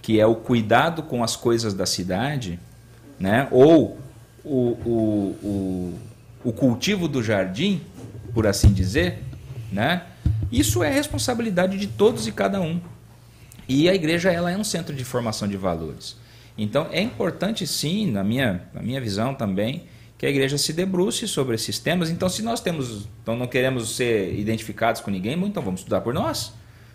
que 0.01 0.19
é 0.19 0.25
o 0.25 0.33
cuidado 0.33 1.03
com 1.03 1.23
as 1.23 1.35
coisas 1.35 1.75
da 1.75 1.85
cidade, 1.85 2.59
né, 3.19 3.47
ou 3.51 3.99
o, 4.43 4.55
o, 4.55 5.35
o, 5.43 5.93
o 6.45 6.51
cultivo 6.51 7.07
do 7.07 7.21
jardim, 7.21 7.79
por 8.37 8.45
assim 8.45 8.71
dizer, 8.71 9.17
né? 9.71 10.03
Isso 10.51 10.83
é 10.83 10.91
responsabilidade 10.91 11.75
de 11.75 11.87
todos 11.87 12.27
e 12.27 12.31
cada 12.31 12.61
um. 12.61 12.79
E 13.67 13.89
a 13.89 13.95
igreja 13.95 14.31
ela 14.31 14.51
é 14.51 14.55
um 14.55 14.63
centro 14.63 14.95
de 14.95 15.03
formação 15.03 15.47
de 15.47 15.57
valores. 15.57 16.15
Então 16.55 16.85
é 16.91 17.01
importante 17.01 17.65
sim, 17.65 18.11
na 18.11 18.23
minha, 18.23 18.61
na 18.75 18.83
minha 18.83 19.01
visão 19.01 19.33
também, 19.33 19.85
que 20.19 20.25
a 20.27 20.29
igreja 20.29 20.55
se 20.55 20.71
debruce 20.71 21.27
sobre 21.27 21.55
esses 21.55 21.79
temas. 21.79 22.11
Então, 22.11 22.29
se 22.29 22.43
nós 22.43 22.61
temos, 22.61 23.07
então 23.23 23.35
não 23.35 23.47
queremos 23.47 23.95
ser 23.95 24.37
identificados 24.37 25.01
com 25.01 25.09
ninguém, 25.09 25.33
então 25.33 25.63
vamos 25.63 25.79
estudar 25.79 26.01
por 26.01 26.13
nós. 26.13 26.53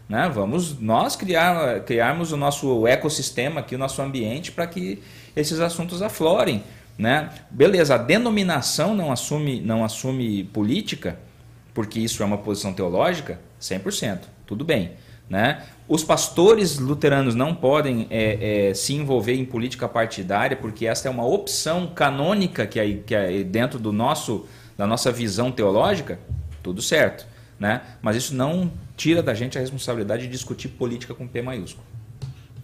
Né? 0.08 0.30
Vamos 0.32 0.78
nós 0.78 1.16
criar, 1.16 1.80
criarmos 1.80 2.30
o 2.30 2.36
nosso 2.36 2.86
ecossistema 2.86 3.62
aqui, 3.62 3.74
o 3.74 3.78
nosso 3.78 4.00
ambiente, 4.00 4.52
para 4.52 4.68
que 4.68 5.02
esses 5.34 5.58
assuntos 5.58 6.02
aflorem. 6.02 6.62
Né? 6.96 7.30
Beleza, 7.50 7.96
a 7.96 7.98
denominação 7.98 8.94
não 8.94 9.10
assume, 9.10 9.60
não 9.60 9.84
assume 9.84 10.44
política, 10.44 11.18
porque 11.74 11.98
isso 12.00 12.22
é 12.22 12.26
uma 12.26 12.38
posição 12.38 12.72
teológica, 12.72 13.40
100%, 13.60 14.20
tudo 14.46 14.64
bem. 14.64 14.92
Né? 15.28 15.62
Os 15.88 16.04
pastores 16.04 16.78
luteranos 16.78 17.34
não 17.34 17.54
podem 17.54 18.06
é, 18.10 18.68
é, 18.68 18.74
se 18.74 18.92
envolver 18.92 19.34
em 19.34 19.44
política 19.44 19.88
partidária, 19.88 20.56
porque 20.56 20.86
essa 20.86 21.08
é 21.08 21.10
uma 21.10 21.24
opção 21.24 21.86
canônica 21.86 22.66
que 22.66 22.78
é, 22.78 22.92
que 22.94 23.14
é 23.14 23.42
dentro 23.42 23.78
do 23.78 23.92
nosso, 23.92 24.46
da 24.76 24.86
nossa 24.86 25.10
visão 25.10 25.50
teológica, 25.50 26.18
tudo 26.62 26.82
certo. 26.82 27.26
Né? 27.58 27.80
Mas 28.02 28.16
isso 28.16 28.34
não 28.34 28.70
tira 28.96 29.22
da 29.22 29.32
gente 29.32 29.56
a 29.56 29.60
responsabilidade 29.60 30.22
de 30.22 30.28
discutir 30.28 30.68
política 30.68 31.14
com 31.14 31.26
P 31.26 31.40
maiúsculo. 31.40 31.86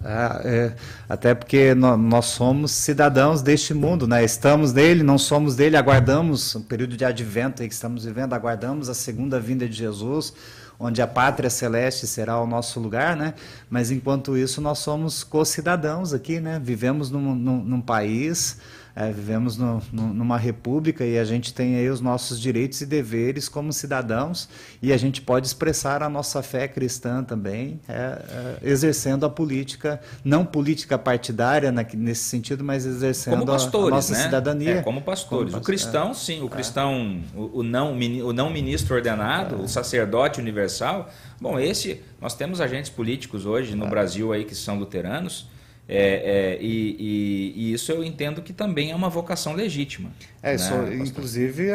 Ah, 0.05 0.41
é, 0.45 0.75
até 1.09 1.35
porque 1.35 1.75
nós, 1.75 2.27
somos 2.27 2.71
cidadãos 2.71 3.43
deste 3.43 3.75
mundo, 3.75 4.07
né? 4.07 4.25
estamos 4.25 4.73
nele, 4.73 5.03
não 5.03 5.19
somos 5.19 5.57
dele, 5.57 5.77
aguardamos 5.77 6.55
o 6.55 6.61
período 6.61 6.97
de 6.97 7.05
advento 7.05 7.63
que 7.63 7.75
estamos 7.75 8.05
vivendo, 8.05 8.33
aguardamos 8.33 8.89
a 8.89 8.95
segunda 8.95 9.41
vinda 9.41 9.69
de 9.69 9.75
Jesus, 9.75 10.33
onde 10.79 11.03
a 11.03 11.07
pátria 11.07 11.51
celeste 11.51 12.07
será 12.07 12.41
o 12.41 12.47
nosso 12.47 12.79
lugar, 12.79 13.17
né? 13.17 13.35
mas 13.69 13.91
enquanto 13.91 14.37
isso 14.37 14.61
nós 14.61 14.79
somos 14.79 15.25
co-cidadãos 15.25 16.13
aqui, 16.13 16.39
né? 16.39 16.61
vivemos 16.63 17.11
num, 17.11 17.35
num, 17.35 17.65
num 17.65 17.81
país 17.81 18.59
É, 19.01 19.13
vivemos 19.13 19.57
no, 19.57 19.81
no, 19.93 20.13
numa 20.13 20.37
república 20.37 21.05
e 21.05 21.21
a 21.21 21.25
gente 21.25 21.55
tem 21.55 21.77
aí 21.77 21.89
os 21.89 22.01
nossos 22.01 22.41
direitos 22.41 22.81
e 22.81 22.87
deveres 22.87 23.49
como 23.49 23.73
cidadãos 23.73 24.49
e 24.83 24.93
a 24.93 24.97
gente 24.97 25.23
pode 25.23 25.47
expressar 25.47 26.03
a 26.03 26.09
nossa 26.09 26.43
fé 26.43 26.67
cristã 26.67 27.23
também, 27.23 27.79
é, 27.89 27.95
é, 27.95 28.59
exercendo 28.61 29.25
a 29.25 29.31
política, 29.31 30.01
não 30.25 30.45
política 30.45 30.99
partidária 30.99 31.71
na, 31.71 31.87
nesse 31.95 32.25
sentido, 32.25 32.65
mas 32.65 32.85
exercendo 32.85 33.47
pastores, 33.47 33.85
a, 33.85 33.87
a, 33.87 33.91
nossa 33.91 34.13
né? 34.15 34.23
cidadania. 34.25 34.75
É, 34.79 34.83
como 34.83 35.01
pastores. 35.01 35.53
Como, 35.53 35.63
o 35.63 35.65
cristão, 35.65 36.13
sim, 36.13 36.43
o 36.43 36.47
é. 36.47 36.49
cristão, 36.49 37.23
o, 37.37 37.61
o, 37.61 37.63
não, 37.63 37.93
o 37.93 38.33
não 38.33 38.51
ministro 38.51 38.97
ordenado, 38.97 39.63
o 39.63 39.69
sacerdote 39.69 40.41
universal. 40.41 41.09
Bom, 41.41 41.57
esse, 41.57 42.03
nós 42.21 42.35
temos 42.35 42.61
agentes 42.61 42.91
políticos 42.91 43.47
hoje 43.47 43.77
no 43.77 43.87
Brasil 43.87 44.33
aí 44.33 44.45
que 44.45 44.57
são 44.57 44.77
luteranos, 44.77 45.47
é, 45.89 46.57
é, 46.57 46.59
e, 46.63 46.97
e, 46.99 47.53
e, 47.57 47.73
isso 47.73 47.91
eu 47.91 48.05
entendo 48.05 48.43
que 48.43 48.53
também 48.53 48.91
é 48.91 48.95
uma 48.95 49.09
vocação 49.09 49.55
legítima. 49.55 50.11
É, 50.43 50.55
isso, 50.55 50.75
né, 50.75 50.97
inclusive 50.97 51.69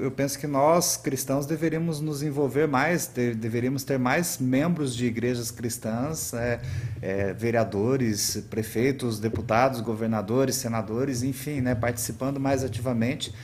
eu 0.00 0.10
penso 0.10 0.38
que 0.38 0.46
nós 0.46 0.96
cristãos 0.96 1.44
deveríamos 1.44 2.00
nos 2.00 2.22
envolver 2.22 2.66
mais, 2.66 3.06
deveríamos 3.06 3.84
ter 3.84 3.98
mais 3.98 4.38
membros 4.38 4.96
de 4.96 5.04
igrejas 5.04 5.50
cristãs, 5.50 6.32
é, 6.32 6.60
é, 7.02 7.34
vereadores, 7.34 8.42
prefeitos, 8.48 9.20
deputados, 9.20 9.82
governadores, 9.82 10.56
senadores, 10.56 11.22
enfim, 11.22 11.60
né, 11.60 11.74
participando 11.74 12.40
mais 12.40 12.64
ativamente 12.64 13.34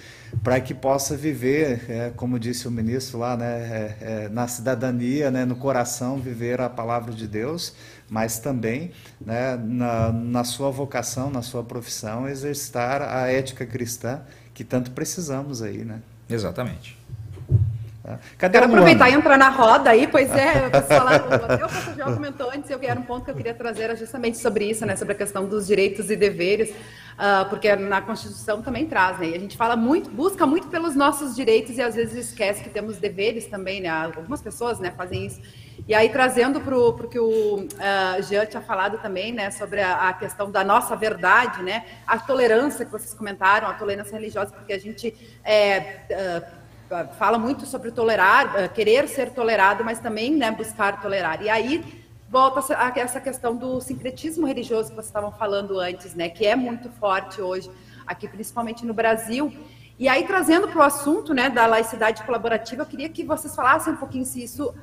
para 0.43 0.61
que 0.61 0.73
possa 0.73 1.17
viver, 1.17 1.85
é, 1.91 2.11
como 2.17 2.39
disse 2.39 2.67
o 2.67 2.71
ministro 2.71 3.19
lá, 3.19 3.37
né, 3.37 3.45
é, 3.47 3.97
é, 4.01 4.29
na 4.29 4.49
cidadania, 4.49 5.31
né, 5.31 5.45
no 5.45 5.57
coração, 5.57 6.19
viver 6.19 6.61
a 6.61 6.71
palavra 6.71 7.13
de 7.13 7.27
Deus, 7.27 7.75
mas 8.13 8.39
também 8.39 8.91
né, 9.19 9.57
na, 9.57 10.13
na 10.13 10.45
sua 10.45 10.71
vocação, 10.71 11.31
na 11.31 11.41
sua 11.41 11.65
profissão, 11.65 12.29
exercitar 12.29 13.01
a 13.01 13.29
ética 13.29 13.65
cristã 13.65 14.21
que 14.53 14.63
tanto 14.63 14.91
precisamos 14.91 15.63
aí, 15.63 15.79
né? 15.79 16.03
Exatamente. 16.29 16.99
Tá. 18.03 18.19
Cadê 18.37 18.59
Quero 18.59 18.71
aproveitar 18.71 19.09
e 19.09 19.15
entrar 19.15 19.39
na 19.39 19.49
roda 19.49 19.89
aí, 19.89 20.07
pois 20.07 20.31
é, 20.31 20.67
eu 20.67 20.83
falar, 20.83 21.15
até 21.15 21.65
o 21.65 21.97
João 21.97 22.15
comentou 22.15 22.51
antes, 22.55 22.69
eu 22.69 22.79
era 22.83 23.01
um 23.01 23.05
ponto 23.05 23.25
que 23.25 23.31
eu 23.31 23.35
queria 23.35 23.55
trazer 23.55 23.85
era 23.85 23.97
justamente 23.97 24.37
sobre 24.37 24.67
isso, 24.69 24.85
né, 24.85 24.95
sobre 24.95 25.15
a 25.15 25.17
questão 25.17 25.47
dos 25.47 25.67
direitos 25.67 26.11
e 26.11 26.17
deveres, 26.17 26.69
uh, 26.69 27.49
porque 27.49 27.75
na 27.77 28.03
Constituição 28.03 28.61
também 28.61 28.87
traz, 28.87 29.21
né, 29.21 29.31
e 29.31 29.35
a 29.35 29.39
gente 29.39 29.57
fala 29.57 29.75
muito, 29.75 30.11
busca 30.11 30.45
muito 30.45 30.67
pelos 30.67 30.95
nossos 30.95 31.35
direitos 31.35 31.79
e 31.79 31.81
às 31.81 31.95
vezes 31.95 32.29
esquece 32.29 32.63
que 32.63 32.69
temos 32.69 32.99
deveres 32.99 33.47
também, 33.47 33.81
né, 33.81 33.89
algumas 33.89 34.43
pessoas, 34.43 34.79
né, 34.79 34.93
fazem 34.95 35.25
isso. 35.25 35.41
E 35.87 35.95
aí, 35.95 36.09
trazendo 36.09 36.61
para 36.61 36.79
o 36.79 37.09
que 37.09 37.19
o 37.19 37.57
uh, 37.65 38.23
Jean 38.23 38.47
tinha 38.47 38.63
falado 38.63 38.99
também, 38.99 39.33
né, 39.33 39.51
sobre 39.51 39.81
a, 39.81 40.09
a, 40.09 40.13
questão 40.13 40.51
da 40.51 40.63
nossa 40.63 40.95
verdade, 40.95 41.63
né, 41.63 41.85
a 42.07 42.19
tolerância 42.19 42.85
que 42.85 42.93
vocês 42.93 43.13
comentaram, 43.13 43.69
a 43.69 43.75
tolerância 43.75 44.17
religiosa, 44.17 44.53
porque 44.53 44.73
a 44.73 44.79
gente 44.79 45.13
é, 45.45 46.01
uh, 46.11 46.63
fala 47.19 47.39
muito 47.39 47.67
sobre 47.67 47.91
tolerar, 47.91 48.55
eh, 48.57 48.69
querer 48.69 49.09
ser 49.09 49.31
tolerado, 49.31 49.83
mas 49.83 49.99
também 49.99 50.35
né, 50.37 50.51
buscar 50.51 51.01
tolerar. 51.01 51.43
E 51.43 51.49
aí 51.49 52.05
volta 52.29 52.77
a 52.77 52.93
essa 52.99 53.21
questão 53.21 53.57
do 53.57 53.81
sincretismo 53.81 54.47
religioso 54.47 54.91
que 54.91 54.95
vocês 54.95 55.07
estavam 55.07 55.33
falando 55.33 55.81
antes, 55.81 56.15
né, 56.15 56.29
que 56.29 56.47
é 56.47 56.55
muito 56.55 56.91
forte 56.91 57.41
hoje, 57.41 57.71
aqui 58.07 58.29
principalmente 58.29 58.85
no 58.85 58.93
Brasil. 58.93 59.53
E 60.03 60.09
aí, 60.09 60.27
trazendo 60.27 60.67
para 60.67 60.81
o 60.81 60.83
assunto 60.83 61.33
né, 61.33 61.49
da 61.49 61.65
laicidade 61.65 62.25
colaborativa, 62.25 62.83
eu 62.83 62.87
queria 62.87 63.09
que 63.09 63.23
vocês 63.23 63.55
falassem 63.55 63.93
um 63.93 63.97
pouquinho 63.97 64.25
se 64.25 64.43
isso 64.43 64.71
uh, 64.71 64.75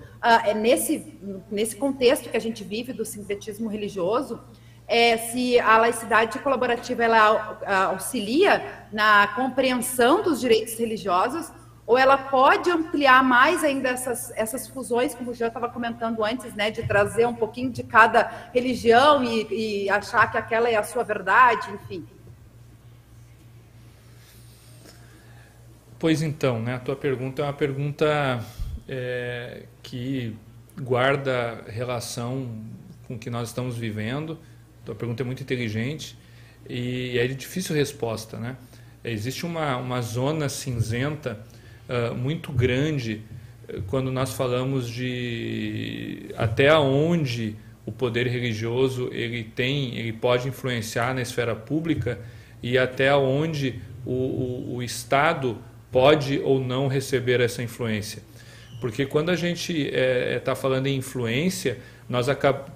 é 0.45 0.53
nesse, 0.53 1.19
nesse 1.51 1.75
contexto 1.75 2.29
que 2.29 2.37
a 2.37 2.39
gente 2.39 2.63
vive 2.63 2.93
do 2.93 3.03
sincretismo 3.03 3.67
religioso, 3.67 4.39
é, 4.87 5.17
se 5.17 5.59
a 5.59 5.77
laicidade 5.77 6.39
colaborativa 6.39 7.03
ela 7.03 7.59
auxilia 7.91 8.87
na 8.93 9.27
compreensão 9.35 10.23
dos 10.23 10.39
direitos 10.39 10.79
religiosos 10.79 11.51
ou 11.85 11.97
ela 11.97 12.17
pode 12.17 12.71
ampliar 12.71 13.21
mais 13.21 13.61
ainda 13.61 13.89
essas, 13.89 14.31
essas 14.37 14.69
fusões, 14.69 15.13
como 15.13 15.33
já 15.33 15.47
estava 15.47 15.67
comentando 15.67 16.23
antes, 16.23 16.53
né, 16.53 16.71
de 16.71 16.83
trazer 16.87 17.25
um 17.25 17.35
pouquinho 17.35 17.71
de 17.71 17.83
cada 17.83 18.49
religião 18.53 19.21
e, 19.21 19.83
e 19.83 19.89
achar 19.89 20.31
que 20.31 20.37
aquela 20.37 20.69
é 20.69 20.75
a 20.75 20.83
sua 20.83 21.03
verdade, 21.03 21.69
enfim. 21.73 22.07
Pois 25.99 26.21
então, 26.21 26.61
né, 26.61 26.75
a 26.75 26.79
tua 26.79 26.95
pergunta 26.95 27.41
é 27.41 27.45
uma 27.45 27.51
pergunta 27.51 28.41
é, 28.87 29.63
que 29.83 30.33
guarda 30.81 31.61
relação 31.67 32.49
com 33.05 33.15
o 33.15 33.19
que 33.19 33.29
nós 33.29 33.49
estamos 33.49 33.75
vivendo. 33.75 34.39
A 34.81 34.85
tua 34.85 34.95
pergunta 34.95 35.23
é 35.23 35.25
muito 35.25 35.43
inteligente 35.43 36.17
e 36.69 37.19
é 37.19 37.27
de 37.27 37.35
difícil 37.35 37.75
resposta, 37.75 38.37
né? 38.37 38.55
Existe 39.03 39.45
uma, 39.45 39.75
uma 39.75 40.01
zona 40.01 40.47
cinzenta 40.47 41.37
uh, 41.89 42.15
muito 42.15 42.51
grande 42.53 43.21
eh, 43.67 43.81
quando 43.87 44.11
nós 44.11 44.33
falamos 44.33 44.89
de 44.89 46.33
até 46.37 46.73
onde 46.77 47.55
o 47.85 47.91
poder 47.91 48.27
religioso 48.27 49.09
ele 49.11 49.43
tem, 49.43 49.97
ele 49.97 50.13
pode 50.13 50.47
influenciar 50.47 51.13
na 51.13 51.21
esfera 51.21 51.55
pública 51.55 52.19
e 52.61 52.77
até 52.77 53.13
onde 53.15 53.81
o, 54.05 54.13
o, 54.13 54.75
o 54.75 54.83
Estado 54.83 55.57
pode 55.91 56.39
ou 56.39 56.59
não 56.59 56.87
receber 56.87 57.41
essa 57.41 57.63
influência. 57.63 58.21
Porque 58.79 59.05
quando 59.05 59.29
a 59.29 59.35
gente 59.35 59.73
está 59.73 60.51
é, 60.51 60.53
é, 60.53 60.55
falando 60.55 60.87
em 60.87 60.95
influência, 60.97 61.79
nós 62.07 62.27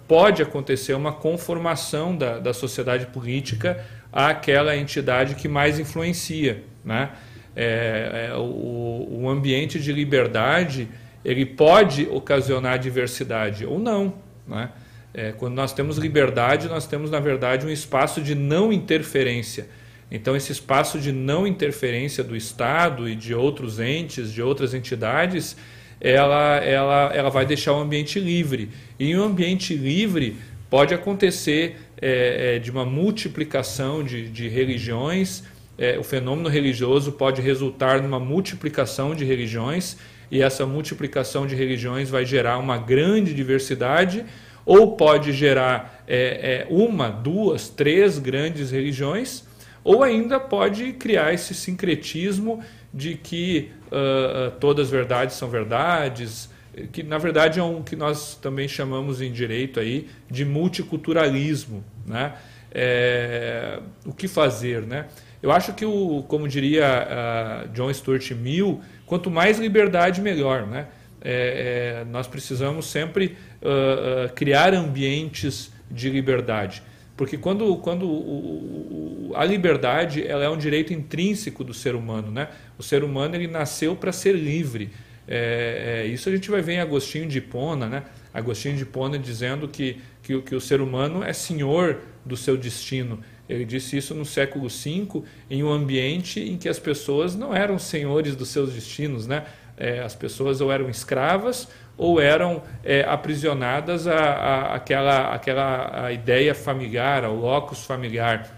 pode 0.07 0.41
acontecer 0.41 0.93
uma 0.93 1.13
conformação 1.13 2.15
da, 2.15 2.39
da 2.39 2.53
sociedade 2.53 3.07
política 3.07 3.83
àquela 4.11 4.75
entidade 4.75 5.35
que 5.35 5.47
mais 5.47 5.79
influencia. 5.79 6.63
Né? 6.83 7.09
é, 7.55 8.29
é, 8.29 8.35
o, 8.35 9.07
o 9.23 9.29
ambiente 9.29 9.79
de 9.79 9.91
liberdade 9.91 10.87
ele 11.23 11.45
pode 11.45 12.07
ocasionar 12.09 12.77
diversidade 12.79 13.65
ou 13.65 13.79
não. 13.79 14.15
Né? 14.47 14.69
É, 15.13 15.31
quando 15.31 15.53
nós 15.53 15.71
temos 15.71 15.97
liberdade, 15.97 16.67
nós 16.67 16.85
temos, 16.87 17.09
na 17.11 17.19
verdade, 17.19 17.65
um 17.65 17.69
espaço 17.69 18.21
de 18.21 18.35
não 18.35 18.73
interferência. 18.73 19.67
Então, 20.11 20.35
esse 20.35 20.51
espaço 20.51 20.99
de 20.99 21.11
não 21.11 21.47
interferência 21.47 22.23
do 22.23 22.35
Estado 22.35 23.09
e 23.09 23.15
de 23.15 23.33
outros 23.33 23.79
entes, 23.79 24.31
de 24.31 24.41
outras 24.41 24.73
entidades, 24.73 25.55
ela, 25.99 26.57
ela, 26.57 27.11
ela 27.13 27.29
vai 27.29 27.45
deixar 27.45 27.73
o 27.73 27.79
ambiente 27.79 28.19
livre. 28.19 28.69
E 28.99 29.15
um 29.15 29.23
ambiente 29.23 29.75
livre 29.75 30.37
pode 30.69 30.93
acontecer 30.93 31.77
é, 32.01 32.55
é, 32.55 32.59
de 32.59 32.69
uma 32.69 32.85
multiplicação 32.85 34.03
de, 34.03 34.27
de 34.27 34.49
religiões, 34.49 35.43
é, 35.77 35.97
o 35.97 36.03
fenômeno 36.03 36.49
religioso 36.49 37.13
pode 37.13 37.41
resultar 37.41 38.01
numa 38.01 38.19
multiplicação 38.19 39.15
de 39.15 39.23
religiões, 39.23 39.97
e 40.29 40.41
essa 40.41 40.65
multiplicação 40.65 41.47
de 41.47 41.55
religiões 41.55 42.09
vai 42.09 42.25
gerar 42.25 42.57
uma 42.57 42.77
grande 42.77 43.33
diversidade, 43.33 44.25
ou 44.65 44.95
pode 44.95 45.31
gerar 45.31 46.03
é, 46.07 46.65
é, 46.65 46.67
uma, 46.69 47.09
duas, 47.09 47.69
três 47.69 48.17
grandes 48.17 48.71
religiões, 48.71 49.45
ou 49.83 50.03
ainda 50.03 50.39
pode 50.39 50.93
criar 50.93 51.33
esse 51.33 51.53
sincretismo 51.53 52.63
de 52.93 53.15
que 53.15 53.71
uh, 53.87 54.51
todas 54.59 54.87
as 54.87 54.91
verdades 54.91 55.35
são 55.35 55.49
verdades, 55.49 56.49
que 56.91 57.03
na 57.03 57.17
verdade 57.17 57.59
é 57.59 57.63
um 57.63 57.83
que 57.83 57.95
nós 57.95 58.35
também 58.35 58.67
chamamos 58.67 59.21
em 59.21 59.31
direito 59.31 59.79
aí 59.79 60.09
de 60.29 60.43
multiculturalismo, 60.45 61.83
né? 62.05 62.33
É, 62.75 63.79
o 64.03 64.11
que 64.11 64.27
fazer, 64.27 64.81
né? 64.81 65.05
Eu 65.43 65.51
acho 65.51 65.73
que, 65.73 65.85
o, 65.85 66.23
como 66.25 66.47
diria 66.47 67.65
uh, 67.65 67.67
John 67.73 67.93
Stuart 67.93 68.31
Mill, 68.31 68.79
quanto 69.05 69.29
mais 69.29 69.59
liberdade, 69.59 70.21
melhor. 70.21 70.65
Né? 70.65 70.87
É, 71.21 72.01
é, 72.01 72.05
nós 72.05 72.27
precisamos 72.27 72.85
sempre 72.85 73.37
uh, 73.61 74.27
uh, 74.27 74.33
criar 74.33 74.73
ambientes 74.73 75.69
de 75.91 76.09
liberdade. 76.09 76.81
Porque 77.15 77.37
quando, 77.37 77.75
quando 77.77 78.07
o, 78.07 79.29
o, 79.29 79.33
a 79.35 79.45
liberdade 79.45 80.25
ela 80.25 80.43
é 80.43 80.49
um 80.49 80.57
direito 80.57 80.93
intrínseco 80.93 81.63
do 81.63 81.73
ser 81.73 81.95
humano. 81.95 82.31
Né? 82.31 82.49
O 82.77 82.83
ser 82.83 83.03
humano 83.03 83.35
ele 83.35 83.47
nasceu 83.47 83.95
para 83.95 84.11
ser 84.11 84.33
livre. 84.35 84.89
É, 85.27 86.03
é, 86.03 86.07
isso 86.07 86.27
a 86.27 86.31
gente 86.31 86.49
vai 86.49 86.61
ver 86.61 86.73
em 86.73 86.79
Agostinho 86.79 87.27
de 87.27 87.37
Hipona, 87.37 87.87
né? 87.87 88.03
Agostinho 88.33 88.75
de 88.75 88.83
Hipona 88.83 89.17
dizendo 89.17 89.69
que, 89.69 90.01
que, 90.21 90.41
que 90.41 90.53
o 90.55 90.59
ser 90.59 90.81
humano 90.81 91.23
é 91.23 91.31
senhor 91.31 91.99
do 92.25 92.35
seu 92.35 92.57
destino. 92.57 93.19
Ele 93.47 93.63
disse 93.63 93.95
isso 93.95 94.13
no 94.13 94.25
século 94.25 94.67
V, 94.67 95.23
em 95.49 95.63
um 95.63 95.71
ambiente 95.71 96.41
em 96.41 96.57
que 96.57 96.67
as 96.67 96.79
pessoas 96.79 97.35
não 97.35 97.55
eram 97.55 97.77
senhores 97.79 98.35
dos 98.35 98.49
seus 98.49 98.73
destinos, 98.73 99.27
né? 99.27 99.45
É, 99.77 100.01
as 100.01 100.13
pessoas 100.13 100.61
ou 100.61 100.71
eram 100.71 100.89
escravas 100.89 101.67
ou 101.97 102.19
eram 102.19 102.61
é, 102.83 103.01
aprisionadas 103.01 104.07
à, 104.07 104.15
à, 104.15 104.75
àquela, 104.75 106.11
ideia 106.11 106.55
familiar, 106.55 107.23
ao 107.23 107.35
locus 107.35 107.85
familiar. 107.85 108.49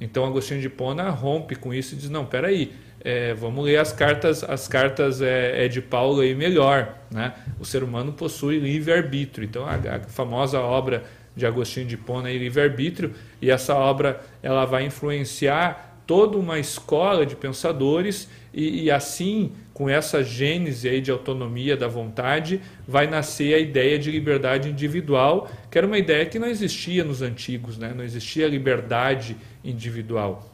Então 0.00 0.24
Agostinho 0.24 0.60
de 0.60 0.68
Pona 0.68 1.10
rompe 1.10 1.54
com 1.54 1.72
isso 1.72 1.94
e 1.94 1.98
diz: 1.98 2.10
não, 2.10 2.24
peraí, 2.24 2.72
é, 3.04 3.34
vamos 3.34 3.64
ler 3.64 3.78
as 3.78 3.92
cartas, 3.92 4.44
as 4.44 4.68
cartas 4.68 5.22
é, 5.22 5.64
é 5.64 5.68
de 5.68 5.80
Paulo 5.80 6.20
aí 6.20 6.34
melhor, 6.34 6.96
né? 7.10 7.32
O 7.58 7.64
ser 7.64 7.82
humano 7.82 8.12
possui 8.12 8.58
livre 8.58 8.92
arbítrio. 8.92 9.44
Então 9.44 9.64
a, 9.64 9.74
a 9.74 10.00
famosa 10.00 10.60
obra 10.60 11.04
de 11.34 11.46
Agostinho 11.46 11.86
de 11.86 11.94
Hipona 11.94 12.30
e 12.30 12.38
livre-arbítrio, 12.38 13.14
e 13.40 13.50
essa 13.50 13.74
obra 13.74 14.20
ela 14.42 14.64
vai 14.64 14.84
influenciar 14.84 16.02
toda 16.06 16.36
uma 16.36 16.58
escola 16.58 17.24
de 17.24 17.34
pensadores 17.34 18.28
e, 18.52 18.84
e, 18.84 18.90
assim, 18.90 19.52
com 19.82 19.90
essa 19.90 20.22
gênese 20.22 20.88
aí 20.88 21.00
de 21.00 21.10
autonomia 21.10 21.76
da 21.76 21.88
vontade, 21.88 22.60
vai 22.86 23.08
nascer 23.08 23.52
a 23.52 23.58
ideia 23.58 23.98
de 23.98 24.12
liberdade 24.12 24.68
individual, 24.68 25.50
que 25.68 25.76
era 25.76 25.84
uma 25.84 25.98
ideia 25.98 26.24
que 26.24 26.38
não 26.38 26.46
existia 26.46 27.02
nos 27.02 27.20
antigos, 27.20 27.76
né? 27.76 27.92
não 27.92 28.04
existia 28.04 28.46
liberdade 28.46 29.36
individual. 29.64 30.48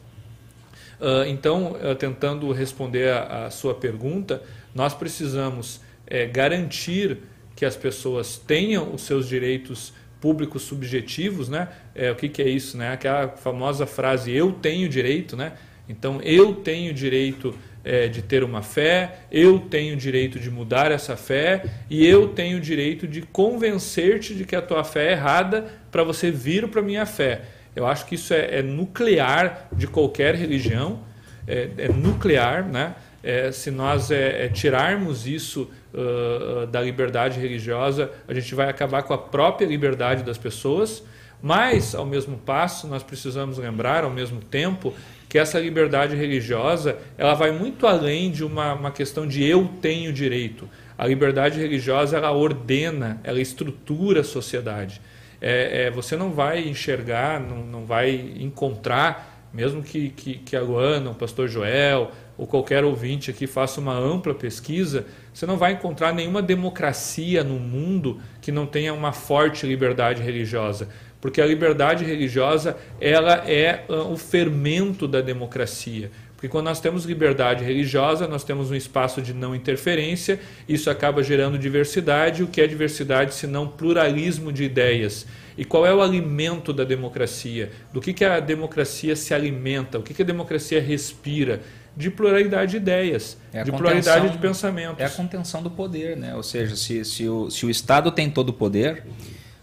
Uh, 0.99 1.25
então, 1.27 1.73
uh, 1.73 1.93
tentando 1.93 2.51
responder 2.51 3.11
a, 3.11 3.45
a, 3.45 3.51
sua 3.51 3.75
pergunta, 3.75 4.41
nós 4.73 4.95
precisamos 4.95 5.79
é, 6.07 6.25
garantir 6.25 7.19
que 7.55 7.65
as 7.65 7.75
pessoas 7.75 8.35
tenham 8.35 8.95
os 8.95 9.03
seus 9.03 9.27
direitos 9.27 9.93
públicos 10.19 10.63
subjetivos, 10.63 11.49
né? 11.49 11.67
É, 11.93 12.11
o 12.11 12.15
que, 12.15 12.27
que 12.27 12.41
é 12.41 12.49
isso, 12.49 12.75
né? 12.75 12.93
Aquela 12.93 13.27
famosa 13.27 13.85
frase 13.85 14.31
"eu 14.31 14.53
tenho 14.53 14.89
direito", 14.89 15.37
né? 15.37 15.53
Então, 15.87 16.19
eu 16.21 16.55
tenho 16.55 16.93
direito 16.93 17.53
é, 17.89 18.07
de 18.07 18.21
ter 18.21 18.43
uma 18.43 18.61
fé, 18.61 19.21
eu 19.31 19.57
tenho 19.57 19.95
direito 19.95 20.39
de 20.39 20.51
mudar 20.51 20.91
essa 20.91 21.17
fé 21.17 21.63
e 21.89 22.05
eu 22.05 22.27
tenho 22.27 22.59
direito 22.59 23.07
de 23.07 23.23
convencer-te 23.23 24.35
de 24.35 24.45
que 24.45 24.55
a 24.55 24.61
tua 24.61 24.83
fé 24.83 25.07
é 25.07 25.11
errada 25.13 25.65
para 25.89 26.03
você 26.03 26.29
vir 26.29 26.67
para 26.67 26.81
a 26.81 26.83
minha 26.83 27.03
fé. 27.07 27.41
Eu 27.75 27.87
acho 27.87 28.05
que 28.05 28.13
isso 28.13 28.31
é, 28.31 28.59
é 28.59 28.61
nuclear 28.61 29.67
de 29.71 29.87
qualquer 29.87 30.35
religião, 30.35 30.99
é, 31.47 31.67
é 31.79 31.87
nuclear, 31.87 32.63
né? 32.63 32.93
É, 33.23 33.51
se 33.51 33.71
nós 33.71 34.11
é, 34.11 34.45
é, 34.45 34.49
tirarmos 34.49 35.25
isso 35.25 35.69
uh, 35.91 36.67
da 36.67 36.79
liberdade 36.81 37.39
religiosa, 37.39 38.11
a 38.27 38.33
gente 38.35 38.53
vai 38.53 38.69
acabar 38.69 39.01
com 39.01 39.13
a 39.13 39.17
própria 39.17 39.65
liberdade 39.65 40.23
das 40.23 40.37
pessoas. 40.37 41.03
Mas, 41.41 41.95
ao 41.95 42.05
mesmo 42.05 42.37
passo, 42.37 42.87
nós 42.87 43.01
precisamos 43.01 43.57
lembrar, 43.57 44.03
ao 44.03 44.09
mesmo 44.09 44.41
tempo, 44.41 44.93
que 45.29 45.37
essa 45.37 45.59
liberdade 45.59 46.15
religiosa 46.15 46.97
ela 47.15 47.35
vai 47.35 47.51
muito 47.51 47.85
além 47.85 48.31
de 48.31 48.43
uma, 48.43 48.73
uma 48.73 48.91
questão 48.91 49.27
de 49.27 49.43
eu 49.45 49.69
tenho 49.79 50.11
direito. 50.11 50.67
A 50.97 51.05
liberdade 51.05 51.59
religiosa 51.59 52.17
ela 52.17 52.31
ordena, 52.31 53.21
ela 53.23 53.39
estrutura 53.39 54.21
a 54.21 54.23
sociedade. 54.23 54.99
É, 55.39 55.83
é, 55.83 55.91
você 55.91 56.17
não 56.17 56.31
vai 56.31 56.67
enxergar, 56.67 57.39
não, 57.39 57.63
não 57.63 57.85
vai 57.85 58.33
encontrar, 58.39 59.47
mesmo 59.53 59.83
que, 59.83 60.09
que, 60.09 60.33
que 60.39 60.55
a 60.55 60.61
Luana, 60.61 61.11
o 61.11 61.15
pastor 61.15 61.47
Joel 61.47 62.11
ou 62.37 62.47
qualquer 62.47 62.83
ouvinte 62.83 63.29
aqui 63.29 63.45
faça 63.45 63.79
uma 63.79 63.97
ampla 63.97 64.33
pesquisa, 64.33 65.05
você 65.33 65.45
não 65.45 65.57
vai 65.57 65.73
encontrar 65.73 66.13
nenhuma 66.13 66.41
democracia 66.41 67.43
no 67.43 67.59
mundo 67.59 68.19
que 68.41 68.51
não 68.51 68.65
tenha 68.65 68.93
uma 68.93 69.11
forte 69.11 69.65
liberdade 69.65 70.21
religiosa 70.23 70.89
porque 71.21 71.41
a 71.41 71.45
liberdade 71.45 72.05
religiosa 72.05 72.77
ela 72.99 73.43
é 73.49 73.83
ah, 73.89 74.03
o 74.03 74.17
fermento 74.17 75.07
da 75.07 75.21
democracia. 75.21 76.11
Porque 76.39 76.47
quando 76.47 76.67
nós 76.67 76.79
temos 76.79 77.03
liberdade 77.03 77.65
religiosa, 77.65 78.25
nós 78.25 78.45
temos 78.45 78.71
um 78.71 78.75
espaço 78.75 79.21
de 79.21 79.33
não 79.33 79.53
interferência, 79.53 80.39
isso 80.69 80.89
acaba 80.89 81.21
gerando 81.21 81.57
diversidade. 81.57 82.43
O 82.43 82.47
que 82.47 82.61
é 82.61 82.67
diversidade 82.67 83.33
se 83.33 83.45
não 83.45 83.67
pluralismo 83.67 84.49
de 84.49 84.63
ideias? 84.63 85.27
E 85.57 85.65
qual 85.65 85.85
é 85.85 85.93
o 85.93 86.01
alimento 86.01 86.71
da 86.71 86.85
democracia? 86.85 87.69
Do 87.91 87.99
que, 87.99 88.13
que 88.13 88.23
a 88.23 88.39
democracia 88.39 89.17
se 89.17 89.33
alimenta? 89.33 89.99
O 89.99 90.01
que, 90.01 90.13
que 90.13 90.21
a 90.21 90.25
democracia 90.25 90.81
respira? 90.81 91.59
De 91.97 92.09
pluralidade 92.09 92.71
de 92.71 92.77
ideias, 92.77 93.37
é 93.51 93.61
de 93.61 93.71
pluralidade 93.73 94.29
de 94.29 94.37
pensamentos. 94.37 95.01
É 95.01 95.05
a 95.05 95.09
contenção 95.09 95.61
do 95.61 95.69
poder, 95.69 96.15
né? 96.15 96.33
Ou 96.33 96.43
seja, 96.43 96.77
se, 96.77 97.03
se, 97.03 97.27
o, 97.27 97.49
se 97.49 97.65
o 97.65 97.69
Estado 97.69 98.09
tem 98.09 98.29
todo 98.29 98.49
o 98.49 98.53
poder, 98.53 99.03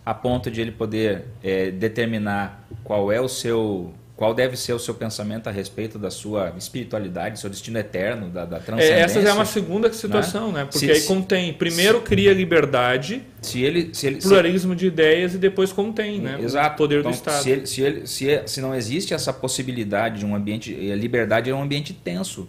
a 0.07 0.15
ponto 0.15 0.49
de 0.53 0.61
ele 0.61 0.71
poder 0.71 1.25
é, 1.43 1.73
determinar 1.73 2.65
qual 2.85 3.11
é 3.11 3.21
o 3.21 3.29
seu 3.29 3.93
qual 4.17 4.33
deve 4.33 4.57
ser 4.57 4.73
o 4.73 4.79
seu 4.79 4.95
pensamento 4.95 5.47
a 5.47 5.53
respeito 5.53 5.99
da 5.99 6.11
sua 6.11 6.55
espiritualidade, 6.57 7.39
seu 7.39 7.51
destino 7.51 7.79
eterno, 7.79 8.31
da, 8.31 8.47
da 8.47 8.59
transcendência. 8.59 8.95
É, 8.95 9.01
essa 9.01 9.19
é 9.19 9.31
uma 9.31 9.45
segunda 9.45 9.93
situação, 9.93 10.51
né? 10.51 10.61
né? 10.61 10.65
Porque 10.65 10.79
se, 10.79 10.91
aí 10.91 11.03
contém, 11.03 11.53
primeiro 11.53 12.01
cria 12.01 12.33
liberdade, 12.33 13.21
se 13.43 13.61
ele, 13.61 13.91
se 13.93 14.07
ele, 14.07 14.17
pluralismo 14.17 14.73
se, 14.73 14.79
de 14.79 14.87
ideias 14.87 15.35
e 15.35 15.39
depois 15.39 15.71
contém, 15.71 16.19
né? 16.19 16.39
Exato. 16.41 16.77
O 16.77 16.79
poder 16.79 17.01
então, 17.01 17.11
do 17.11 17.15
Estado. 17.15 17.43
Se, 17.43 17.51
ele, 17.51 17.67
se, 17.67 17.83
ele, 17.83 18.07
se, 18.07 18.43
se 18.47 18.61
não 18.63 18.75
existe 18.75 19.13
essa 19.13 19.35
possibilidade 19.35 20.21
de 20.21 20.25
um 20.25 20.35
ambiente, 20.35 20.73
a 20.91 20.97
liberdade 20.97 21.51
é 21.51 21.55
um 21.55 21.63
ambiente 21.63 21.93
tenso. 21.93 22.49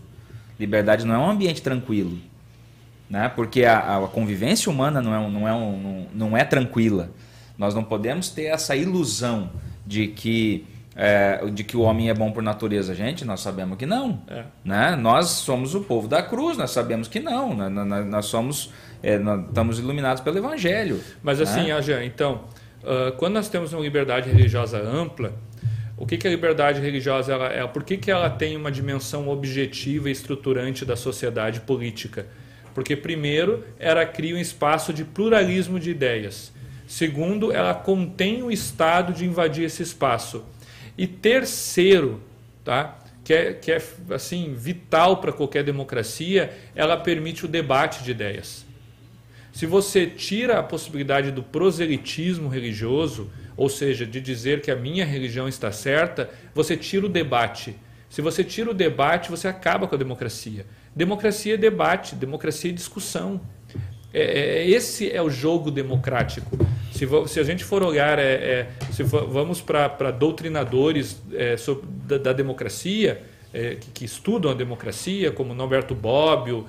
Liberdade 0.58 1.06
não 1.06 1.16
é 1.16 1.18
um 1.18 1.30
ambiente 1.30 1.62
tranquilo, 1.62 2.18
né? 3.10 3.28
Porque 3.36 3.66
a, 3.66 3.98
a 3.98 4.08
convivência 4.08 4.72
humana 4.72 5.02
não 5.02 5.14
é, 5.14 5.30
não 5.30 5.48
é, 5.48 5.54
um, 5.54 5.82
não, 5.82 6.30
não 6.30 6.38
é 6.38 6.46
tranquila. 6.46 7.12
Nós 7.58 7.74
não 7.74 7.84
podemos 7.84 8.30
ter 8.30 8.46
essa 8.46 8.76
ilusão 8.76 9.50
de 9.86 10.08
que 10.08 10.66
é, 11.00 11.46
de 11.52 11.64
que 11.64 11.78
o 11.78 11.82
homem 11.82 12.10
é 12.10 12.14
bom 12.14 12.32
por 12.32 12.42
natureza, 12.42 12.96
gente, 12.96 13.24
nós 13.24 13.40
sabemos 13.40 13.78
que 13.78 13.86
não. 13.86 14.20
É. 14.28 14.46
Né? 14.66 14.96
Nós 14.96 15.30
somos 15.30 15.76
o 15.76 15.82
povo 15.82 16.08
da 16.08 16.24
cruz, 16.24 16.58
nós 16.58 16.72
sabemos 16.72 17.08
que 17.08 17.20
não. 17.20 17.54
Nós, 17.54 17.72
né? 17.72 18.04
nós 18.04 18.26
somos, 18.26 18.74
é, 19.04 19.20
nós 19.20 19.46
estamos 19.48 19.78
iluminados 19.78 20.24
pelo 20.24 20.40
Evangelho. 20.40 21.00
Mas 21.22 21.40
assim, 21.40 21.68
né? 21.68 21.74
Ajan, 21.74 22.04
então, 22.04 22.46
uh, 22.82 23.12
quando 23.18 23.36
nós 23.36 23.48
temos 23.48 23.74
uma 23.74 23.82
liberdade 23.84 24.28
religiosa 24.28 24.82
ampla, 24.82 25.34
o 25.96 26.06
que, 26.06 26.18
que 26.18 26.28
a 26.28 26.32
liberdade 26.32 26.82
religiosa 26.82 27.32
ela 27.32 27.46
é? 27.46 27.66
Por 27.68 27.84
que, 27.84 27.98
que 27.98 28.10
ela 28.10 28.30
tem 28.30 28.58
uma 28.58 28.72
dimensão 28.72 29.30
objetiva 29.30 30.10
e 30.10 30.12
estruturante 30.12 30.84
da 30.84 30.96
sociedade 30.96 31.60
política? 31.60 32.26
Porque, 32.74 32.96
primeiro, 32.96 33.64
ela 33.78 34.04
cria 34.06 34.36
um 34.36 34.40
espaço 34.40 34.92
de 34.92 35.04
pluralismo 35.04 35.80
de 35.80 35.92
ideias. 35.92 36.52
Segundo, 36.88 37.52
ela 37.52 37.74
contém 37.74 38.42
o 38.42 38.50
Estado 38.50 39.14
de 39.14 39.26
invadir 39.26 39.66
esse 39.66 39.84
espaço. 39.84 40.44
E 40.98 41.06
terceiro, 41.06 42.22
tá? 42.64 42.98
que, 43.28 43.34
é, 43.34 43.54
que 43.54 43.74
é 43.74 43.82
assim 44.12 44.54
vital 44.54 45.18
para 45.18 45.34
qualquer 45.34 45.62
democracia, 45.62 46.58
ela 46.74 46.96
permite 46.96 47.44
o 47.44 47.48
debate 47.50 48.02
de 48.02 48.12
ideias. 48.12 48.66
Se 49.52 49.66
você 49.66 50.08
tira 50.08 50.60
a 50.60 50.64
possibilidade 50.64 51.30
do 51.30 51.44
proselitismo 51.44 52.48
religioso, 52.48 53.30
ou 53.58 53.68
seja, 53.68 54.06
de 54.06 54.22
dizer 54.22 54.62
que 54.62 54.72
a 54.72 54.78
minha 54.78 55.04
religião 55.04 55.46
está 55.46 55.74
certa, 55.74 56.30
você 56.56 56.78
tira 56.78 57.06
o 57.06 57.10
debate. 57.10 57.76
Se 58.10 58.22
você 58.22 58.46
tira 58.46 58.72
o 58.72 58.74
debate, 58.74 59.30
você 59.30 59.50
acaba 59.50 59.90
com 59.90 59.96
a 59.96 59.98
democracia. 59.98 60.66
Democracia 60.96 61.56
é 61.56 61.58
debate, 61.58 62.16
democracia 62.16 62.72
é 62.72 62.74
discussão. 62.74 63.42
É, 64.14 64.22
é, 64.64 64.70
esse 64.70 65.12
é 65.12 65.22
o 65.22 65.30
jogo 65.30 65.70
democrático. 65.70 66.58
Se, 66.92 67.08
se 67.28 67.40
a 67.40 67.44
gente 67.44 67.64
for 67.64 67.84
olhar, 67.84 68.18
é, 68.18 68.24
é 68.24 68.68
se 68.92 69.04
for, 69.04 69.28
vamos 69.28 69.62
para 69.62 70.12
doutrinadores 70.12 71.22
é, 71.34 71.58
sobre, 71.58 71.86
da, 72.08 72.18
da, 72.18 72.34
democracia, 72.34 73.22
é, 73.54 73.76
que, 73.76 73.92
que, 73.92 74.06
estudam 74.06 74.52
a 74.52 74.54
democracia, 74.54 75.32
como 75.32 75.54
Norberto 75.54 75.94
Bobbio, 75.94 76.66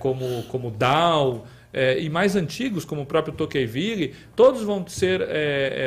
como, 0.00 0.42
como 0.48 0.72
Dow, 0.72 1.46
e 1.98 2.10
mais 2.10 2.34
antigos, 2.34 2.84
como 2.84 3.02
o 3.02 3.06
próprio 3.06 3.32
Tocqueville, 3.32 4.12
todos 4.34 4.62
vão 4.62 4.84
ser, 4.88 5.20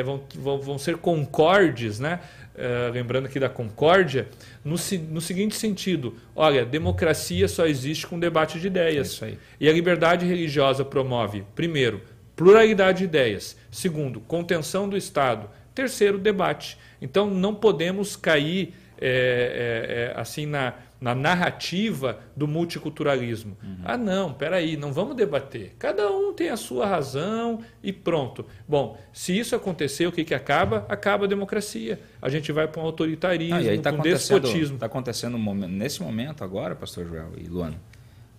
vão, 0.02 0.22
vão, 0.34 0.60
vão 0.60 0.78
ser 0.78 0.96
concordes, 0.96 2.00
né? 2.00 2.20
Uh, 2.56 2.90
lembrando 2.90 3.26
aqui 3.26 3.38
da 3.38 3.50
concórdia, 3.50 4.28
no, 4.64 4.76
no, 5.10 5.20
seguinte 5.20 5.54
sentido: 5.54 6.16
olha, 6.34 6.64
democracia 6.64 7.46
só 7.48 7.66
existe 7.66 8.06
com 8.06 8.18
debate 8.18 8.58
de 8.58 8.68
ideias. 8.68 9.22
É 9.22 9.34
e 9.60 9.68
a 9.68 9.72
liberdade 9.72 10.24
religiosa 10.24 10.82
promove, 10.82 11.44
primeiro, 11.54 12.00
pluralidade 12.34 12.98
de 12.98 13.04
ideias, 13.04 13.58
segundo, 13.70 14.20
contenção 14.20 14.88
do 14.88 14.96
Estado, 14.96 15.50
terceiro, 15.74 16.16
debate. 16.16 16.78
Então 17.00 17.28
não 17.28 17.54
podemos 17.54 18.16
cair 18.16 18.72
é, 18.98 20.12
é, 20.16 20.18
assim 20.18 20.46
na, 20.46 20.72
na 21.00 21.14
narrativa 21.14 22.18
do 22.34 22.48
multiculturalismo. 22.48 23.56
Uhum. 23.62 23.76
Ah, 23.84 23.96
não, 23.96 24.32
peraí, 24.32 24.76
não 24.76 24.92
vamos 24.92 25.16
debater. 25.16 25.74
Cada 25.78 26.10
um 26.10 26.32
tem 26.32 26.48
a 26.48 26.56
sua 26.56 26.86
razão 26.86 27.60
e 27.82 27.92
pronto. 27.92 28.46
Bom, 28.66 28.98
se 29.12 29.38
isso 29.38 29.54
acontecer, 29.54 30.06
o 30.06 30.12
que, 30.12 30.24
que 30.24 30.34
acaba? 30.34 30.86
Acaba 30.88 31.26
a 31.26 31.28
democracia. 31.28 32.00
A 32.20 32.28
gente 32.28 32.50
vai 32.52 32.66
para 32.66 32.80
um 32.80 32.84
autoritarismo, 32.84 33.56
ah, 33.56 33.82
tá 33.82 33.92
um 33.92 34.00
despotismo. 34.00 34.76
Está 34.76 34.86
acontecendo 34.86 35.38
nesse 35.68 36.02
momento 36.02 36.42
agora, 36.42 36.74
pastor 36.74 37.06
Joel 37.06 37.32
e 37.36 37.46
Luana, 37.46 37.80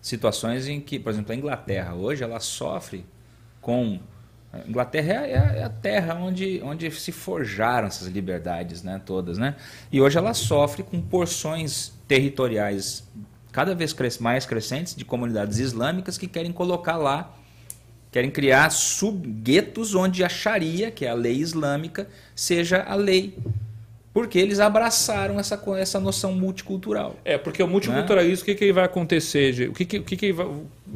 situações 0.01 0.67
em 0.67 0.81
que, 0.81 0.97
por 0.99 1.11
exemplo, 1.11 1.31
a 1.31 1.35
Inglaterra 1.35 1.93
hoje 1.93 2.23
ela 2.23 2.39
sofre 2.39 3.05
com 3.61 3.99
Inglaterra 4.67 5.25
é, 5.25 5.31
é, 5.31 5.59
é 5.59 5.63
a 5.63 5.69
terra 5.69 6.15
onde, 6.15 6.61
onde 6.63 6.89
se 6.91 7.11
forjaram 7.11 7.87
essas 7.87 8.07
liberdades 8.07 8.83
né, 8.83 9.01
todas. 9.05 9.37
Né? 9.37 9.55
E 9.91 10.01
hoje 10.01 10.17
ela 10.17 10.33
sofre 10.33 10.83
com 10.83 11.01
porções 11.01 11.91
territoriais 12.07 13.03
cada 13.51 13.73
vez 13.73 13.95
mais 14.19 14.45
crescentes 14.45 14.95
de 14.95 15.03
comunidades 15.03 15.57
islâmicas 15.57 16.17
que 16.17 16.27
querem 16.27 16.51
colocar 16.51 16.95
lá, 16.95 17.35
querem 18.11 18.29
criar 18.29 18.69
subguetos 18.69 19.95
onde 19.95 20.23
a 20.23 20.29
Sharia, 20.29 20.91
que 20.91 21.05
é 21.05 21.09
a 21.09 21.13
lei 21.13 21.37
islâmica, 21.37 22.07
seja 22.35 22.83
a 22.83 22.95
lei. 22.95 23.35
Porque 24.13 24.37
eles 24.39 24.59
abraçaram 24.59 25.39
essa, 25.39 25.61
essa 25.77 25.99
noção 25.99 26.33
multicultural. 26.33 27.15
É, 27.25 27.37
porque 27.37 27.61
o 27.61 27.67
multiculturalismo, 27.67 28.45
né? 28.47 28.53
o 28.53 28.55
que, 28.55 28.55
que 28.55 28.73
vai 28.73 28.85
acontecer? 28.85 29.69
O 29.69 29.73
que, 29.73 29.85
que, 29.85 29.97
o 29.99 30.03
que, 30.03 30.17
que 30.17 30.33
vai, 30.33 30.47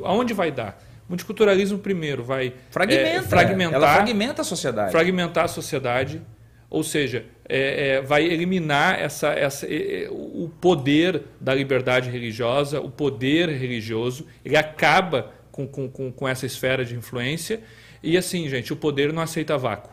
aonde 0.03 0.34
vai 0.34 0.51
dar? 0.51 0.80
Multiculturalismo 1.12 1.78
primeiro 1.78 2.24
vai 2.24 2.53
fragmenta, 2.70 3.01
é, 3.01 3.22
fragmentar, 3.22 3.76
ela 3.76 3.93
fragmenta 3.95 4.41
a 4.41 4.45
sociedade. 4.45 4.91
Fragmentar 4.91 5.43
a 5.43 5.47
sociedade. 5.49 6.22
Ou 6.70 6.84
seja, 6.84 7.26
é, 7.49 7.95
é, 7.95 8.01
vai 8.01 8.24
eliminar 8.24 8.97
essa, 8.97 9.28
essa, 9.34 9.68
é, 9.68 10.07
o 10.09 10.49
poder 10.62 11.24
da 11.39 11.53
liberdade 11.53 12.09
religiosa, 12.09 12.80
o 12.80 12.89
poder 12.89 13.49
religioso, 13.49 14.26
ele 14.43 14.55
acaba 14.55 15.34
com, 15.51 15.68
com, 15.68 15.89
com 15.89 16.28
essa 16.28 16.45
esfera 16.45 16.86
de 16.86 16.95
influência. 16.95 17.59
E 18.01 18.18
assim, 18.18 18.47
gente, 18.47 18.72
o 18.72 18.76
poder 18.78 19.12
não 19.12 19.22
aceita 19.22 19.57
vácuo. 19.57 19.91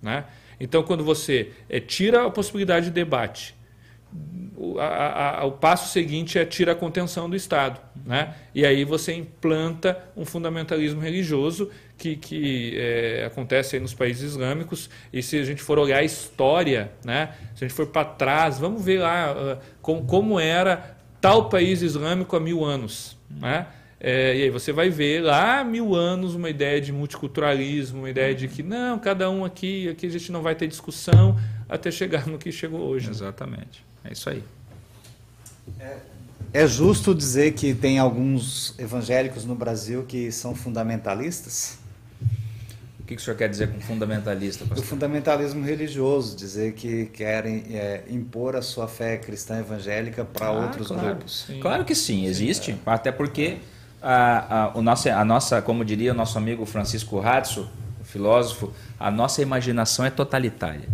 Né? 0.00 0.24
Então, 0.60 0.84
quando 0.84 1.02
você 1.02 1.50
é, 1.68 1.80
tira 1.80 2.24
a 2.24 2.30
possibilidade 2.30 2.86
de 2.86 2.92
debate, 2.92 3.56
o, 4.62 4.78
a, 4.78 5.40
a, 5.40 5.44
o 5.44 5.52
passo 5.52 5.92
seguinte 5.92 6.38
é 6.38 6.44
tira 6.44 6.72
a 6.72 6.74
contenção 6.74 7.28
do 7.28 7.34
Estado. 7.34 7.80
Né? 8.04 8.34
E 8.54 8.64
aí 8.64 8.84
você 8.84 9.12
implanta 9.12 9.98
um 10.16 10.24
fundamentalismo 10.24 11.00
religioso 11.00 11.68
que, 11.98 12.16
que 12.16 12.74
é, 12.76 13.24
acontece 13.26 13.78
nos 13.80 13.92
países 13.92 14.32
islâmicos. 14.32 14.88
E 15.12 15.22
se 15.22 15.36
a 15.38 15.44
gente 15.44 15.62
for 15.62 15.78
olhar 15.78 15.98
a 15.98 16.04
história, 16.04 16.92
né? 17.04 17.34
se 17.54 17.64
a 17.64 17.68
gente 17.68 17.76
for 17.76 17.86
para 17.86 18.04
trás, 18.04 18.58
vamos 18.58 18.84
ver 18.84 19.00
lá 19.00 19.34
uh, 19.34 19.58
com, 19.80 20.04
como 20.04 20.38
era 20.38 20.96
tal 21.20 21.48
país 21.48 21.82
islâmico 21.82 22.36
há 22.36 22.40
mil 22.40 22.64
anos. 22.64 23.16
Né? 23.30 23.66
É, 23.98 24.36
e 24.36 24.42
aí 24.42 24.50
você 24.50 24.72
vai 24.72 24.90
ver 24.90 25.22
lá 25.22 25.60
há 25.60 25.64
mil 25.64 25.94
anos 25.94 26.34
uma 26.34 26.50
ideia 26.50 26.80
de 26.80 26.92
multiculturalismo, 26.92 28.00
uma 28.00 28.10
ideia 28.10 28.34
de 28.34 28.48
que 28.48 28.62
não, 28.62 28.98
cada 28.98 29.30
um 29.30 29.44
aqui, 29.44 29.88
aqui 29.88 30.06
a 30.06 30.10
gente 30.10 30.30
não 30.30 30.42
vai 30.42 30.56
ter 30.56 30.66
discussão 30.66 31.36
até 31.68 31.90
chegar 31.90 32.26
no 32.26 32.38
que 32.38 32.50
chegou 32.50 32.80
hoje. 32.80 33.10
Exatamente. 33.10 33.91
É 34.04 34.12
isso 34.12 34.28
aí. 34.28 34.42
É, 35.78 35.96
é 36.52 36.66
justo 36.66 37.14
dizer 37.14 37.52
que 37.52 37.74
tem 37.74 37.98
alguns 37.98 38.74
evangélicos 38.78 39.44
no 39.44 39.54
Brasil 39.54 40.04
que 40.04 40.30
são 40.30 40.54
fundamentalistas? 40.54 41.78
O 43.00 43.04
que, 43.04 43.16
que 43.16 43.20
o 43.20 43.24
senhor 43.24 43.36
quer 43.36 43.48
dizer 43.48 43.70
com 43.72 43.80
fundamentalista? 43.80 44.64
Pastor? 44.64 44.84
O 44.84 44.86
fundamentalismo 44.86 45.64
religioso, 45.64 46.36
dizer 46.36 46.72
que 46.74 47.06
querem 47.06 47.64
é, 47.70 48.04
impor 48.08 48.54
a 48.54 48.62
sua 48.62 48.86
fé 48.86 49.16
cristã 49.16 49.58
evangélica 49.58 50.24
para 50.24 50.46
ah, 50.46 50.52
outros 50.52 50.88
claro, 50.88 51.06
grupos. 51.08 51.44
Sim. 51.46 51.60
Claro 51.60 51.84
que 51.84 51.94
sim, 51.94 52.26
existe. 52.26 52.72
Sim, 52.72 52.78
é. 52.86 52.90
Até 52.90 53.10
porque 53.10 53.58
a, 54.00 54.64
a, 54.64 54.78
o 54.78 54.82
nosso, 54.82 55.08
a 55.08 55.24
nossa, 55.24 55.60
como 55.62 55.84
diria 55.84 56.12
o 56.12 56.14
nosso 56.14 56.38
amigo 56.38 56.64
Francisco 56.64 57.18
Ratzo, 57.18 57.68
filósofo, 58.04 58.72
a 59.00 59.10
nossa 59.10 59.42
imaginação 59.42 60.04
é 60.04 60.10
totalitária. 60.10 60.88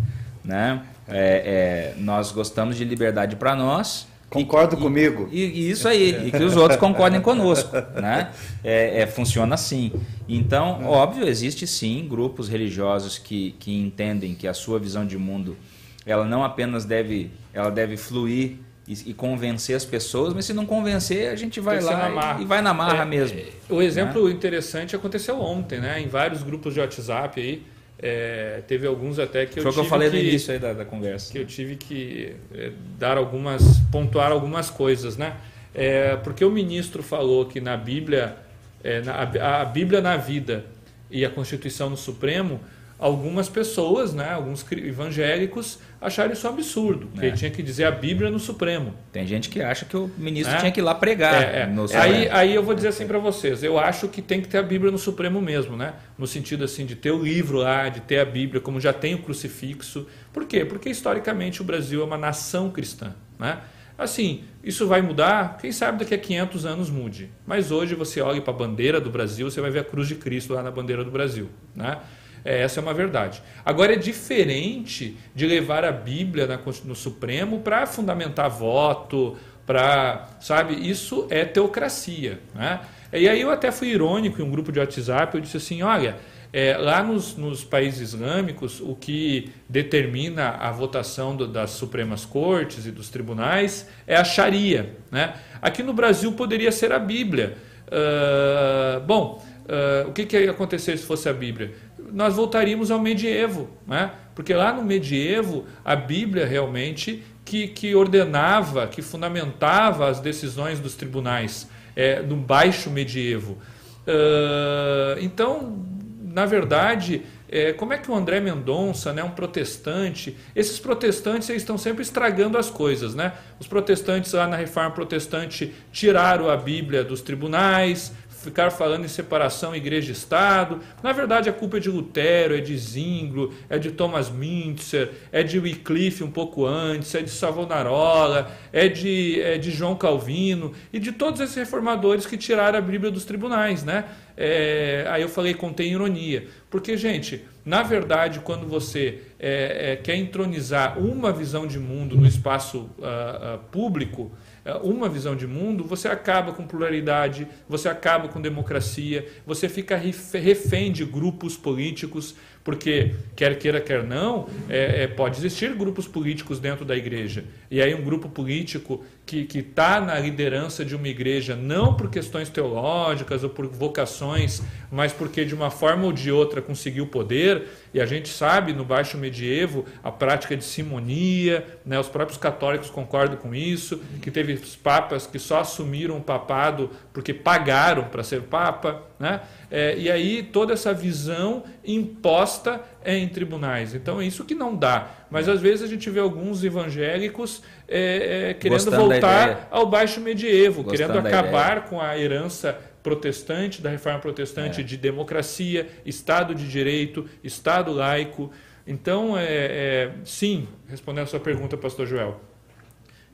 Né? 0.44 0.82
É, 1.08 1.94
é, 1.96 2.00
nós 2.00 2.30
gostamos 2.32 2.76
de 2.76 2.84
liberdade 2.84 3.36
para 3.36 3.54
nós, 3.54 4.06
Concordo 4.30 4.76
e, 4.76 4.78
comigo. 4.78 5.28
E, 5.32 5.42
e, 5.42 5.70
isso 5.70 5.88
aí, 5.88 6.28
e 6.28 6.30
que 6.30 6.42
os 6.42 6.54
outros 6.54 6.78
concordem 6.78 7.20
conosco. 7.20 7.74
Né? 7.94 8.30
É, 8.62 9.02
é, 9.02 9.06
funciona 9.06 9.54
assim. 9.54 9.92
Então, 10.28 10.84
óbvio, 10.84 11.26
existe 11.26 11.66
sim 11.66 12.06
grupos 12.08 12.48
religiosos 12.48 13.16
que, 13.16 13.52
que 13.58 13.74
entendem 13.74 14.34
que 14.34 14.46
a 14.46 14.52
sua 14.52 14.78
visão 14.78 15.06
de 15.06 15.16
mundo 15.16 15.56
ela 16.04 16.24
não 16.24 16.42
apenas 16.42 16.84
deve, 16.84 17.30
ela 17.52 17.70
deve 17.70 17.96
fluir 17.96 18.56
e, 18.86 19.10
e 19.10 19.14
convencer 19.14 19.76
as 19.76 19.84
pessoas, 19.84 20.32
mas 20.32 20.46
se 20.46 20.54
não 20.54 20.64
convencer, 20.64 21.30
a 21.30 21.36
gente 21.36 21.60
vai 21.60 21.80
lá 21.80 22.36
e, 22.38 22.42
e, 22.42 22.44
vai 22.46 22.62
na 22.62 22.72
marra 22.72 23.02
é, 23.02 23.04
mesmo. 23.04 23.38
É, 23.38 23.46
o 23.68 23.82
exemplo 23.82 24.26
né? 24.26 24.32
interessante 24.32 24.96
aconteceu 24.96 25.38
ontem, 25.38 25.78
né? 25.80 26.00
Em 26.00 26.08
vários 26.08 26.42
grupos 26.42 26.72
de 26.72 26.80
WhatsApp 26.80 27.40
aí 27.40 27.62
é, 28.00 28.62
teve 28.66 28.86
alguns 28.86 29.18
até 29.18 29.44
que 29.44 29.58
eu 29.58 29.62
Foi 29.62 29.72
tive 29.72 29.82
que 29.82 29.86
eu 29.86 29.90
falei 29.90 30.10
que, 30.10 30.16
no 30.16 30.22
início 30.22 30.52
aí 30.52 30.58
da, 30.58 30.72
da, 30.72 30.84
conversa. 30.84 31.32
Que 31.32 31.38
eu 31.38 31.46
tive 31.46 31.76
que 31.76 32.36
é, 32.54 32.70
dar 32.98 33.18
algumas, 33.18 33.80
pontuar 33.90 34.30
algumas 34.30 34.70
coisas, 34.70 35.16
né? 35.16 35.36
É, 35.74 36.16
porque 36.16 36.44
o 36.44 36.50
ministro 36.50 37.02
falou 37.02 37.46
que 37.46 37.60
na 37.60 37.76
Bíblia, 37.76 38.36
é, 38.84 39.00
na, 39.00 39.14
a, 39.14 39.62
a 39.62 39.64
Bíblia 39.64 40.00
na 40.00 40.16
vida 40.16 40.64
e 41.10 41.24
a 41.24 41.30
Constituição 41.30 41.90
no 41.90 41.96
Supremo 41.96 42.60
algumas 42.98 43.48
pessoas, 43.48 44.12
né, 44.12 44.32
alguns 44.32 44.66
evangélicos, 44.72 45.78
acharam 46.00 46.32
isso 46.32 46.46
um 46.46 46.50
absurdo, 46.50 47.08
que 47.18 47.26
é. 47.26 47.30
tinha 47.30 47.50
que 47.50 47.62
dizer 47.62 47.84
a 47.84 47.90
Bíblia 47.90 48.30
no 48.30 48.40
Supremo. 48.40 48.92
Tem 49.12 49.26
gente 49.26 49.48
que 49.48 49.62
acha 49.62 49.84
que 49.84 49.96
o 49.96 50.10
ministro 50.18 50.54
é. 50.54 50.58
tinha 50.58 50.72
que 50.72 50.80
ir 50.80 50.82
lá 50.82 50.94
pregar. 50.94 51.42
É, 51.42 51.60
é. 51.60 51.96
aí, 51.96 52.28
aí 52.28 52.54
eu 52.54 52.62
vou 52.62 52.74
dizer 52.74 52.88
assim 52.88 53.06
para 53.06 53.18
vocês, 53.18 53.62
eu 53.62 53.78
acho 53.78 54.08
que 54.08 54.20
tem 54.20 54.40
que 54.40 54.48
ter 54.48 54.58
a 54.58 54.62
Bíblia 54.62 54.90
no 54.90 54.98
Supremo 54.98 55.40
mesmo, 55.40 55.76
né? 55.76 55.94
no 56.18 56.26
sentido 56.26 56.64
assim 56.64 56.84
de 56.84 56.96
ter 56.96 57.12
o 57.12 57.22
livro 57.22 57.58
lá, 57.58 57.88
de 57.88 58.00
ter 58.00 58.18
a 58.18 58.24
Bíblia, 58.24 58.60
como 58.60 58.80
já 58.80 58.92
tem 58.92 59.14
o 59.14 59.22
crucifixo. 59.22 60.06
Por 60.32 60.44
quê? 60.46 60.64
Porque 60.64 60.90
historicamente 60.90 61.62
o 61.62 61.64
Brasil 61.64 62.02
é 62.02 62.04
uma 62.04 62.18
nação 62.18 62.70
cristã. 62.70 63.14
Né? 63.38 63.58
Assim, 63.96 64.44
isso 64.62 64.86
vai 64.86 65.02
mudar? 65.02 65.58
Quem 65.58 65.70
sabe 65.70 65.98
daqui 65.98 66.14
a 66.14 66.18
500 66.18 66.66
anos 66.66 66.90
mude. 66.90 67.30
Mas 67.46 67.70
hoje 67.70 67.94
você 67.94 68.20
olha 68.20 68.40
para 68.40 68.52
a 68.52 68.56
bandeira 68.56 69.00
do 69.00 69.10
Brasil, 69.10 69.50
você 69.50 69.60
vai 69.60 69.70
ver 69.70 69.80
a 69.80 69.84
cruz 69.84 70.08
de 70.08 70.16
Cristo 70.16 70.54
lá 70.54 70.62
na 70.62 70.70
bandeira 70.70 71.04
do 71.04 71.10
Brasil. 71.10 71.48
Né? 71.74 71.98
É, 72.44 72.62
essa 72.62 72.80
é 72.80 72.82
uma 72.82 72.94
verdade. 72.94 73.42
Agora 73.64 73.92
é 73.92 73.96
diferente 73.96 75.16
de 75.34 75.46
levar 75.46 75.84
a 75.84 75.92
Bíblia 75.92 76.46
na, 76.46 76.58
no 76.84 76.94
Supremo 76.94 77.60
para 77.60 77.86
fundamentar 77.86 78.48
voto, 78.48 79.36
para, 79.66 80.28
sabe, 80.40 80.74
isso 80.88 81.26
é 81.28 81.44
teocracia. 81.44 82.40
Né? 82.54 82.80
E 83.12 83.28
aí 83.28 83.40
eu 83.40 83.50
até 83.50 83.70
fui 83.70 83.88
irônico 83.88 84.40
em 84.40 84.44
um 84.44 84.50
grupo 84.50 84.72
de 84.72 84.78
WhatsApp, 84.78 85.34
eu 85.34 85.40
disse 85.40 85.58
assim, 85.58 85.82
olha, 85.82 86.16
é, 86.52 86.76
lá 86.76 87.02
nos, 87.02 87.36
nos, 87.36 87.62
países 87.62 88.14
islâmicos, 88.14 88.80
o 88.80 88.94
que 88.94 89.50
determina 89.68 90.56
a 90.58 90.70
votação 90.70 91.36
do, 91.36 91.46
das 91.46 91.72
Supremas 91.72 92.24
Cortes 92.24 92.86
e 92.86 92.90
dos 92.90 93.10
tribunais 93.10 93.86
é 94.06 94.16
a 94.16 94.24
Sharia. 94.24 94.96
Né? 95.10 95.34
Aqui 95.60 95.82
no 95.82 95.92
Brasil 95.92 96.32
poderia 96.32 96.72
ser 96.72 96.92
a 96.92 96.98
Bíblia. 96.98 97.56
Uh, 97.88 99.00
bom, 99.00 99.44
uh, 99.64 100.08
o 100.08 100.12
que, 100.12 100.24
que 100.24 100.38
ia 100.38 100.50
acontecer 100.50 100.96
se 100.96 101.04
fosse 101.04 101.28
a 101.28 101.32
Bíblia? 101.32 101.74
Nós 102.12 102.34
voltaríamos 102.34 102.90
ao 102.90 102.98
medievo, 103.00 103.68
né? 103.86 104.12
porque 104.34 104.54
lá 104.54 104.72
no 104.72 104.84
medievo 104.84 105.64
a 105.84 105.96
Bíblia 105.96 106.46
realmente 106.46 107.22
que, 107.44 107.68
que 107.68 107.94
ordenava, 107.94 108.86
que 108.86 109.02
fundamentava 109.02 110.08
as 110.08 110.20
decisões 110.20 110.78
dos 110.80 110.94
tribunais 110.94 111.68
é, 111.96 112.22
no 112.22 112.36
baixo 112.36 112.90
medievo. 112.90 113.58
Uh, 114.06 115.18
então, 115.20 115.84
na 116.22 116.46
verdade, 116.46 117.22
é, 117.50 117.72
como 117.72 117.94
é 117.94 117.98
que 117.98 118.10
o 118.10 118.14
André 118.14 118.40
Mendonça, 118.40 119.12
né, 119.12 119.24
um 119.24 119.30
protestante, 119.30 120.36
esses 120.54 120.78
protestantes 120.78 121.48
eles 121.48 121.62
estão 121.62 121.78
sempre 121.78 122.02
estragando 122.02 122.58
as 122.58 122.68
coisas. 122.70 123.14
Né? 123.14 123.32
Os 123.58 123.66
protestantes 123.66 124.32
lá 124.32 124.46
na 124.46 124.56
reforma 124.56 124.90
protestante 124.90 125.74
tiraram 125.90 126.50
a 126.50 126.56
Bíblia 126.56 127.02
dos 127.02 127.22
tribunais, 127.22 128.12
ficar 128.42 128.70
falando 128.70 129.04
em 129.04 129.08
separação 129.08 129.74
igreja 129.74 130.12
Estado. 130.12 130.80
Na 131.02 131.12
verdade, 131.12 131.48
a 131.48 131.52
culpa 131.52 131.78
é 131.78 131.80
de 131.80 131.90
Lutero, 131.90 132.56
é 132.56 132.60
de 132.60 132.76
Zwingli, 132.76 133.50
é 133.68 133.78
de 133.78 133.90
Thomas 133.90 134.30
Mintzer, 134.30 135.10
é 135.32 135.42
de 135.42 135.58
Wycliffe 135.58 136.22
um 136.22 136.30
pouco 136.30 136.64
antes, 136.64 137.14
é 137.14 137.22
de 137.22 137.30
Savonarola, 137.30 138.50
é 138.72 138.88
de, 138.88 139.40
é 139.40 139.58
de 139.58 139.70
João 139.70 139.96
Calvino 139.96 140.72
e 140.92 140.98
de 140.98 141.12
todos 141.12 141.40
esses 141.40 141.56
reformadores 141.56 142.26
que 142.26 142.36
tiraram 142.36 142.78
a 142.78 142.82
Bíblia 142.82 143.10
dos 143.10 143.24
tribunais, 143.24 143.84
né? 143.84 144.04
É, 144.36 145.04
aí 145.08 145.22
eu 145.22 145.28
falei 145.28 145.52
contém 145.52 145.90
ironia, 145.90 146.46
porque 146.70 146.96
gente, 146.96 147.44
na 147.64 147.82
verdade, 147.82 148.38
quando 148.38 148.68
você 148.68 149.20
é, 149.38 149.92
é, 149.92 149.96
quer 149.96 150.14
entronizar 150.14 150.96
uma 150.96 151.32
visão 151.32 151.66
de 151.66 151.78
mundo 151.78 152.16
no 152.16 152.24
espaço 152.24 152.88
uh, 152.98 153.56
uh, 153.56 153.58
público, 153.72 154.30
uma 154.76 155.08
visão 155.08 155.34
de 155.34 155.46
mundo, 155.46 155.84
você 155.84 156.08
acaba 156.08 156.52
com 156.52 156.66
pluralidade, 156.66 157.46
você 157.68 157.88
acaba 157.88 158.28
com 158.28 158.40
democracia, 158.40 159.26
você 159.46 159.68
fica 159.68 159.96
refém 159.96 160.92
de 160.92 161.04
grupos 161.04 161.56
políticos, 161.56 162.34
porque 162.62 163.14
quer 163.34 163.58
queira, 163.58 163.80
quer 163.80 164.02
não, 164.02 164.48
é, 164.68 165.04
é, 165.04 165.06
pode 165.06 165.38
existir 165.38 165.74
grupos 165.74 166.06
políticos 166.06 166.60
dentro 166.60 166.84
da 166.84 166.96
igreja. 166.96 167.44
E 167.70 167.80
aí 167.80 167.94
um 167.94 168.02
grupo 168.02 168.28
político 168.28 169.04
que 169.36 169.58
está 169.58 170.00
na 170.00 170.18
liderança 170.18 170.84
de 170.84 170.96
uma 170.96 171.08
igreja, 171.08 171.54
não 171.54 171.94
por 171.94 172.10
questões 172.10 172.48
teológicas 172.48 173.44
ou 173.44 173.50
por 173.50 173.66
vocações, 173.66 174.62
mas 174.90 175.12
porque 175.12 175.44
de 175.44 175.54
uma 175.54 175.70
forma 175.70 176.04
ou 176.04 176.12
de 176.12 176.32
outra 176.32 176.62
conseguiu 176.62 177.06
poder, 177.06 177.68
e 177.92 178.00
a 178.00 178.06
gente 178.06 178.28
sabe 178.28 178.72
no 178.72 178.84
Baixo 178.84 179.18
Medievo 179.18 179.84
a 180.02 180.10
prática 180.10 180.56
de 180.56 180.64
simonia, 180.64 181.66
né, 181.84 181.98
os 181.98 182.08
próprios 182.08 182.38
católicos 182.38 182.90
concordam 182.90 183.36
com 183.36 183.54
isso, 183.54 184.00
que 184.22 184.30
teve 184.30 184.56
papas 184.82 185.26
que 185.26 185.38
só 185.38 185.60
assumiram 185.60 186.16
o 186.16 186.22
papado 186.22 186.90
porque 187.18 187.34
pagaram 187.34 188.04
para 188.04 188.22
ser 188.22 188.42
papa. 188.42 189.02
Né? 189.18 189.40
É, 189.68 189.98
e 189.98 190.08
aí 190.08 190.40
toda 190.40 190.72
essa 190.72 190.94
visão 190.94 191.64
imposta 191.84 192.80
é 193.02 193.16
em 193.16 193.28
tribunais. 193.28 193.92
Então 193.92 194.20
é 194.20 194.24
isso 194.24 194.44
que 194.44 194.54
não 194.54 194.72
dá. 194.76 195.10
Mas 195.28 195.48
às 195.48 195.60
vezes 195.60 195.82
a 195.82 195.88
gente 195.88 196.08
vê 196.10 196.20
alguns 196.20 196.62
evangélicos 196.62 197.60
é, 197.88 198.50
é, 198.50 198.54
querendo 198.54 198.84
Gostando 198.84 198.96
voltar 198.96 199.66
ao 199.68 199.84
baixo 199.84 200.20
medievo, 200.20 200.84
Gostando 200.84 201.12
querendo 201.12 201.26
acabar 201.26 201.86
com 201.86 202.00
a 202.00 202.16
herança 202.16 202.78
protestante, 203.02 203.82
da 203.82 203.90
reforma 203.90 204.20
protestante, 204.20 204.80
é. 204.80 204.84
de 204.84 204.96
democracia, 204.96 205.88
Estado 206.06 206.54
de 206.54 206.68
Direito, 206.70 207.28
Estado 207.42 207.90
laico. 207.90 208.52
Então, 208.86 209.36
é, 209.36 209.44
é, 209.44 210.10
sim, 210.24 210.68
respondendo 210.86 211.24
a 211.24 211.26
sua 211.26 211.40
pergunta, 211.40 211.76
pastor 211.76 212.06
Joel, 212.06 212.40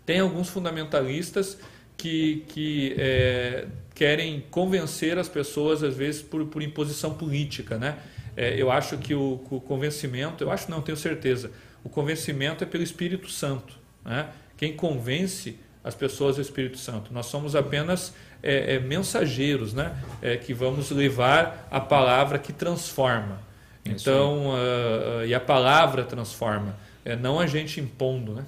tem 0.06 0.20
alguns 0.20 0.48
fundamentalistas 0.48 1.58
que, 1.96 2.44
que 2.48 2.94
é, 2.98 3.66
querem 3.94 4.44
convencer 4.50 5.18
as 5.18 5.28
pessoas, 5.28 5.82
às 5.82 5.96
vezes, 5.96 6.22
por, 6.22 6.44
por 6.46 6.62
imposição 6.62 7.14
política. 7.14 7.78
Né? 7.78 7.96
É, 8.36 8.60
eu 8.60 8.70
acho 8.70 8.98
que 8.98 9.14
o, 9.14 9.40
o, 9.50 9.60
convencimento, 9.60 10.42
eu 10.42 10.50
acho 10.50 10.70
não, 10.70 10.82
tenho 10.82 10.96
certeza, 10.96 11.50
O 11.82 11.88
convencimento 11.88 12.64
é 12.64 12.66
pelo 12.66 12.82
Espírito 12.82 13.30
Santo. 13.30 13.78
Né? 14.04 14.28
Quem 14.56 14.74
convence 14.74 15.58
as 15.84 15.94
pessoas 15.94 16.36
do 16.36 16.42
Espírito 16.42 16.78
Santo. 16.78 17.12
Nós 17.12 17.26
somos 17.26 17.54
apenas 17.54 18.14
é, 18.42 18.76
é, 18.76 18.78
mensageiros, 18.80 19.74
né? 19.74 19.94
É, 20.22 20.34
que 20.34 20.54
vamos 20.54 20.90
levar 20.90 21.68
a 21.70 21.78
palavra 21.78 22.38
que 22.38 22.54
transforma. 22.54 23.38
Então, 23.84 24.46
uh, 24.46 25.20
uh, 25.20 25.26
e 25.26 25.34
a 25.34 25.40
palavra 25.40 26.04
transforma, 26.04 26.74
é 27.04 27.14
não 27.14 27.38
a 27.38 27.46
gente 27.46 27.80
impondo, 27.80 28.32
né? 28.32 28.46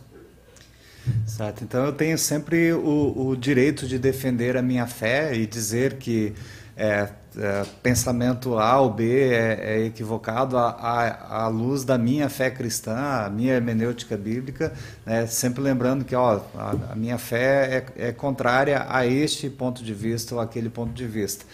Exato. 1.26 1.64
Então 1.64 1.84
eu 1.84 1.92
tenho 1.92 2.18
sempre 2.18 2.72
o, 2.72 3.28
o 3.28 3.36
direito 3.36 3.86
de 3.86 3.98
defender 3.98 4.56
a 4.56 4.62
minha 4.62 4.86
fé 4.86 5.34
e 5.34 5.46
dizer 5.46 5.94
que 5.94 6.34
é, 6.76 7.08
é, 7.38 7.64
pensamento 7.82 8.58
A 8.58 8.80
ou 8.80 8.90
B 8.90 9.30
é, 9.30 9.60
é 9.62 9.86
equivocado 9.86 10.58
à, 10.58 11.48
luz 11.48 11.84
da 11.84 11.96
minha 11.96 12.28
fé 12.28 12.50
cristã, 12.50 12.94
a 12.94 13.30
minha 13.30 13.54
hermenêutica 13.54 14.16
bíblica, 14.16 14.72
né? 15.04 15.26
sempre 15.26 15.62
lembrando 15.62 16.04
que 16.04 16.14
ó, 16.14 16.40
a, 16.54 16.92
a 16.92 16.94
minha 16.94 17.16
fé 17.16 17.86
é, 17.96 18.08
é 18.08 18.12
contrária 18.12 18.84
a 18.88 19.06
este 19.06 19.48
ponto 19.48 19.82
de 19.82 19.94
vista 19.94 20.34
ou 20.34 20.40
aquele 20.40 20.68
ponto 20.68 20.92
de 20.92 21.06
vista. 21.06 21.46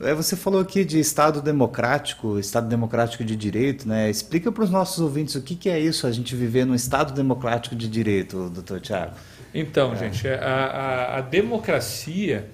É, 0.00 0.14
você 0.14 0.36
falou 0.36 0.60
aqui 0.60 0.84
de 0.84 1.00
Estado 1.00 1.42
democrático, 1.42 2.38
Estado 2.38 2.68
democrático 2.68 3.24
de 3.24 3.34
direito, 3.34 3.88
né? 3.88 4.08
Explica 4.08 4.52
para 4.52 4.62
os 4.62 4.70
nossos 4.70 5.00
ouvintes 5.00 5.34
o 5.34 5.42
que, 5.42 5.56
que 5.56 5.68
é 5.68 5.78
isso, 5.78 6.06
a 6.06 6.12
gente 6.12 6.36
viver 6.36 6.64
num 6.64 6.74
Estado 6.74 7.12
democrático 7.12 7.74
de 7.74 7.88
direito, 7.88 8.48
doutor 8.48 8.80
Tiago. 8.80 9.16
Então, 9.52 9.92
é. 9.94 9.96
gente, 9.96 10.28
a, 10.28 10.34
a, 10.36 11.18
a 11.18 11.20
democracia, 11.20 12.48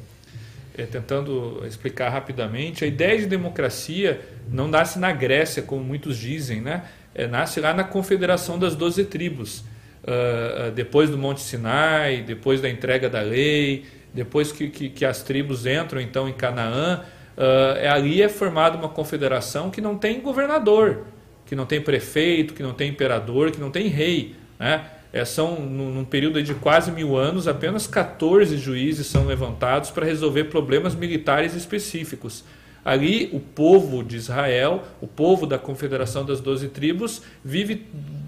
é, 0.76 0.84
tentando 0.84 1.62
explicar 1.66 2.08
rapidamente, 2.08 2.82
a 2.82 2.86
ideia 2.86 3.18
de 3.18 3.26
democracia 3.26 4.22
não 4.50 4.66
nasce 4.66 4.98
na 4.98 5.12
Grécia, 5.12 5.62
como 5.62 5.84
muitos 5.84 6.16
dizem, 6.16 6.62
né? 6.62 6.84
É, 7.14 7.26
nasce 7.26 7.60
lá 7.60 7.74
na 7.74 7.84
Confederação 7.84 8.58
das 8.58 8.74
Doze 8.74 9.04
Tribos. 9.04 9.64
Uh, 10.02 10.70
depois 10.74 11.08
do 11.08 11.16
Monte 11.16 11.40
Sinai, 11.40 12.22
depois 12.26 12.60
da 12.60 12.68
entrega 12.68 13.08
da 13.08 13.22
lei, 13.22 13.86
depois 14.12 14.52
que, 14.52 14.68
que, 14.68 14.90
que 14.90 15.02
as 15.02 15.22
tribos 15.22 15.64
entram 15.64 15.98
então 15.98 16.28
em 16.28 16.32
Canaã, 16.34 17.02
uh, 17.36 17.92
ali 17.92 18.22
é 18.22 18.28
formada 18.28 18.76
uma 18.76 18.88
confederação 18.88 19.70
que 19.70 19.80
não 19.80 19.96
tem 19.96 20.20
governador, 20.20 21.04
que 21.46 21.54
não 21.54 21.66
tem 21.66 21.80
prefeito, 21.80 22.54
que 22.54 22.62
não 22.62 22.72
tem 22.72 22.90
imperador, 22.90 23.50
que 23.50 23.60
não 23.60 23.70
tem 23.70 23.88
rei. 23.88 24.34
Né? 24.58 24.84
É, 25.12 25.24
são, 25.24 25.60
num 25.60 26.04
período 26.04 26.42
de 26.42 26.54
quase 26.54 26.90
mil 26.90 27.16
anos, 27.16 27.46
apenas 27.46 27.86
14 27.86 28.56
juízes 28.56 29.06
são 29.06 29.26
levantados 29.26 29.90
para 29.90 30.04
resolver 30.04 30.44
problemas 30.44 30.94
militares 30.94 31.54
específicos. 31.54 32.44
Ali, 32.84 33.30
o 33.32 33.40
povo 33.40 34.02
de 34.02 34.16
Israel, 34.16 34.82
o 35.00 35.06
povo 35.06 35.46
da 35.46 35.56
Confederação 35.56 36.24
das 36.24 36.40
Doze 36.40 36.68
Tribos, 36.68 37.22
vive, 37.42 37.86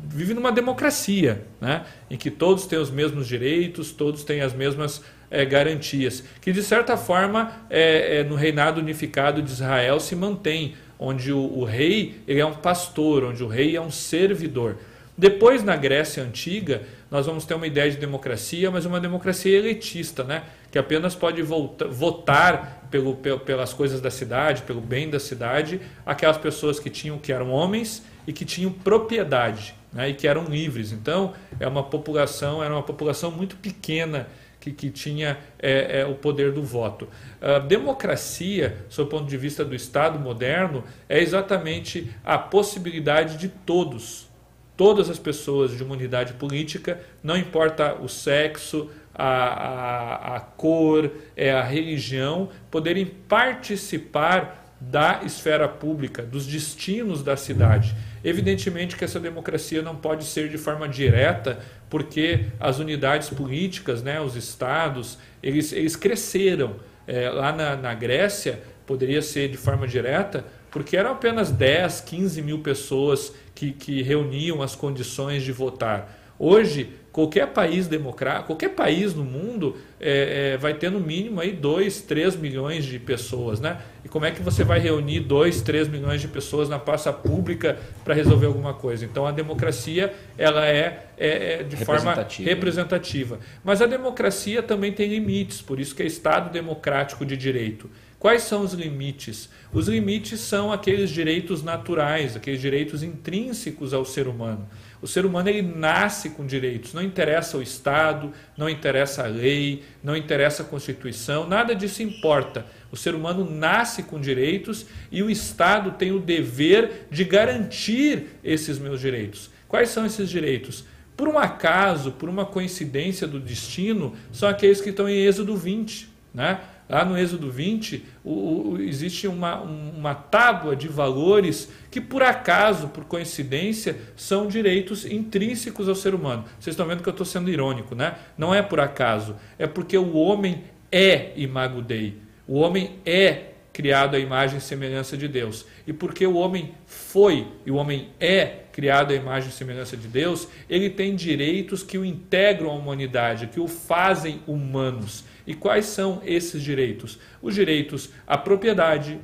vive 0.09 0.33
numa 0.33 0.51
democracia, 0.51 1.45
né? 1.61 1.85
em 2.09 2.17
que 2.17 2.31
todos 2.31 2.67
têm 2.67 2.79
os 2.79 2.91
mesmos 2.91 3.27
direitos, 3.27 3.91
todos 3.91 4.25
têm 4.25 4.41
as 4.41 4.55
mesmas 4.55 5.03
é, 5.31 5.45
garantias, 5.45 6.23
que 6.41 6.53
de 6.53 6.63
certa 6.63 6.97
forma 6.97 7.53
é, 7.69 8.19
é, 8.19 8.25
no 8.25 8.35
reinado 8.35 8.81
unificado 8.81 9.43
de 9.43 9.51
Israel 9.51 10.01
se 10.01 10.15
mantém, 10.15 10.75
onde 10.99 11.33
o, 11.33 11.39
o, 11.39 11.65
rei 11.65 12.21
ele 12.27 12.41
é 12.41 12.47
um 12.47 12.55
pastor, 12.55 13.25
onde 13.25 13.43
o 13.43 13.49
rei 13.49 13.77
é 13.77 13.81
um 13.81 13.91
servidor. 13.91 14.77
Depois, 15.19 15.65
na 15.65 15.77
Grécia 15.77 16.23
Antiga, 16.23 16.83
nós 17.11 17.25
vamos 17.25 17.47
ter 17.47 17.55
uma 17.55 17.67
ideia 17.67 17.91
de 17.91 17.97
democracia, 17.97 18.71
mas 18.71 18.85
uma 18.85 19.01
democracia 19.01 19.57
elitista, 19.57 20.23
né? 20.23 20.43
que 20.71 20.79
apenas 20.79 21.15
pode 21.15 21.41
voltar, 21.41 21.87
votar 21.87 22.87
pelo, 22.91 23.15
pelas 23.15 23.73
coisas 23.73 24.01
da 24.01 24.11
cidade, 24.11 24.63
pelo 24.63 24.81
bem 24.81 25.09
da 25.09 25.19
cidade, 25.19 25.81
aquelas 26.05 26.37
pessoas 26.37 26.79
que 26.79 26.91
tinham 26.91 27.19
que 27.19 27.33
eram 27.33 27.51
homens 27.51 28.03
e 28.27 28.33
que 28.33 28.45
tinham 28.45 28.71
propriedade 28.71 29.75
né? 29.91 30.11
e 30.11 30.15
que 30.15 30.29
eram 30.29 30.45
livres. 30.45 30.93
Então, 30.93 31.33
é 31.59 31.67
uma 31.67 31.83
população, 31.83 32.63
era 32.63 32.75
uma 32.75 32.83
população 32.83 33.31
muito 33.31 33.57
pequena 33.57 34.29
que, 34.67 34.73
que 34.73 34.91
tinha 34.91 35.39
é, 35.59 36.01
é, 36.01 36.07
o 36.07 36.15
poder 36.15 36.53
do 36.53 36.63
voto. 36.63 37.09
A 37.41 37.59
democracia, 37.59 38.77
sob 38.89 39.09
o 39.09 39.11
ponto 39.11 39.29
de 39.29 39.37
vista 39.37 39.65
do 39.65 39.75
Estado 39.75 40.19
moderno, 40.19 40.83
é 41.09 41.21
exatamente 41.21 42.11
a 42.25 42.39
possibilidade 42.39 43.37
de 43.37 43.49
todos, 43.49 44.29
todas 44.77 45.09
as 45.09 45.19
pessoas 45.19 45.77
de 45.77 45.83
uma 45.85 45.95
unidade 45.95 46.33
política, 46.35 47.01
não 47.23 47.37
importa 47.37 47.95
o 47.95 48.09
sexo, 48.09 48.91
a, 49.15 49.27
a, 49.27 50.37
a 50.37 50.41
cor, 50.41 51.11
é, 51.37 51.53
a 51.53 51.63
religião, 51.63 52.51
poderem 52.71 53.07
participar 53.07 54.65
da 54.81 55.23
esfera 55.25 55.67
pública, 55.69 56.23
dos 56.23 56.47
destinos 56.47 57.23
da 57.23 57.37
cidade. 57.37 57.95
Evidentemente 58.27 58.97
que 58.97 59.05
essa 59.05 59.21
democracia 59.21 59.83
não 59.83 59.95
pode 59.95 60.25
ser 60.25 60.49
de 60.49 60.59
forma 60.59 60.89
direta, 60.89 61.61
porque 61.89 62.47
as 62.59 62.81
unidades 62.81 63.31
políticas, 63.31 64.03
né, 64.03 64.21
os 64.21 64.35
estados, 64.35 65.17
eles, 65.41 65.73
eles 65.73 65.95
cresceram. 65.95 66.75
É, 67.07 67.31
lá 67.31 67.53
na, 67.53 67.77
na 67.77 67.95
Grécia, 67.95 68.61
poderia 68.85 69.23
ser 69.23 69.49
de 69.49 69.57
forma 69.57 69.87
direta, 69.87 70.45
porque 70.73 70.97
eram 70.97 71.13
apenas 71.13 71.53
10, 71.53 72.01
15 72.01 72.43
mil 72.43 72.59
pessoas 72.59 73.33
que, 73.55 73.71
que 73.71 74.03
reuniam 74.03 74.61
as 74.61 74.75
condições 74.75 75.45
de 75.45 75.53
votar. 75.53 76.13
Hoje, 76.37 76.91
qualquer 77.17 77.47
país 77.47 77.89
democrático, 77.89 78.49
qualquer 78.49 78.75
país 78.75 79.15
no 79.15 79.25
mundo 79.25 79.79
é, 79.99 80.53
é, 80.53 80.57
vai 80.59 80.75
ter 80.75 80.91
no 80.91 81.01
mínimo 81.01 81.41
aí 81.41 81.51
2, 81.51 82.03
3 82.03 82.37
milhões 82.37 82.85
de 82.85 82.99
pessoas, 82.99 83.59
né? 83.59 83.81
E 84.05 84.09
como 84.09 84.27
é 84.27 84.31
que 84.31 84.43
você 84.43 84.63
vai 84.63 84.79
reunir 84.79 85.21
2, 85.21 85.63
3 85.63 85.89
milhões 85.89 86.21
de 86.21 86.29
pessoas 86.29 86.69
na 86.69 86.79
praça 86.79 87.11
pública 87.11 87.79
para 88.05 88.13
resolver 88.13 88.45
alguma 88.45 88.75
coisa? 88.75 89.07
Então 89.07 89.27
a 89.27 89.33
democracia 89.33 90.13
ela 90.37 90.67
é, 90.67 91.07
é, 91.17 91.61
é 91.61 91.63
de 91.63 91.77
forma 91.77 92.15
representativa. 92.45 93.39
Mas 93.65 93.81
a 93.81 93.87
democracia 93.87 94.63
também 94.63 94.93
tem 94.93 95.09
limites, 95.09 95.63
por 95.63 95.81
isso 95.81 95.95
que 95.95 96.03
é 96.03 96.07
Estado 96.07 96.53
democrático 96.53 97.25
de 97.25 97.35
direito. 97.35 97.89
Quais 98.19 98.43
são 98.43 98.63
os 98.63 98.75
limites? 98.75 99.49
Os 99.73 99.89
limites 99.89 100.41
são 100.41 100.71
aqueles 100.71 101.09
direitos 101.09 101.63
naturais, 101.63 102.37
aqueles 102.37 102.61
direitos 102.61 103.03
intrínsecos 103.03 103.95
ao 103.95 104.05
ser 104.05 104.29
humano. 104.29 104.69
O 105.01 105.07
ser 105.07 105.27
humano 105.27 105.49
ele 105.49 105.63
nasce 105.63 106.31
com 106.31 106.47
direitos, 106.47 106.95
não 106.95 107.03
interessa 107.03 107.59
o 107.59 107.63
Estado, 107.63 108.33
não 108.57 108.69
interessa 108.69 109.25
a 109.25 109.29
lei, 109.29 109.85
não 110.03 110.17
interessa 110.17 110.63
a 110.63 110.67
Constituição, 110.67 111.47
nada 111.47 111.75
disso 111.75 112.03
importa. 112.03 112.67
O 112.91 112.97
ser 112.97 113.15
humano 113.15 113.49
nasce 113.49 114.03
com 114.03 114.21
direitos 114.21 114.87
e 115.11 115.23
o 115.23 115.31
Estado 115.31 115.93
tem 115.93 116.13
o 116.13 116.19
dever 116.19 117.07
de 117.11 117.25
garantir 117.25 118.39
esses 118.43 118.79
meus 118.79 119.01
direitos. 119.01 119.51
Quais 119.69 119.91
são 119.91 120.07
esses 120.07 120.29
direitos? 120.31 120.85
Por 121.17 121.29
um 121.29 121.39
acaso, 121.39 122.13
por 122.13 122.29
uma 122.29 122.45
coincidência 122.45 123.27
do 123.27 123.41
destino, 123.41 124.15
são 124.31 124.49
aqueles 124.49 124.81
que 124.81 124.91
estão 124.91 125.09
em 125.09 125.25
Êxodo 125.25 125.57
20. 125.57 126.09
Né? 126.35 126.61
Lá 126.89 127.05
no 127.05 127.19
Êxodo 127.19 127.51
20, 127.51 128.05
o, 128.25 128.31
o, 128.31 128.81
existe 128.81 129.27
uma, 129.27 129.61
uma 129.61 130.15
tábua 130.15 130.77
de 130.77 130.87
valores 130.87 131.69
que, 131.91 132.01
por 132.01 132.23
acaso, 132.23 132.89
por 132.89 133.05
coincidência, 133.05 133.97
são 134.15 134.47
direitos 134.47 135.05
intrínsecos 135.05 135.89
ao 135.89 135.95
ser 135.95 136.15
humano. 136.15 136.45
Vocês 136.61 136.75
estão 136.75 136.87
vendo 136.87 137.03
que 137.03 137.09
eu 137.09 137.13
estou 137.13 137.27
sendo 137.27 137.51
irônico, 137.51 137.95
né? 137.95 138.17
Não 138.39 138.55
é 138.55 138.63
por 138.63 138.79
acaso, 138.79 139.37
é 139.59 139.67
porque 139.67 139.99
o 139.99 140.15
homem 140.17 140.63
é 140.93 141.33
imago 141.37 141.83
Dei. 141.83 142.19
O 142.47 142.61
homem 142.61 143.01
é 143.05 143.51
criado 143.77 144.15
à 144.15 144.19
imagem 144.19 144.57
e 144.57 144.61
semelhança 144.61 145.19
de 145.19 145.29
Deus. 145.29 145.67
E 145.87 145.93
porque 145.93 146.27
o 146.27 146.37
homem 146.37 146.73
foi 146.87 147.47
e 147.67 147.71
o 147.71 147.75
homem 147.75 148.09
é 148.19 148.61
criado 148.73 149.13
à 149.13 149.15
imagem 149.15 149.51
e 149.51 149.53
semelhança 149.53 149.97
de 149.97 150.09
Deus, 150.09 150.49
ele 150.69 150.89
tem 150.89 151.15
direitos 151.15 151.83
que 151.83 151.99
o 151.99 152.05
integram 152.05 152.71
à 152.71 152.75
humanidade, 152.75 153.49
que 153.49 153.59
o 153.61 153.67
fazem 153.67 154.41
humanos. 154.47 155.25
E 155.47 155.55
quais 155.55 155.87
são 155.87 156.21
esses 156.25 156.63
direitos? 156.63 157.19
Os 157.41 157.55
direitos 157.55 158.11
à 158.27 158.37
propriedade, 158.37 159.19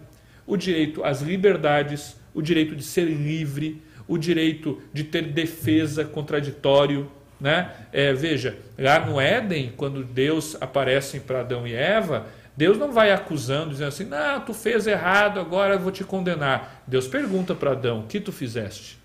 o 0.46 0.56
direito 0.56 1.04
às 1.04 1.20
liberdades, 1.20 2.16
o 2.32 2.40
direito 2.40 2.76
de 2.76 2.82
ser 2.82 3.04
livre, 3.04 3.82
o 4.06 4.16
direito 4.16 4.80
de 4.92 5.04
ter 5.04 5.22
defesa 5.22 6.04
contraditório. 6.04 7.10
Né? 7.40 7.72
É, 7.92 8.12
veja, 8.12 8.56
lá 8.78 9.04
no 9.04 9.20
Éden, 9.20 9.72
quando 9.76 10.04
Deus 10.04 10.56
aparece 10.60 11.18
para 11.20 11.40
Adão 11.40 11.66
e 11.66 11.74
Eva, 11.74 12.26
Deus 12.56 12.78
não 12.78 12.92
vai 12.92 13.10
acusando, 13.10 13.70
dizendo 13.70 13.88
assim: 13.88 14.04
não, 14.04 14.40
tu 14.40 14.54
fez 14.54 14.86
errado, 14.86 15.40
agora 15.40 15.74
eu 15.74 15.80
vou 15.80 15.90
te 15.90 16.04
condenar. 16.04 16.82
Deus 16.86 17.08
pergunta 17.08 17.54
para 17.54 17.72
Adão: 17.72 18.00
o 18.00 18.06
que 18.06 18.20
tu 18.20 18.30
fizeste? 18.30 18.98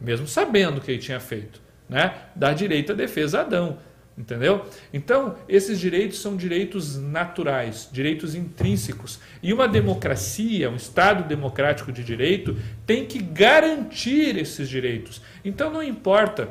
Mesmo 0.00 0.26
sabendo 0.26 0.78
o 0.78 0.80
que 0.80 0.90
ele 0.90 1.00
tinha 1.00 1.20
feito. 1.20 1.60
Né? 1.88 2.14
Dá 2.34 2.52
direito 2.52 2.92
à 2.92 2.94
defesa 2.94 3.38
a 3.38 3.40
Adão. 3.42 3.78
Entendeu? 4.18 4.66
Então, 4.92 5.36
esses 5.48 5.78
direitos 5.78 6.20
são 6.20 6.36
direitos 6.36 6.96
naturais, 6.96 7.88
direitos 7.92 8.34
intrínsecos. 8.34 9.20
E 9.40 9.52
uma 9.52 9.68
democracia, 9.68 10.68
um 10.68 10.74
Estado 10.74 11.22
democrático 11.28 11.92
de 11.92 12.02
direito, 12.02 12.56
tem 12.84 13.06
que 13.06 13.20
garantir 13.22 14.36
esses 14.36 14.68
direitos. 14.68 15.22
Então, 15.44 15.70
não 15.70 15.80
importa 15.80 16.50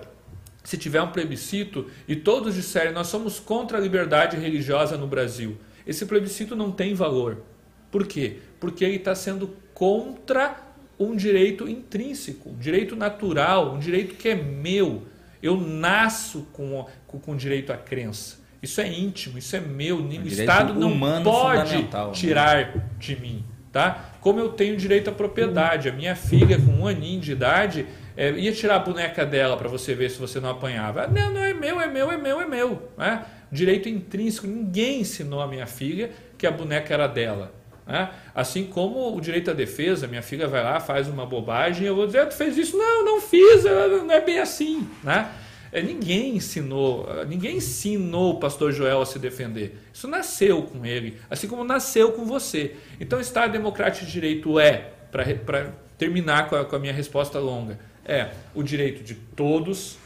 se 0.64 0.78
tiver 0.78 1.02
um 1.02 1.12
plebiscito 1.12 1.88
e 2.08 2.16
todos 2.16 2.56
disserem 2.56 2.94
nós 2.94 3.08
somos 3.08 3.38
contra 3.38 3.78
a 3.78 3.82
liberdade 3.82 4.38
religiosa 4.38 4.98
no 4.98 5.06
Brasil. 5.06 5.58
Esse 5.86 6.06
plebiscito 6.06 6.56
não 6.56 6.72
tem 6.72 6.94
valor. 6.94 7.44
Por 7.92 8.08
quê? 8.08 8.38
Porque 8.62 8.86
ele 8.86 8.96
está 8.96 9.14
sendo 9.14 9.54
contra 9.74 10.56
um 10.98 11.18
direito 11.18 11.68
intrínseco, 11.68 12.50
um 12.50 12.58
direito 12.58 12.96
natural, 12.96 13.74
um 13.74 13.80
direito 13.80 14.16
que 14.16 14.30
é 14.30 14.36
meu 14.36 15.04
Eu 15.42 15.60
nasço 15.60 16.48
com, 16.54 16.86
com, 17.06 17.20
com 17.20 17.36
direito 17.36 17.72
à 17.72 17.78
crença. 17.78 18.38
Isso 18.62 18.82
é 18.82 18.88
íntimo, 18.92 19.38
isso 19.38 19.56
é 19.56 19.60
meu. 19.60 19.98
O 19.98 20.28
Estado 20.28 20.74
não 20.74 21.24
pode 21.24 21.78
né? 21.78 21.90
tirar 22.12 22.58
né? 22.58 22.84
de 22.98 23.20
mim. 23.20 23.46
Tá? 23.72 24.12
Como 24.22 24.40
eu 24.40 24.50
tenho 24.50 24.76
direito 24.76 25.10
à 25.10 25.14
propriedade. 25.14 25.90
A 25.90 25.92
minha 25.92 26.16
filha, 26.16 26.58
com 26.58 26.72
um 26.72 26.88
aninho 26.88 27.22
de 27.22 27.32
idade, 27.32 27.86
é, 28.16 28.32
ia 28.32 28.52
tirar 28.52 28.78
a 28.78 28.80
boneca 28.80 29.26
dela 29.26 29.56
para 29.56 29.70
você 29.70 29.94
ver 29.94 30.10
se 30.10 30.20
você 30.20 30.40
não 30.40 30.50
apanhava. 30.50 31.08
Não, 31.08 31.32
não 31.32 31.44
é 31.44 31.54
meu, 31.54 31.80
é 31.80 31.88
meu, 31.88 32.12
é 32.12 32.18
meu, 32.18 32.42
é 32.42 32.48
meu. 32.48 32.92
Né? 32.98 33.24
Direito 33.52 33.88
intrínseco. 33.88 34.48
Ninguém 34.48 35.02
ensinou 35.02 35.42
a 35.42 35.48
minha 35.48 35.68
filha 35.68 36.10
que 36.38 36.48
a 36.48 36.52
boneca 36.52 36.94
era 36.94 37.08
dela. 37.08 37.54
Né? 37.88 38.10
Assim 38.36 38.66
como 38.66 39.16
o 39.16 39.22
direito 39.22 39.50
à 39.50 39.54
defesa, 39.54 40.08
minha 40.08 40.22
filha 40.22 40.48
vai 40.48 40.64
lá, 40.64 40.80
faz 40.80 41.08
uma 41.08 41.26
bobagem, 41.26 41.88
eu 41.88 41.96
vou 41.96 42.06
dizer, 42.06 42.20
ah, 42.20 42.26
tu 42.26 42.36
fez 42.36 42.58
isso? 42.58 42.78
Não, 42.78 43.06
não 43.06 43.22
fiz, 43.22 43.64
não 43.64 44.12
é 44.12 44.20
bem 44.20 44.40
assim. 44.40 44.88
Né? 45.04 45.32
É, 45.72 45.82
ninguém 45.82 46.36
ensinou, 46.36 47.08
ninguém 47.28 47.58
ensinou 47.58 48.34
o 48.34 48.40
pastor 48.40 48.72
Joel 48.72 49.02
a 49.02 49.06
se 49.06 49.20
defender. 49.20 49.78
Isso 49.94 50.08
nasceu 50.08 50.64
com 50.64 50.86
ele, 50.86 51.18
assim 51.30 51.48
como 51.48 51.64
nasceu 51.64 52.12
com 52.12 52.26
você. 52.26 52.76
Então, 53.00 53.20
Estado 53.20 53.52
Democrático 53.52 54.06
de 54.06 54.12
Direito 54.12 54.60
é, 54.60 54.92
para 55.12 55.72
terminar 55.98 56.50
com 56.50 56.56
a, 56.56 56.66
com 56.66 56.76
a 56.76 56.80
minha 56.80 56.94
resposta 56.94 57.40
longa, 57.40 57.80
é 58.06 58.30
o 58.54 58.64
direito 58.64 59.04
de 59.04 59.16
todos, 59.16 59.98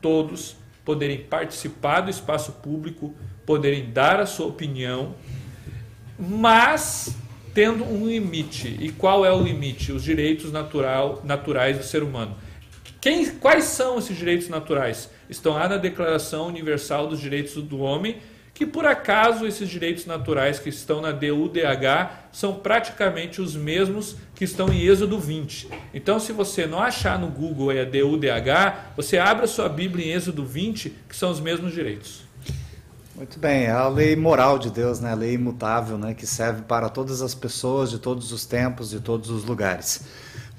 todos 0.00 0.56
poderem 0.84 1.18
participar 1.18 2.00
do 2.00 2.10
espaço 2.10 2.52
público, 2.52 3.14
poderem 3.44 3.90
dar 3.90 4.20
a 4.20 4.26
sua 4.26 4.46
opinião, 4.46 5.14
mas 6.18 7.16
tendo 7.56 7.84
um 7.84 8.06
limite. 8.06 8.76
E 8.80 8.90
qual 8.90 9.24
é 9.24 9.32
o 9.32 9.42
limite? 9.42 9.90
Os 9.90 10.02
direitos 10.02 10.52
natural, 10.52 11.22
naturais 11.24 11.78
do 11.78 11.84
ser 11.84 12.02
humano. 12.02 12.36
Quem, 13.00 13.24
quais 13.36 13.64
são 13.64 13.98
esses 13.98 14.16
direitos 14.16 14.48
naturais? 14.48 15.08
Estão 15.30 15.54
lá 15.54 15.68
na 15.68 15.76
Declaração 15.76 16.48
Universal 16.48 17.06
dos 17.06 17.20
Direitos 17.20 17.54
do 17.62 17.78
Homem, 17.78 18.16
que 18.52 18.66
por 18.66 18.84
acaso 18.84 19.46
esses 19.46 19.68
direitos 19.68 20.06
naturais 20.06 20.58
que 20.58 20.70
estão 20.70 21.00
na 21.00 21.12
DUDH 21.12 22.28
são 22.32 22.54
praticamente 22.54 23.40
os 23.40 23.54
mesmos 23.54 24.16
que 24.34 24.44
estão 24.44 24.72
em 24.72 24.82
Êxodo 24.82 25.18
20. 25.18 25.68
Então, 25.94 26.18
se 26.18 26.32
você 26.32 26.66
não 26.66 26.80
achar 26.80 27.18
no 27.18 27.28
Google 27.28 27.70
a 27.70 27.84
DUDH, 27.84 28.94
você 28.96 29.18
abre 29.18 29.44
a 29.44 29.48
sua 29.48 29.68
Bíblia 29.68 30.06
em 30.06 30.12
Êxodo 30.12 30.44
20, 30.44 30.92
que 31.08 31.14
são 31.14 31.30
os 31.30 31.38
mesmos 31.38 31.72
direitos. 31.72 32.25
Muito 33.16 33.38
bem, 33.38 33.64
é 33.64 33.70
a 33.70 33.88
lei 33.88 34.14
moral 34.14 34.58
de 34.58 34.68
Deus, 34.70 35.00
né? 35.00 35.10
a 35.10 35.14
lei 35.14 35.32
imutável, 35.32 35.96
né? 35.96 36.12
que 36.12 36.26
serve 36.26 36.60
para 36.60 36.90
todas 36.90 37.22
as 37.22 37.34
pessoas, 37.34 37.88
de 37.88 37.98
todos 37.98 38.30
os 38.30 38.44
tempos, 38.44 38.90
de 38.90 39.00
todos 39.00 39.30
os 39.30 39.42
lugares. 39.42 40.02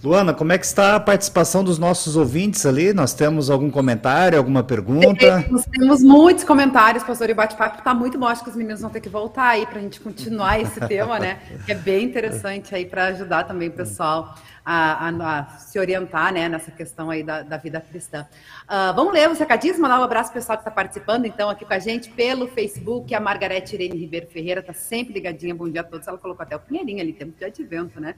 Luana, 0.04 0.32
como 0.32 0.54
é 0.54 0.60
que 0.60 0.66
está 0.66 0.95
a 0.95 1.00
participação 1.00 1.64
dos 1.64 1.80
nossos 1.80 2.16
ouvintes 2.16 2.68
ali? 2.68 2.93
Nós 2.93 3.16
temos 3.16 3.50
algum 3.50 3.72
comentário, 3.72 4.38
alguma 4.38 4.64
pergunta? 4.64 5.43
Nós 5.50 5.66
temos 5.66 6.04
muitos 6.04 6.43
comentários, 6.43 7.04
pastor, 7.04 7.30
e 7.30 7.32
o 7.32 7.36
bate-papo 7.36 7.80
está 7.80 7.95
muito 7.95 8.16
bom. 8.16 8.28
Acho 8.28 8.43
que 8.43 8.50
os 8.52 8.56
meninos 8.56 8.82
vão 8.82 8.91
ter 8.91 9.02
que 9.02 9.10
voltar 9.10 9.48
aí 9.48 9.66
para 9.66 9.80
a 9.80 9.82
gente 9.82 10.00
continuar 10.00 10.60
esse 10.60 10.80
tema, 10.88 11.18
né? 11.18 11.39
Que 11.66 11.72
é 11.72 11.76
bem 11.76 12.06
interessante 12.06 12.76
aí 12.76 12.86
para 12.86 13.06
ajudar 13.06 13.45
também 13.45 13.70
o 13.70 13.72
pessoal 13.72 14.36
a, 14.64 15.08
a, 15.08 15.39
a, 15.39 15.45
se 15.58 15.80
orientar 15.80 16.32
né, 16.32 16.48
nessa 16.48 16.70
questão 16.70 17.10
aí 17.10 17.24
da, 17.24 17.41
da 17.41 17.58
vida 17.58 17.82
cristã. 17.82 18.28
Uh, 18.66 18.93
vamos 18.93 19.14
ler 19.14 19.28
os 19.28 19.39
recadinhos, 19.39 19.80
mandar 19.80 20.00
um 20.00 20.04
abraço 20.04 20.30
para 20.30 20.38
o 20.38 20.41
pessoal 20.41 20.58
que 20.60 20.62
está 20.62 20.72
participando, 20.72 21.26
então, 21.26 21.50
aqui 21.50 21.66
com 21.66 21.74
a 21.74 21.80
gente 21.80 22.10
pelo 22.12 22.48
Facebook. 22.48 23.16
A 23.16 23.20
Margarete 23.20 23.74
Irene 23.74 23.98
Ribeiro 23.98 24.28
Ferreira 24.28 24.60
está 24.60 24.74
sempre 24.74 25.16
ligadinha. 25.16 25.56
Bom 25.56 25.68
dia 25.68 25.82
a 25.82 25.84
todos. 25.84 26.08
Ela 26.08 26.20
colocou 26.20 26.43
até 26.43 26.56
o 26.56 26.60
Pinheirinho 26.60 27.02
ali, 27.02 27.14
tempo 27.14 27.36
de 27.36 27.45
advento, 27.45 28.00
né? 28.00 28.14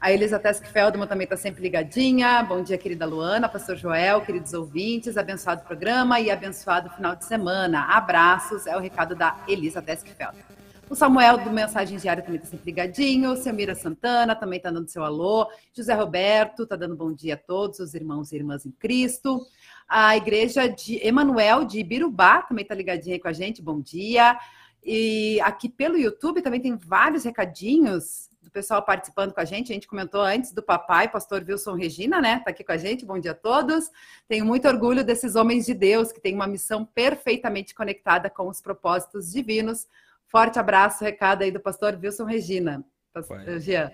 A 0.00 0.12
Elisa 0.12 0.38
Tesk 0.38 0.64
Feldman 0.66 1.06
também 1.06 1.24
está 1.24 1.36
sempre 1.36 1.62
ligadinha. 1.62 2.42
Bom 2.42 2.62
dia, 2.62 2.76
querida 2.76 3.06
Luana, 3.06 3.48
pastor 3.48 3.76
Joel, 3.76 4.20
queridos 4.20 4.52
ouvintes. 4.52 5.16
Abençoado 5.16 5.62
programa 5.62 6.20
e 6.20 6.30
abençoado 6.30 6.90
final 6.90 7.16
de 7.16 7.24
semana. 7.24 7.82
Abraços, 7.84 8.66
é 8.66 8.76
o 8.76 8.80
recado 8.80 9.14
da 9.14 9.42
Elisa 9.48 9.80
Tesk 9.80 10.06
Feldman. 10.08 10.44
O 10.88 10.94
Samuel 10.94 11.38
do 11.38 11.50
Mensagem 11.50 11.98
Diária 11.98 12.22
também 12.22 12.36
está 12.36 12.50
sempre 12.50 12.66
ligadinho. 12.66 13.32
O 13.32 13.36
Selmira 13.36 13.74
Santana 13.74 14.36
também 14.36 14.58
está 14.58 14.70
dando 14.70 14.88
seu 14.88 15.02
alô. 15.02 15.48
José 15.72 15.94
Roberto 15.94 16.64
está 16.64 16.76
dando 16.76 16.94
bom 16.94 17.12
dia 17.12 17.34
a 17.34 17.38
todos 17.38 17.80
os 17.80 17.94
irmãos 17.94 18.30
e 18.30 18.36
irmãs 18.36 18.66
em 18.66 18.70
Cristo. 18.72 19.40
A 19.88 20.14
igreja 20.14 20.68
de 20.68 21.04
Emanuel 21.04 21.64
de 21.64 21.80
Ibirubá 21.80 22.42
também 22.42 22.62
está 22.62 22.74
ligadinha 22.74 23.18
com 23.18 23.28
a 23.28 23.32
gente. 23.32 23.62
Bom 23.62 23.80
dia. 23.80 24.38
E 24.84 25.40
aqui 25.40 25.68
pelo 25.68 25.96
YouTube 25.96 26.42
também 26.42 26.60
tem 26.60 26.76
vários 26.76 27.24
recadinhos 27.24 28.28
do 28.46 28.50
pessoal 28.50 28.80
participando 28.80 29.34
com 29.34 29.40
a 29.40 29.44
gente. 29.44 29.72
A 29.72 29.74
gente 29.74 29.88
comentou 29.88 30.22
antes 30.22 30.52
do 30.52 30.62
papai, 30.62 31.08
pastor 31.10 31.44
Wilson 31.46 31.74
Regina, 31.74 32.20
né? 32.20 32.38
Tá 32.38 32.50
aqui 32.50 32.62
com 32.62 32.70
a 32.70 32.76
gente. 32.76 33.04
Bom 33.04 33.18
dia 33.18 33.32
a 33.32 33.34
todos. 33.34 33.90
Tenho 34.28 34.46
muito 34.46 34.68
orgulho 34.68 35.04
desses 35.04 35.34
homens 35.34 35.66
de 35.66 35.74
Deus 35.74 36.12
que 36.12 36.20
têm 36.20 36.34
uma 36.34 36.46
missão 36.46 36.84
perfeitamente 36.84 37.74
conectada 37.74 38.30
com 38.30 38.48
os 38.48 38.60
propósitos 38.60 39.32
divinos. 39.32 39.88
Forte 40.28 40.60
abraço, 40.60 41.02
recado 41.02 41.42
aí 41.42 41.50
do 41.50 41.58
pastor 41.58 41.98
Wilson 42.00 42.24
Regina. 42.24 42.84
Pastor 43.12 43.58
Jean. 43.58 43.90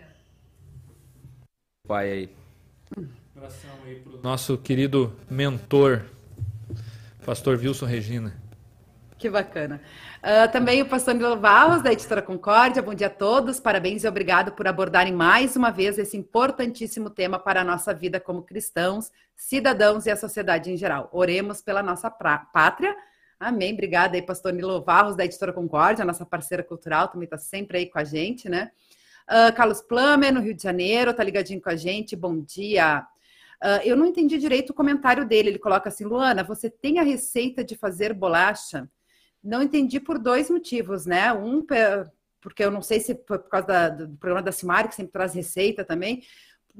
Pai 1.89 2.11
aí. 2.11 2.37
Um 2.97 3.09
abração 3.35 3.71
aí 3.87 4.01
pro 4.01 4.21
nosso 4.23 4.59
querido 4.59 5.17
mentor, 5.31 6.05
pastor 7.25 7.59
Wilson 7.59 7.87
Regina. 7.87 8.37
Que 9.19 9.31
bacana. 9.31 9.81
Uh, 10.23 10.47
também 10.53 10.81
o 10.81 10.87
pastor 10.87 11.15
Nilo 11.15 11.35
Barros, 11.35 11.83
da 11.83 11.93
Editora 11.93 12.23
Concórdia. 12.23 12.81
Bom 12.81 12.95
dia 12.95 13.09
a 13.09 13.11
todos, 13.11 13.59
parabéns 13.59 14.05
e 14.05 14.09
obrigado 14.09 14.53
por 14.53 14.69
abordarem 14.69 15.13
mais 15.13 15.57
uma 15.57 15.73
vez 15.73 15.99
esse 15.99 16.17
importantíssimo 16.17 17.11
tema 17.11 17.41
para 17.41 17.63
a 17.63 17.65
nossa 17.65 17.93
vida 17.93 18.21
como 18.21 18.45
cristãos, 18.45 19.11
cidadãos 19.35 20.07
e 20.07 20.13
a 20.13 20.17
sociedade 20.17 20.71
em 20.71 20.77
geral. 20.77 21.11
Oremos 21.13 21.61
pela 21.61 21.83
nossa 21.83 22.09
pátria. 22.09 22.95
Amém. 23.41 23.73
Obrigada 23.73 24.15
aí, 24.15 24.23
pastor 24.23 24.53
Nilo 24.53 24.81
Barros, 24.81 25.17
da 25.17 25.25
Editora 25.25 25.53
Concórdia, 25.53 26.05
nossa 26.05 26.25
parceira 26.25 26.63
cultural, 26.63 27.09
também 27.09 27.25
está 27.25 27.37
sempre 27.37 27.79
aí 27.79 27.87
com 27.87 27.99
a 27.99 28.05
gente, 28.05 28.49
né? 28.49 28.71
Uh, 29.29 29.53
Carlos 29.57 29.81
Plamer, 29.81 30.33
no 30.33 30.41
Rio 30.41 30.55
de 30.55 30.63
Janeiro, 30.63 31.13
tá 31.13 31.25
ligadinho 31.25 31.61
com 31.61 31.71
a 31.71 31.75
gente. 31.75 32.15
Bom 32.15 32.39
dia. 32.39 33.05
Uh, 33.61 33.83
eu 33.83 33.97
não 33.97 34.07
entendi 34.07 34.39
direito 34.39 34.71
o 34.71 34.75
comentário 34.75 35.27
dele. 35.27 35.49
Ele 35.49 35.59
coloca 35.59 35.89
assim: 35.89 36.05
Luana, 36.05 36.45
você 36.45 36.71
tem 36.71 37.01
a 37.01 37.03
receita 37.03 37.65
de 37.65 37.75
fazer 37.75 38.15
bolacha? 38.15 38.89
Não 39.43 39.63
entendi 39.63 39.99
por 39.99 40.19
dois 40.19 40.49
motivos, 40.49 41.07
né? 41.07 41.33
Um, 41.33 41.65
porque 42.41 42.65
eu 42.65 42.71
não 42.71 42.83
sei 42.83 43.01
se 43.01 43.15
foi 43.27 43.39
por 43.39 43.49
causa 43.49 43.67
da, 43.67 43.89
do 43.89 44.17
programa 44.17 44.43
da 44.43 44.53
Simari, 44.53 44.89
que 44.89 44.95
sempre 44.95 45.13
traz 45.13 45.35
receita 45.35 45.85
também, 45.85 46.23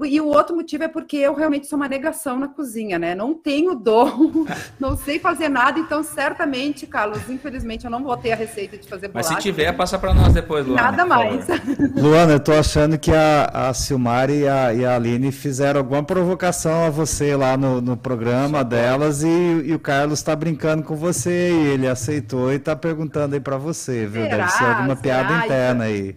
e 0.01 0.19
o 0.19 0.25
outro 0.25 0.55
motivo 0.55 0.83
é 0.83 0.87
porque 0.87 1.17
eu 1.17 1.35
realmente 1.35 1.67
sou 1.67 1.77
uma 1.77 1.87
negação 1.87 2.39
na 2.39 2.47
cozinha, 2.47 2.97
né? 2.97 3.13
Não 3.13 3.35
tenho 3.35 3.75
dom, 3.75 4.45
não 4.79 4.97
sei 4.97 5.19
fazer 5.19 5.49
nada, 5.49 5.79
então 5.79 6.03
certamente, 6.03 6.87
Carlos, 6.87 7.29
infelizmente 7.29 7.85
eu 7.85 7.91
não 7.91 8.03
vou 8.03 8.17
ter 8.17 8.31
a 8.31 8.35
receita 8.35 8.75
de 8.75 8.89
fazer 8.89 9.09
bolacha. 9.09 9.29
Mas 9.29 9.37
se 9.37 9.43
tiver, 9.43 9.71
passa 9.73 9.99
para 9.99 10.11
nós 10.11 10.33
depois, 10.33 10.65
Luana. 10.65 10.81
Nada 10.81 11.05
mais. 11.05 11.45
Luana, 11.95 12.33
eu 12.33 12.39
tô 12.39 12.53
achando 12.53 12.97
que 12.97 13.11
a, 13.11 13.69
a 13.69 13.73
Silmari 13.73 14.39
e 14.39 14.47
a, 14.47 14.73
e 14.73 14.83
a 14.83 14.95
Aline 14.95 15.31
fizeram 15.31 15.79
alguma 15.79 16.03
provocação 16.03 16.85
a 16.85 16.89
você 16.89 17.35
lá 17.35 17.55
no, 17.55 17.79
no 17.79 17.95
programa 17.95 18.63
Sim, 18.63 18.69
delas 18.69 19.21
e, 19.21 19.27
e, 19.27 19.75
o 19.75 19.79
Carlos 19.79 20.19
está 20.19 20.35
brincando 20.35 20.81
com 20.81 20.95
você 20.95 21.51
e 21.51 21.67
ele 21.67 21.87
aceitou 21.87 22.51
e 22.51 22.55
está 22.55 22.75
perguntando 22.75 23.35
aí 23.35 23.39
para 23.39 23.57
você, 23.57 24.07
viu? 24.07 24.23
Será? 24.23 24.37
Deve 24.37 24.49
ser 24.49 24.65
alguma 24.65 24.95
piada 24.95 25.29
Será? 25.29 25.45
interna 25.45 25.83
aí. 25.83 26.15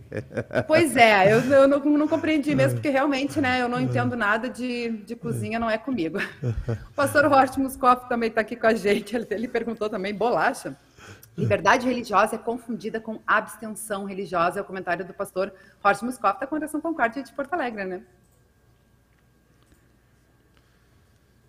Pois 0.66 0.97
é, 0.97 1.31
eu, 1.31 1.41
eu 1.41 1.68
não, 1.68 1.79
não 1.79 2.09
compreendi 2.09 2.55
mesmo, 2.55 2.74
porque 2.81 2.89
realmente, 2.89 3.39
né? 3.39 3.66
Eu 3.67 3.71
não 3.71 3.81
entendo 3.81 4.17
nada 4.17 4.49
de, 4.49 4.89
de 5.05 5.14
cozinha, 5.14 5.59
não 5.59 5.69
é 5.69 5.77
comigo. 5.77 6.19
O 6.19 6.93
pastor 6.95 7.25
Horst 7.27 7.57
Muscoff 7.59 8.09
também 8.09 8.29
está 8.29 8.41
aqui 8.41 8.57
com 8.57 8.67
a 8.67 8.75
gente. 8.75 9.14
Ele, 9.14 9.49
perguntou 9.49 9.91
também, 9.91 10.14
bolacha. 10.14 10.77
Liberdade 11.37 11.87
religiosa 11.87 12.37
é 12.37 12.39
confundida 12.39 12.99
com 12.99 13.21
abstenção 13.27 14.05
religiosa, 14.05 14.59
é 14.59 14.62
o 14.62 14.64
comentário 14.64 15.05
do 15.05 15.12
pastor 15.12 15.53
Horst 15.85 16.03
Muscoff 16.03 16.41
da 16.41 16.47
Congregação 16.47 16.81
Concórdia 16.81 17.23
de 17.23 17.33
Porto 17.33 17.53
Alegre, 17.53 17.85
né? 17.85 18.03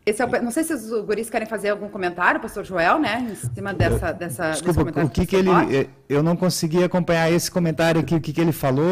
Esse 0.07 0.21
é 0.21 0.25
o, 0.25 0.41
não 0.41 0.51
sei 0.51 0.63
se 0.63 0.73
os 0.73 0.89
guris 1.03 1.29
querem 1.29 1.45
fazer 1.45 1.67
algum 1.67 1.89
comentário, 1.89 2.39
pastor 2.39 2.63
Joel, 2.63 2.97
né? 2.97 3.27
Em 3.29 3.35
cima 3.35 3.73
dessa. 3.73 4.13
dessa 4.13 4.51
Desculpa, 4.51 5.03
o 5.03 5.09
que, 5.09 5.25
que 5.25 5.35
ele. 5.35 5.49
Pode. 5.49 5.89
Eu 6.07 6.23
não 6.23 6.33
consegui 6.33 6.81
acompanhar 6.81 7.29
esse 7.29 7.51
comentário 7.51 7.99
aqui. 7.99 8.15
O 8.15 8.21
que, 8.21 8.31
que 8.31 8.39
ele 8.39 8.53
falou, 8.53 8.85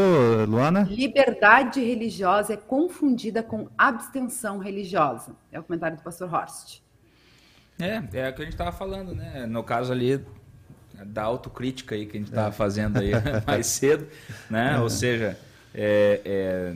Luana? 0.45 0.85
Liberdade 0.91 1.79
religiosa 1.79 2.55
é 2.55 2.57
confundida 2.57 3.41
com 3.41 3.69
abstenção 3.77 4.57
religiosa. 4.57 5.31
É 5.53 5.57
o 5.57 5.63
comentário 5.63 5.95
do 5.95 6.03
pastor 6.03 6.29
Horst. 6.33 6.81
É, 7.79 8.03
é 8.11 8.29
o 8.29 8.33
que 8.33 8.41
a 8.41 8.43
gente 8.43 8.49
estava 8.49 8.73
falando, 8.73 9.15
né? 9.15 9.45
No 9.45 9.63
caso 9.63 9.93
ali 9.93 10.21
da 11.05 11.23
autocrítica 11.23 11.95
aí 11.95 12.05
que 12.05 12.17
a 12.17 12.19
gente 12.19 12.29
estava 12.29 12.49
é. 12.49 12.51
fazendo 12.51 12.99
aí 12.99 13.11
mais 13.47 13.67
cedo, 13.67 14.05
né? 14.49 14.81
Ou 14.81 14.89
seja, 14.89 15.39
é, 15.73 16.19
é 16.25 16.73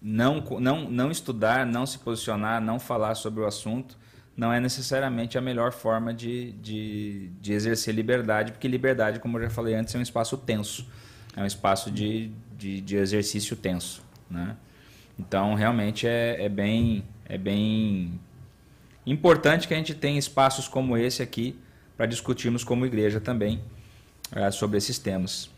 não, 0.00 0.40
não, 0.60 0.88
não 0.88 1.10
estudar, 1.10 1.66
não 1.66 1.84
se 1.84 1.98
posicionar, 1.98 2.60
não 2.60 2.78
falar 2.78 3.14
sobre 3.14 3.40
o 3.40 3.46
assunto, 3.46 3.96
não 4.36 4.52
é 4.52 4.60
necessariamente 4.60 5.36
a 5.36 5.40
melhor 5.40 5.72
forma 5.72 6.14
de, 6.14 6.52
de, 6.52 7.28
de 7.40 7.52
exercer 7.52 7.92
liberdade, 7.92 8.52
porque 8.52 8.68
liberdade, 8.68 9.18
como 9.18 9.36
eu 9.36 9.42
já 9.42 9.50
falei 9.50 9.74
antes, 9.74 9.94
é 9.94 9.98
um 9.98 10.02
espaço 10.02 10.36
tenso, 10.36 10.86
é 11.36 11.42
um 11.42 11.46
espaço 11.46 11.90
de, 11.90 12.30
de, 12.56 12.80
de 12.80 12.96
exercício 12.96 13.56
tenso. 13.56 14.00
Né? 14.30 14.56
Então, 15.18 15.54
realmente 15.54 16.06
é, 16.06 16.44
é, 16.44 16.48
bem, 16.48 17.04
é 17.24 17.36
bem 17.36 18.20
importante 19.04 19.66
que 19.66 19.74
a 19.74 19.76
gente 19.76 19.94
tenha 19.94 20.18
espaços 20.18 20.68
como 20.68 20.96
esse 20.96 21.20
aqui 21.20 21.58
para 21.96 22.06
discutirmos 22.06 22.62
como 22.62 22.86
igreja 22.86 23.20
também 23.20 23.60
é, 24.30 24.48
sobre 24.52 24.78
esses 24.78 24.98
temas. 24.98 25.50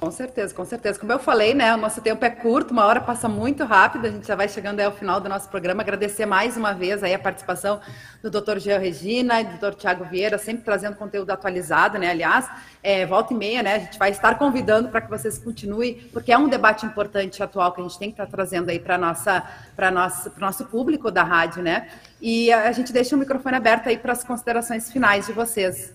Com 0.00 0.10
certeza, 0.10 0.54
com 0.54 0.64
certeza. 0.64 0.98
Como 0.98 1.12
eu 1.12 1.18
falei, 1.18 1.52
né, 1.52 1.74
o 1.74 1.76
nosso 1.76 2.00
tempo 2.00 2.24
é 2.24 2.30
curto, 2.30 2.70
uma 2.70 2.86
hora 2.86 3.02
passa 3.02 3.28
muito 3.28 3.64
rápido, 3.64 4.06
a 4.06 4.10
gente 4.10 4.26
já 4.26 4.34
vai 4.34 4.48
chegando 4.48 4.80
ao 4.80 4.90
final 4.92 5.20
do 5.20 5.28
nosso 5.28 5.46
programa. 5.50 5.82
Agradecer 5.82 6.24
mais 6.24 6.56
uma 6.56 6.72
vez 6.72 7.02
aí 7.04 7.12
a 7.12 7.18
participação 7.18 7.78
do 8.22 8.30
Dr. 8.30 8.56
Jean 8.56 8.78
Regina 8.78 9.42
e 9.42 9.44
do 9.44 9.58
Dr. 9.58 9.76
Tiago 9.76 10.06
Vieira, 10.06 10.38
sempre 10.38 10.64
trazendo 10.64 10.96
conteúdo 10.96 11.30
atualizado, 11.30 11.98
né? 11.98 12.08
Aliás, 12.08 12.48
é, 12.82 13.04
volta 13.04 13.34
e 13.34 13.36
meia, 13.36 13.62
né? 13.62 13.74
A 13.74 13.78
gente 13.78 13.98
vai 13.98 14.10
estar 14.10 14.38
convidando 14.38 14.88
para 14.88 15.02
que 15.02 15.10
vocês 15.10 15.36
continuem, 15.36 16.08
porque 16.14 16.32
é 16.32 16.38
um 16.38 16.48
debate 16.48 16.86
importante 16.86 17.42
atual 17.42 17.70
que 17.72 17.82
a 17.82 17.84
gente 17.84 17.98
tem 17.98 18.08
que 18.08 18.14
estar 18.14 18.26
trazendo 18.26 18.70
aí 18.70 18.78
para 18.78 18.96
nossa, 18.96 19.42
para 19.76 19.90
nosso, 19.90 20.32
nosso 20.38 20.64
público 20.64 21.10
da 21.10 21.22
rádio, 21.22 21.62
né? 21.62 21.90
E 22.22 22.50
a 22.50 22.72
gente 22.72 22.90
deixa 22.90 23.14
o 23.14 23.18
microfone 23.18 23.54
aberto 23.54 23.90
aí 23.90 23.98
para 23.98 24.12
as 24.12 24.24
considerações 24.24 24.90
finais 24.90 25.26
de 25.26 25.34
vocês, 25.34 25.92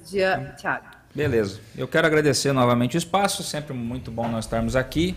Tiago. 0.57 0.94
Beleza. 1.15 1.59
Eu 1.77 1.87
quero 1.87 2.05
agradecer 2.05 2.51
novamente 2.51 2.97
o 2.97 2.99
espaço, 2.99 3.41
sempre 3.41 3.73
muito 3.73 4.11
bom 4.11 4.27
nós 4.27 4.43
estarmos 4.43 4.75
aqui. 4.75 5.15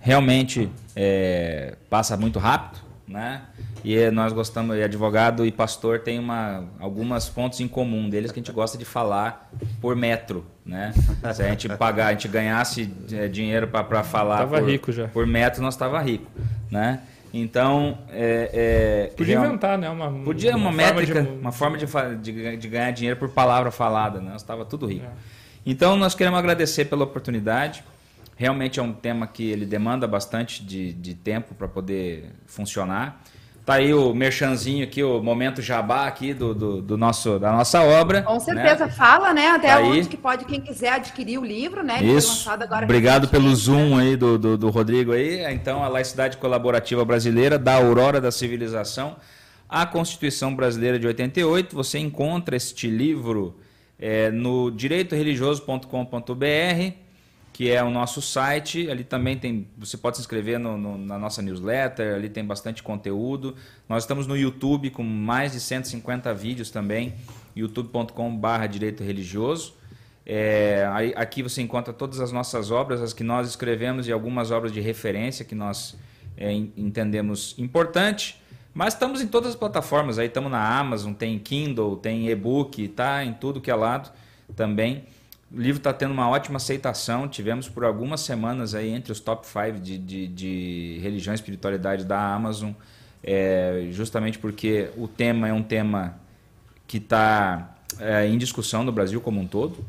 Realmente 0.00 0.70
é, 0.96 1.76
passa 1.90 2.16
muito 2.16 2.38
rápido, 2.38 2.80
né? 3.06 3.42
E 3.84 4.10
nós 4.10 4.32
gostamos, 4.32 4.76
e 4.76 4.82
advogado 4.82 5.44
e 5.44 5.52
pastor 5.52 5.98
tem 5.98 6.18
uma, 6.18 6.64
algumas 6.80 7.28
pontos 7.28 7.60
em 7.60 7.68
comum 7.68 8.08
deles 8.08 8.32
que 8.32 8.40
a 8.40 8.42
gente 8.42 8.52
gosta 8.52 8.78
de 8.78 8.86
falar 8.86 9.50
por 9.82 9.94
metro, 9.94 10.46
né? 10.64 10.94
Se 11.34 11.42
a 11.42 11.50
gente 11.50 11.68
pagar, 11.68 12.06
a 12.06 12.12
gente 12.12 12.26
ganhasse 12.26 12.90
é, 13.12 13.28
dinheiro 13.28 13.68
para 13.68 14.02
falar 14.02 14.38
tava 14.38 14.60
por, 14.60 14.68
rico 14.68 14.92
já. 14.92 15.08
por 15.08 15.26
metro, 15.26 15.60
nós 15.62 15.74
estava 15.74 16.00
rico, 16.00 16.30
né? 16.70 17.02
Então, 17.36 17.98
é, 18.10 19.08
é, 19.10 19.16
podia 19.16 19.34
inventar, 19.34 19.76
né? 19.76 19.90
Uma, 19.90 20.08
podia 20.22 20.54
uma, 20.54 20.68
uma 20.68 20.72
métrica, 20.72 21.20
de... 21.20 21.28
uma 21.30 21.50
forma 21.50 21.76
de, 21.76 21.86
de, 22.18 22.56
de, 22.56 22.68
ganhar 22.68 22.92
dinheiro 22.92 23.18
por 23.18 23.28
palavra 23.28 23.72
falada, 23.72 24.20
né? 24.20 24.36
Estava 24.36 24.64
tudo 24.64 24.86
rico. 24.86 25.04
É. 25.04 25.10
Então, 25.66 25.96
nós 25.96 26.14
queremos 26.14 26.38
agradecer 26.38 26.84
pela 26.84 27.02
oportunidade. 27.02 27.82
Realmente 28.36 28.78
é 28.78 28.82
um 28.84 28.92
tema 28.92 29.26
que 29.26 29.50
ele 29.50 29.66
demanda 29.66 30.06
bastante 30.06 30.64
de, 30.64 30.92
de 30.92 31.12
tempo 31.12 31.56
para 31.56 31.66
poder 31.66 32.30
funcionar. 32.46 33.20
Tá 33.64 33.74
aí 33.74 33.94
o 33.94 34.12
merchanzinho 34.12 34.82
aqui, 34.84 35.02
o 35.02 35.22
momento 35.22 35.62
jabá 35.62 36.06
aqui 36.06 36.34
do, 36.34 36.54
do, 36.54 36.82
do 36.82 36.98
nosso, 36.98 37.38
da 37.38 37.50
nossa 37.50 37.82
obra. 37.82 38.20
Com 38.20 38.38
certeza, 38.38 38.84
né? 38.84 38.92
fala, 38.92 39.32
né? 39.32 39.52
Até 39.52 39.68
tá 39.68 39.80
onde 39.80 40.00
aí. 40.00 40.06
que 40.06 40.18
pode, 40.18 40.44
quem 40.44 40.60
quiser 40.60 40.92
adquirir 40.92 41.38
o 41.38 41.44
livro, 41.44 41.82
né? 41.82 42.00
Ele 42.00 42.12
Isso. 42.12 42.46
Obrigado 42.82 43.26
pelo 43.28 43.56
zoom 43.56 43.96
aí 43.96 44.16
do, 44.16 44.36
do, 44.36 44.58
do, 44.58 44.68
Rodrigo 44.68 45.12
aí. 45.12 45.50
Então, 45.50 45.82
a 45.82 45.88
Laicidade 45.88 46.36
Colaborativa 46.36 47.02
Brasileira, 47.06 47.58
da 47.58 47.76
Aurora 47.76 48.20
da 48.20 48.30
Civilização, 48.30 49.16
a 49.66 49.86
Constituição 49.86 50.54
Brasileira 50.54 50.98
de 50.98 51.06
88. 51.06 51.74
Você 51.74 51.98
encontra 51.98 52.54
este 52.54 52.86
livro 52.86 53.56
é, 53.98 54.30
no 54.30 54.70
direitoreligioso.com.br, 54.70 57.03
que 57.54 57.70
é 57.70 57.82
o 57.84 57.88
nosso 57.88 58.20
site. 58.20 58.90
Ali 58.90 59.04
também 59.04 59.38
tem, 59.38 59.68
você 59.78 59.96
pode 59.96 60.16
se 60.16 60.20
inscrever 60.20 60.58
no, 60.58 60.76
no, 60.76 60.98
na 60.98 61.16
nossa 61.16 61.40
newsletter, 61.40 62.16
ali 62.16 62.28
tem 62.28 62.44
bastante 62.44 62.82
conteúdo. 62.82 63.54
Nós 63.88 64.02
estamos 64.02 64.26
no 64.26 64.36
YouTube 64.36 64.90
com 64.90 65.04
mais 65.04 65.52
de 65.52 65.60
150 65.60 66.34
vídeos 66.34 66.70
também, 66.70 67.14
youtube.com.br 67.54 68.66
direito 68.68 69.04
religioso. 69.04 69.76
É, 70.26 70.84
aqui 71.14 71.44
você 71.44 71.62
encontra 71.62 71.92
todas 71.92 72.18
as 72.18 72.32
nossas 72.32 72.72
obras, 72.72 73.00
as 73.00 73.12
que 73.12 73.22
nós 73.22 73.48
escrevemos 73.48 74.08
e 74.08 74.12
algumas 74.12 74.50
obras 74.50 74.72
de 74.72 74.80
referência 74.80 75.44
que 75.44 75.54
nós 75.54 75.96
é, 76.36 76.52
entendemos 76.52 77.54
importante. 77.56 78.42
Mas 78.72 78.94
estamos 78.94 79.22
em 79.22 79.28
todas 79.28 79.50
as 79.50 79.56
plataformas 79.56 80.18
aí, 80.18 80.26
estamos 80.26 80.50
na 80.50 80.76
Amazon, 80.76 81.12
tem 81.12 81.38
Kindle, 81.38 81.98
tem 81.98 82.28
e-book, 82.28 82.88
tá 82.88 83.24
em 83.24 83.32
tudo 83.32 83.60
que 83.60 83.70
é 83.70 83.74
lado 83.76 84.10
também. 84.56 85.04
O 85.54 85.60
livro 85.60 85.78
está 85.78 85.92
tendo 85.92 86.10
uma 86.10 86.28
ótima 86.28 86.56
aceitação. 86.56 87.28
Tivemos 87.28 87.68
por 87.68 87.84
algumas 87.84 88.22
semanas 88.22 88.74
aí 88.74 88.90
entre 88.90 89.12
os 89.12 89.20
top 89.20 89.46
5 89.46 89.78
de, 89.78 89.96
de, 89.96 90.26
de, 90.26 90.98
religião 91.00 91.32
e 91.32 91.36
espiritualidade 91.36 92.04
da 92.04 92.34
Amazon, 92.34 92.72
é, 93.22 93.86
justamente 93.92 94.36
porque 94.36 94.90
o 94.96 95.06
tema 95.06 95.46
é 95.46 95.52
um 95.52 95.62
tema 95.62 96.18
que 96.88 96.96
está 96.96 97.76
é, 98.00 98.26
em 98.26 98.36
discussão 98.36 98.82
no 98.82 98.90
Brasil 98.90 99.20
como 99.20 99.40
um 99.40 99.46
todo. 99.46 99.84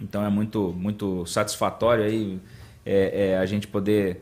Então 0.00 0.24
é 0.24 0.28
muito, 0.28 0.72
muito 0.76 1.26
satisfatório 1.26 2.04
aí 2.04 2.38
é, 2.86 3.30
é 3.30 3.38
a 3.38 3.46
gente 3.46 3.66
poder 3.66 4.20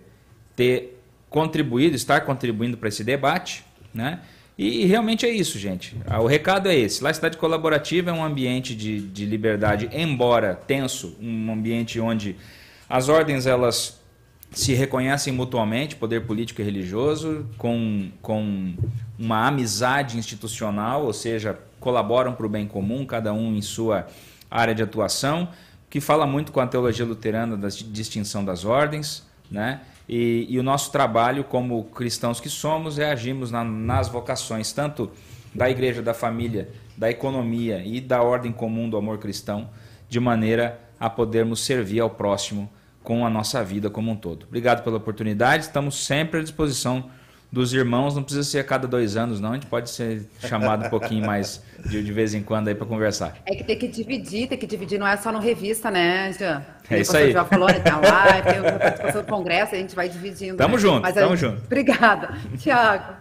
ter 0.57 1.03
contribuído, 1.29 1.97
estar 1.97 2.23
contribuindo 2.23 2.79
para 2.79 2.89
esse 2.89 3.05
debate. 3.05 3.63
Né? 3.93 4.21
E, 4.57 4.85
realmente 4.85 5.25
é 5.25 5.31
isso, 5.31 5.59
gente. 5.59 5.97
Ah, 6.07 6.21
o 6.21 6.27
recado 6.27 6.69
é 6.69 6.77
esse. 6.77 7.03
Lá, 7.03 7.13
cidade 7.13 7.37
colaborativa 7.37 8.11
é 8.11 8.13
um 8.13 8.23
ambiente 8.23 8.75
de, 8.75 9.01
de 9.01 9.25
liberdade, 9.25 9.89
embora 9.93 10.55
tenso, 10.55 11.17
um 11.21 11.53
ambiente 11.53 11.99
onde 11.99 12.37
as 12.89 13.09
ordens 13.09 13.47
elas 13.47 14.01
se 14.51 14.75
reconhecem 14.75 15.33
mutuamente, 15.33 15.97
poder 15.97 16.27
político 16.27 16.61
e 16.61 16.65
religioso, 16.65 17.47
com, 17.57 18.11
com 18.21 18.75
uma 19.19 19.47
amizade 19.47 20.19
institucional, 20.19 21.07
ou 21.07 21.13
seja, 21.13 21.59
colaboram 21.81 22.35
para 22.35 22.45
o 22.45 22.49
bem 22.49 22.67
comum, 22.67 23.07
cada 23.07 23.33
um 23.33 23.55
em 23.57 23.63
sua 23.63 24.07
área 24.51 24.75
de 24.75 24.83
atuação, 24.83 25.49
que 25.89 26.01
fala 26.01 26.27
muito 26.27 26.53
com 26.53 26.61
a 26.61 26.67
teologia 26.67 27.05
luterana 27.05 27.57
da 27.57 27.69
distinção 27.69 28.45
das 28.45 28.65
ordens, 28.65 29.27
né? 29.51 29.81
E, 30.15 30.47
e, 30.47 30.59
o 30.59 30.63
nosso 30.63 30.93
trabalho 30.93 31.43
como 31.43 31.85
cristãos 31.85 32.39
que 32.39 32.51
somos 32.51 32.99
é 32.99 33.11
agirmos 33.11 33.51
na, 33.51 33.65
nas 33.65 34.11
vocações, 34.11 34.71
tanto 34.71 35.11
da 35.55 35.71
igreja, 35.71 36.03
da 36.03 36.13
família, 36.13 36.69
da 36.99 37.11
economia 37.11 37.83
e 37.83 37.99
da 37.99 38.23
ordem 38.23 38.53
comum 38.53 38.91
do 38.91 38.99
amor 38.99 39.17
cristão, 39.17 39.71
de 40.11 40.21
maneira 40.21 40.79
a 41.01 41.09
podermos 41.09 41.65
servir 41.65 42.01
ao 42.01 42.11
próximo 42.11 42.71
com 43.03 43.25
a 43.25 43.31
nossa 43.31 43.65
vida 43.65 43.89
como 43.89 44.11
um 44.11 44.15
todo. 44.15 44.45
Obrigado 44.45 44.85
pela 44.85 44.99
oportunidade, 44.99 45.65
estamos 45.65 46.05
sempre 46.05 46.41
à 46.41 46.43
disposição 46.43 47.09
dos 47.53 47.75
irmãos, 47.75 48.15
não 48.15 48.23
precisa 48.23 48.43
ser 48.43 48.61
a 48.61 48.65
cada 48.65 48.89
dois 48.89 49.15
anos, 49.15 49.39
não. 49.39 49.51
A 49.51 49.55
gente 49.55 49.67
pode 49.67 49.91
ser 49.91 50.27
chamado 50.41 50.87
um 50.87 50.89
pouquinho 50.89 51.27
mais 51.27 51.63
de, 51.85 52.03
de 52.03 52.11
vez 52.11 52.33
em 52.33 52.43
quando 52.43 52.69
aí 52.69 52.75
para 52.75 52.87
conversar. 52.87 53.37
É 53.45 53.55
que 53.55 53.63
tem 53.63 53.79
que 53.79 53.89
dividir, 53.89 54.49
tem 54.49 54.57
que 54.57 54.67
dividir, 54.67 54.99
não 54.99 55.07
é 55.07 55.19
só 55.19 55.31
no 55.31 55.39
revista, 55.39 55.91
né, 55.91 56.33
Jean? 56.33 56.65
É 56.89 57.01
isso 57.01 57.15
aí. 57.15 57.31
já 57.31 57.45
falou, 57.45 57.69
né, 57.69 57.79
tá 57.81 57.99
lá, 57.99 58.41
tem 58.41 58.59
a 58.59 58.79
participação 58.79 59.21
do 59.21 59.29
Congresso, 59.29 59.75
a 59.75 59.79
gente 59.79 59.95
vai 59.95 60.09
dividindo. 60.09 60.57
Tamo 60.57 60.77
né? 60.77 60.81
junto, 60.81 61.03
Mas, 61.03 61.15
tamo 61.15 61.37
junto. 61.37 61.63
Obrigada. 61.67 62.35
Tiago. 62.57 63.17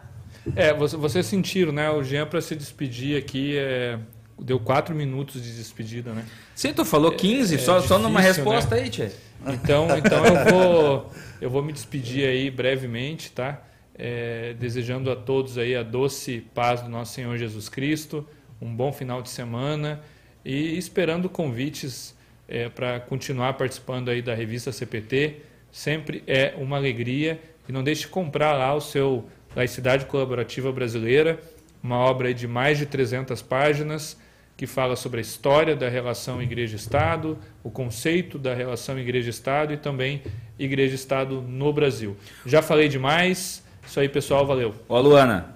É, 0.56 0.74
vocês 0.74 1.26
sentiram, 1.26 1.74
né? 1.74 1.90
O 1.90 2.02
Jean, 2.02 2.26
para 2.26 2.40
se 2.40 2.56
despedir 2.56 3.18
aqui, 3.18 3.58
é, 3.58 4.00
deu 4.40 4.62
quatro 4.62 4.96
minutos 4.96 5.44
de 5.44 5.56
despedida, 5.58 6.14
né? 6.14 6.24
Sim, 6.56 6.72
tu 6.74 6.86
falou 6.86 7.12
15, 7.12 7.54
é, 7.54 7.58
só, 7.58 7.74
é 7.74 7.76
difícil, 7.76 7.98
só 7.98 8.02
numa 8.02 8.22
resposta 8.22 8.76
né? 8.76 8.84
aí, 8.84 8.90
Tia. 8.90 9.12
Então, 9.46 9.88
então 9.98 10.26
eu, 10.26 10.46
vou, 10.46 11.12
eu 11.42 11.50
vou 11.50 11.62
me 11.62 11.74
despedir 11.74 12.26
aí 12.26 12.50
brevemente, 12.50 13.30
tá? 13.32 13.62
É, 14.02 14.56
desejando 14.60 15.12
a 15.12 15.16
todos 15.16 15.60
aí 15.60 15.76
a 15.76 15.84
doce 15.84 16.44
paz 16.56 16.82
do 16.82 16.90
nosso 16.90 17.14
Senhor 17.14 17.38
Jesus 17.38 17.70
Cristo, 17.70 18.28
um 18.60 18.76
bom 18.76 18.92
final 18.92 19.22
de 19.22 19.30
semana 19.30 20.02
e 20.44 20.76
esperando 20.76 21.30
convites 21.30 22.18
é, 22.48 22.68
para 22.68 23.00
continuar 23.00 23.54
participando 23.54 24.10
aí 24.10 24.20
da 24.24 24.34
revista 24.34 24.72
CPT. 24.72 25.36
Sempre 25.72 26.24
é 26.26 26.56
uma 26.58 26.78
alegria 26.78 27.40
e 27.70 27.72
não 27.72 27.84
deixe 27.84 28.02
de 28.02 28.08
comprar 28.08 28.54
lá 28.54 28.74
o 28.74 28.82
seu 28.82 29.30
Laicidade 29.56 30.08
Colaborativa 30.08 30.72
Brasileira, 30.72 31.40
uma 31.84 31.98
obra 31.98 32.34
de 32.34 32.48
mais 32.48 32.80
de 32.80 32.88
300 32.88 33.40
páginas 33.44 34.18
que 34.58 34.66
fala 34.66 34.96
sobre 34.96 35.20
a 35.20 35.22
história 35.22 35.76
da 35.76 35.90
relação 35.90 36.42
igreja-estado, 36.42 37.38
o 37.64 37.70
conceito 37.70 38.40
da 38.40 38.54
relação 38.56 38.98
igreja-estado 38.98 39.74
e 39.74 39.78
também 39.78 40.24
igreja-estado 40.58 41.42
no 41.42 41.72
Brasil. 41.72 42.18
Já 42.46 42.62
falei 42.62 42.88
demais, 42.88 43.64
isso 43.86 44.00
aí, 44.00 44.08
pessoal, 44.10 44.46
valeu. 44.46 44.74
Ó, 44.88 45.00
Luana, 45.00 45.54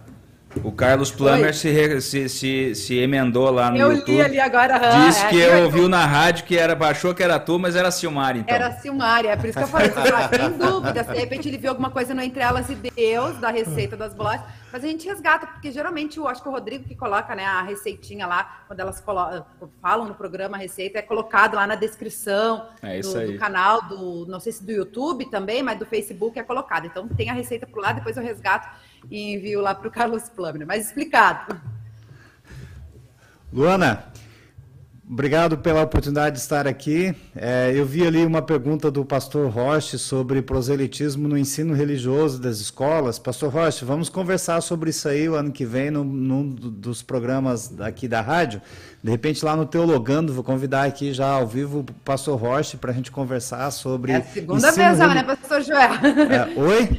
o 0.64 0.72
Carlos 0.72 1.12
Plummer 1.12 1.54
se, 1.54 2.02
se, 2.02 2.30
se, 2.30 2.76
se, 2.76 2.98
emendou 2.98 3.50
lá 3.52 3.70
no 3.70 3.78
eu 3.78 3.92
YouTube. 3.92 4.12
Eu 4.12 4.18
li 4.18 4.22
ali 4.22 4.40
agora. 4.40 4.80
Disse 5.08 5.26
é, 5.26 5.30
que 5.30 5.38
eu 5.38 5.64
ouviu 5.64 5.90
na 5.90 6.06
rádio 6.06 6.46
que 6.46 6.58
era, 6.58 6.74
achou 6.88 7.14
que 7.14 7.24
era 7.24 7.40
tu, 7.40 7.60
mas 7.60 7.76
era 7.76 7.92
Silmar, 7.92 8.38
então. 8.38 8.54
Era 8.54 8.72
Silmar, 8.74 9.26
é 9.26 9.36
por 9.36 9.46
isso 9.48 9.58
que 9.58 9.64
eu 9.64 9.68
falei. 9.68 9.90
Você 9.90 10.38
tem 10.38 10.52
dúvida, 10.58 11.04
de 11.04 11.14
repente 11.14 11.48
ele 11.48 11.58
viu 11.58 11.70
alguma 11.70 11.90
coisa 11.90 12.14
no 12.14 12.22
Entre 12.22 12.42
Elas 12.42 12.70
e 12.70 12.76
Deus, 12.76 13.38
da 13.38 13.50
receita 13.50 13.96
das 13.98 14.14
bolachas. 14.14 14.46
Mas 14.72 14.84
a 14.84 14.88
gente 14.88 15.08
resgata, 15.08 15.48
porque 15.48 15.72
geralmente 15.72 16.18
eu 16.18 16.28
acho 16.28 16.42
que 16.42 16.50
o 16.50 16.52
Rodrigo 16.52 16.84
que 16.84 16.96
coloca 16.96 17.34
né, 17.34 17.46
a 17.46 17.62
receitinha 17.62 18.28
lá, 18.28 18.64
quando 18.68 18.80
elas 18.80 19.02
falam 19.82 20.08
no 20.08 20.16
programa 20.16 20.58
a 20.58 20.60
receita, 20.60 21.00
é 21.00 21.02
colocado 21.02 21.56
lá 21.56 21.66
na 21.66 21.76
descrição 21.76 22.68
é 22.82 23.00
do, 23.00 23.32
do, 23.32 23.38
canal, 23.38 23.84
do 23.84 24.26
não 24.28 24.40
sei 24.40 24.52
se 24.52 24.64
do 24.64 24.72
YouTube 24.72 25.30
também, 25.30 25.64
mas 25.64 25.80
do 25.80 25.86
Facebook 25.86 26.38
é 26.38 26.44
colocado. 26.44 26.88
Então 26.88 27.08
tem 27.08 27.30
a 27.30 27.34
receita 27.34 27.66
por 27.66 27.82
lá, 27.82 27.94
depois 27.94 28.18
eu 28.18 28.24
resgato 28.24 28.68
e 29.10 29.34
envio 29.34 29.62
lá 29.62 29.74
para 29.74 29.88
o 29.88 29.92
Carlos 29.92 30.30
Plummer. 30.30 30.66
Mas 30.66 30.88
explicado. 30.88 31.60
Luana, 33.52 34.12
Obrigado 35.08 35.60
pela 35.60 35.84
oportunidade 35.84 36.38
de 36.38 36.42
estar 36.42 36.68
aqui. 36.68 37.16
É, 37.36 37.72
eu 37.76 37.86
vi 37.86 38.06
ali 38.06 38.26
uma 38.26 38.42
pergunta 38.42 38.90
do 38.90 39.06
pastor 39.06 39.52
Roche 39.52 40.00
sobre 40.00 40.42
proselitismo 40.42 41.28
no 41.28 41.38
ensino 41.38 41.76
religioso 41.76 42.42
das 42.42 42.58
escolas. 42.58 43.20
Pastor 43.20 43.54
Roche, 43.54 43.86
vamos 43.86 44.10
conversar 44.10 44.62
sobre 44.62 44.90
isso 44.90 45.08
aí 45.08 45.30
o 45.30 45.36
ano 45.36 45.52
que 45.52 45.64
vem 45.64 45.92
num 45.92 46.50
dos 46.50 47.04
programas 47.04 47.80
aqui 47.80 48.08
da 48.08 48.20
rádio. 48.20 48.60
De 49.04 49.12
repente, 49.12 49.46
lá 49.46 49.56
no 49.56 49.68
Teologando, 49.68 50.34
vou 50.34 50.44
convidar 50.44 50.86
aqui 50.86 51.14
já 51.14 51.30
ao 51.30 51.46
vivo 51.46 51.82
o 51.82 51.84
pastor 52.04 52.40
Roche 52.40 52.76
para 52.76 52.90
a 52.90 52.94
gente 52.94 53.12
conversar 53.12 53.70
sobre. 53.70 54.12
É 54.12 54.16
a 54.16 54.24
segunda 54.24 54.72
vez 54.72 54.98
já, 54.98 55.14
né, 55.14 55.22
pastor 55.22 55.62
Joel? 55.62 55.92
É, 56.32 56.60
oi? 56.60 56.90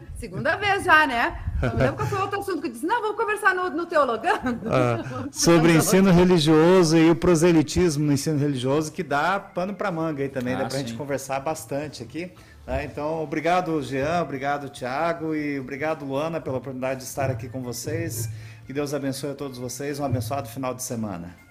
Segunda 0.20 0.54
vez 0.56 0.84
já, 0.84 1.06
né? 1.06 1.40
Eu 1.62 1.76
lembro 1.76 1.96
qual 1.96 2.08
foi 2.08 2.18
outro 2.20 2.40
assunto 2.40 2.60
que 2.60 2.68
eu 2.68 2.72
disse, 2.72 2.86
não, 2.86 3.02
vamos 3.02 3.16
conversar 3.18 3.54
no, 3.54 3.68
no 3.68 3.84
Teologando. 3.84 4.60
Ah, 4.70 5.28
sobre 5.30 5.72
ensino 5.72 6.10
religioso 6.10 6.96
e 6.96 7.10
o 7.10 7.14
proselitismo 7.14 8.04
no 8.04 8.12
ensino 8.12 8.38
religioso, 8.38 8.90
que 8.90 9.02
dá 9.02 9.38
pano 9.38 9.74
para 9.74 9.90
manga 9.90 10.22
aí 10.22 10.28
também, 10.30 10.54
ah, 10.54 10.60
dá 10.60 10.64
para 10.66 10.76
a 10.76 10.78
gente 10.78 10.94
conversar 10.94 11.40
bastante 11.40 12.02
aqui. 12.02 12.32
Né? 12.66 12.84
Então, 12.84 13.22
obrigado, 13.22 13.82
Jean, 13.82 14.22
obrigado, 14.22 14.70
Tiago, 14.70 15.34
e 15.34 15.60
obrigado, 15.60 16.04
Luana, 16.04 16.40
pela 16.40 16.56
oportunidade 16.56 17.00
de 17.00 17.06
estar 17.06 17.30
aqui 17.30 17.48
com 17.48 17.60
vocês. 17.62 18.30
Que 18.66 18.72
Deus 18.72 18.94
abençoe 18.94 19.32
a 19.32 19.34
todos 19.34 19.58
vocês, 19.58 20.00
um 20.00 20.04
abençoado 20.04 20.48
final 20.48 20.74
de 20.74 20.82
semana. 20.82 21.49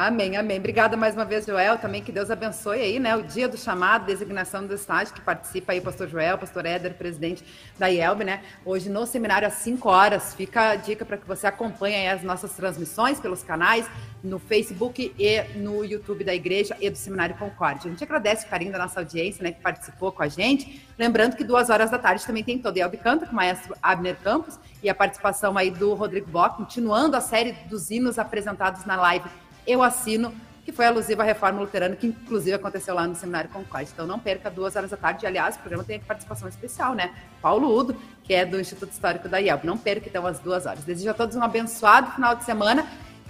Amém, 0.00 0.36
amém. 0.36 0.58
Obrigada 0.58 0.96
mais 0.96 1.16
uma 1.16 1.24
vez, 1.24 1.44
Joel. 1.44 1.76
Também 1.76 2.00
que 2.00 2.12
Deus 2.12 2.30
abençoe 2.30 2.80
aí, 2.80 3.00
né? 3.00 3.16
O 3.16 3.22
dia 3.24 3.48
do 3.48 3.56
chamado, 3.56 4.06
designação 4.06 4.64
do 4.64 4.72
estágio, 4.72 5.12
que 5.12 5.20
participa 5.20 5.72
aí 5.72 5.80
o 5.80 5.82
pastor 5.82 6.06
Joel, 6.06 6.38
pastor 6.38 6.64
Éder, 6.66 6.94
presidente 6.94 7.44
da 7.76 7.88
IELB, 7.88 8.22
né? 8.22 8.44
Hoje 8.64 8.88
no 8.88 9.04
seminário 9.04 9.48
às 9.48 9.54
5 9.54 9.88
horas. 9.88 10.34
Fica 10.34 10.68
a 10.68 10.76
dica 10.76 11.04
para 11.04 11.16
que 11.16 11.26
você 11.26 11.48
acompanhe 11.48 12.06
as 12.06 12.22
nossas 12.22 12.52
transmissões 12.52 13.18
pelos 13.18 13.42
canais, 13.42 13.90
no 14.22 14.38
Facebook 14.38 15.12
e 15.18 15.42
no 15.58 15.84
YouTube 15.84 16.22
da 16.22 16.32
igreja 16.32 16.76
e 16.80 16.88
do 16.88 16.96
Seminário 16.96 17.34
Concórdia. 17.34 17.88
A 17.88 17.90
gente 17.90 18.04
agradece 18.04 18.46
o 18.46 18.48
carinho 18.48 18.70
da 18.70 18.78
nossa 18.78 19.00
audiência, 19.00 19.42
né, 19.42 19.50
que 19.50 19.60
participou 19.60 20.12
com 20.12 20.22
a 20.22 20.28
gente. 20.28 20.80
Lembrando 20.96 21.34
que 21.34 21.42
duas 21.42 21.70
horas 21.70 21.90
da 21.90 21.98
tarde 21.98 22.24
também 22.24 22.44
tem 22.44 22.56
todo 22.56 22.76
IELB 22.76 22.98
Canta, 22.98 23.26
com 23.26 23.32
o 23.32 23.34
maestro 23.34 23.74
Abner 23.82 24.16
Campos, 24.22 24.60
e 24.80 24.88
a 24.88 24.94
participação 24.94 25.58
aí 25.58 25.72
do 25.72 25.92
Rodrigo 25.94 26.30
Bock, 26.30 26.56
continuando 26.56 27.16
a 27.16 27.20
série 27.20 27.50
dos 27.68 27.90
hinos 27.90 28.16
apresentados 28.16 28.84
na 28.84 28.94
live 28.94 29.28
eu 29.68 29.82
assino, 29.82 30.34
que 30.64 30.72
foi 30.72 30.86
alusiva 30.86 31.22
à 31.22 31.26
reforma 31.26 31.60
luterana, 31.60 31.94
que 31.94 32.06
inclusive 32.06 32.54
aconteceu 32.54 32.94
lá 32.94 33.06
no 33.06 33.14
Seminário 33.14 33.50
Concorde. 33.50 33.90
Então 33.92 34.06
não 34.06 34.18
perca 34.18 34.50
duas 34.50 34.74
horas 34.74 34.90
da 34.90 34.96
tarde. 34.96 35.26
Aliás, 35.26 35.56
o 35.56 35.58
programa 35.60 35.84
tem 35.84 36.00
participação 36.00 36.48
especial, 36.48 36.94
né? 36.94 37.14
Paulo 37.40 37.72
Udo, 37.72 37.96
que 38.24 38.34
é 38.34 38.44
do 38.44 38.58
Instituto 38.58 38.92
Histórico 38.92 39.28
da 39.28 39.38
IELB. 39.38 39.66
Não 39.66 39.78
perca 39.78 40.08
então 40.08 40.26
as 40.26 40.38
duas 40.40 40.66
horas. 40.66 40.84
Desejo 40.84 41.10
a 41.10 41.14
todos 41.14 41.36
um 41.36 41.42
abençoado 41.42 42.10
final 42.12 42.34
de 42.34 42.44
semana 42.44 42.86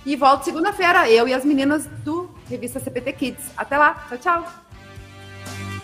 e 0.06 0.16
volto 0.16 0.44
segunda-feira, 0.44 1.10
eu 1.10 1.28
e 1.28 1.34
as 1.34 1.44
meninas 1.44 1.86
do 2.04 2.30
Revista 2.48 2.80
CPT 2.80 3.12
Kids. 3.12 3.50
Até 3.56 3.76
lá, 3.76 4.06
tchau, 4.08 4.18
tchau! 4.18 5.77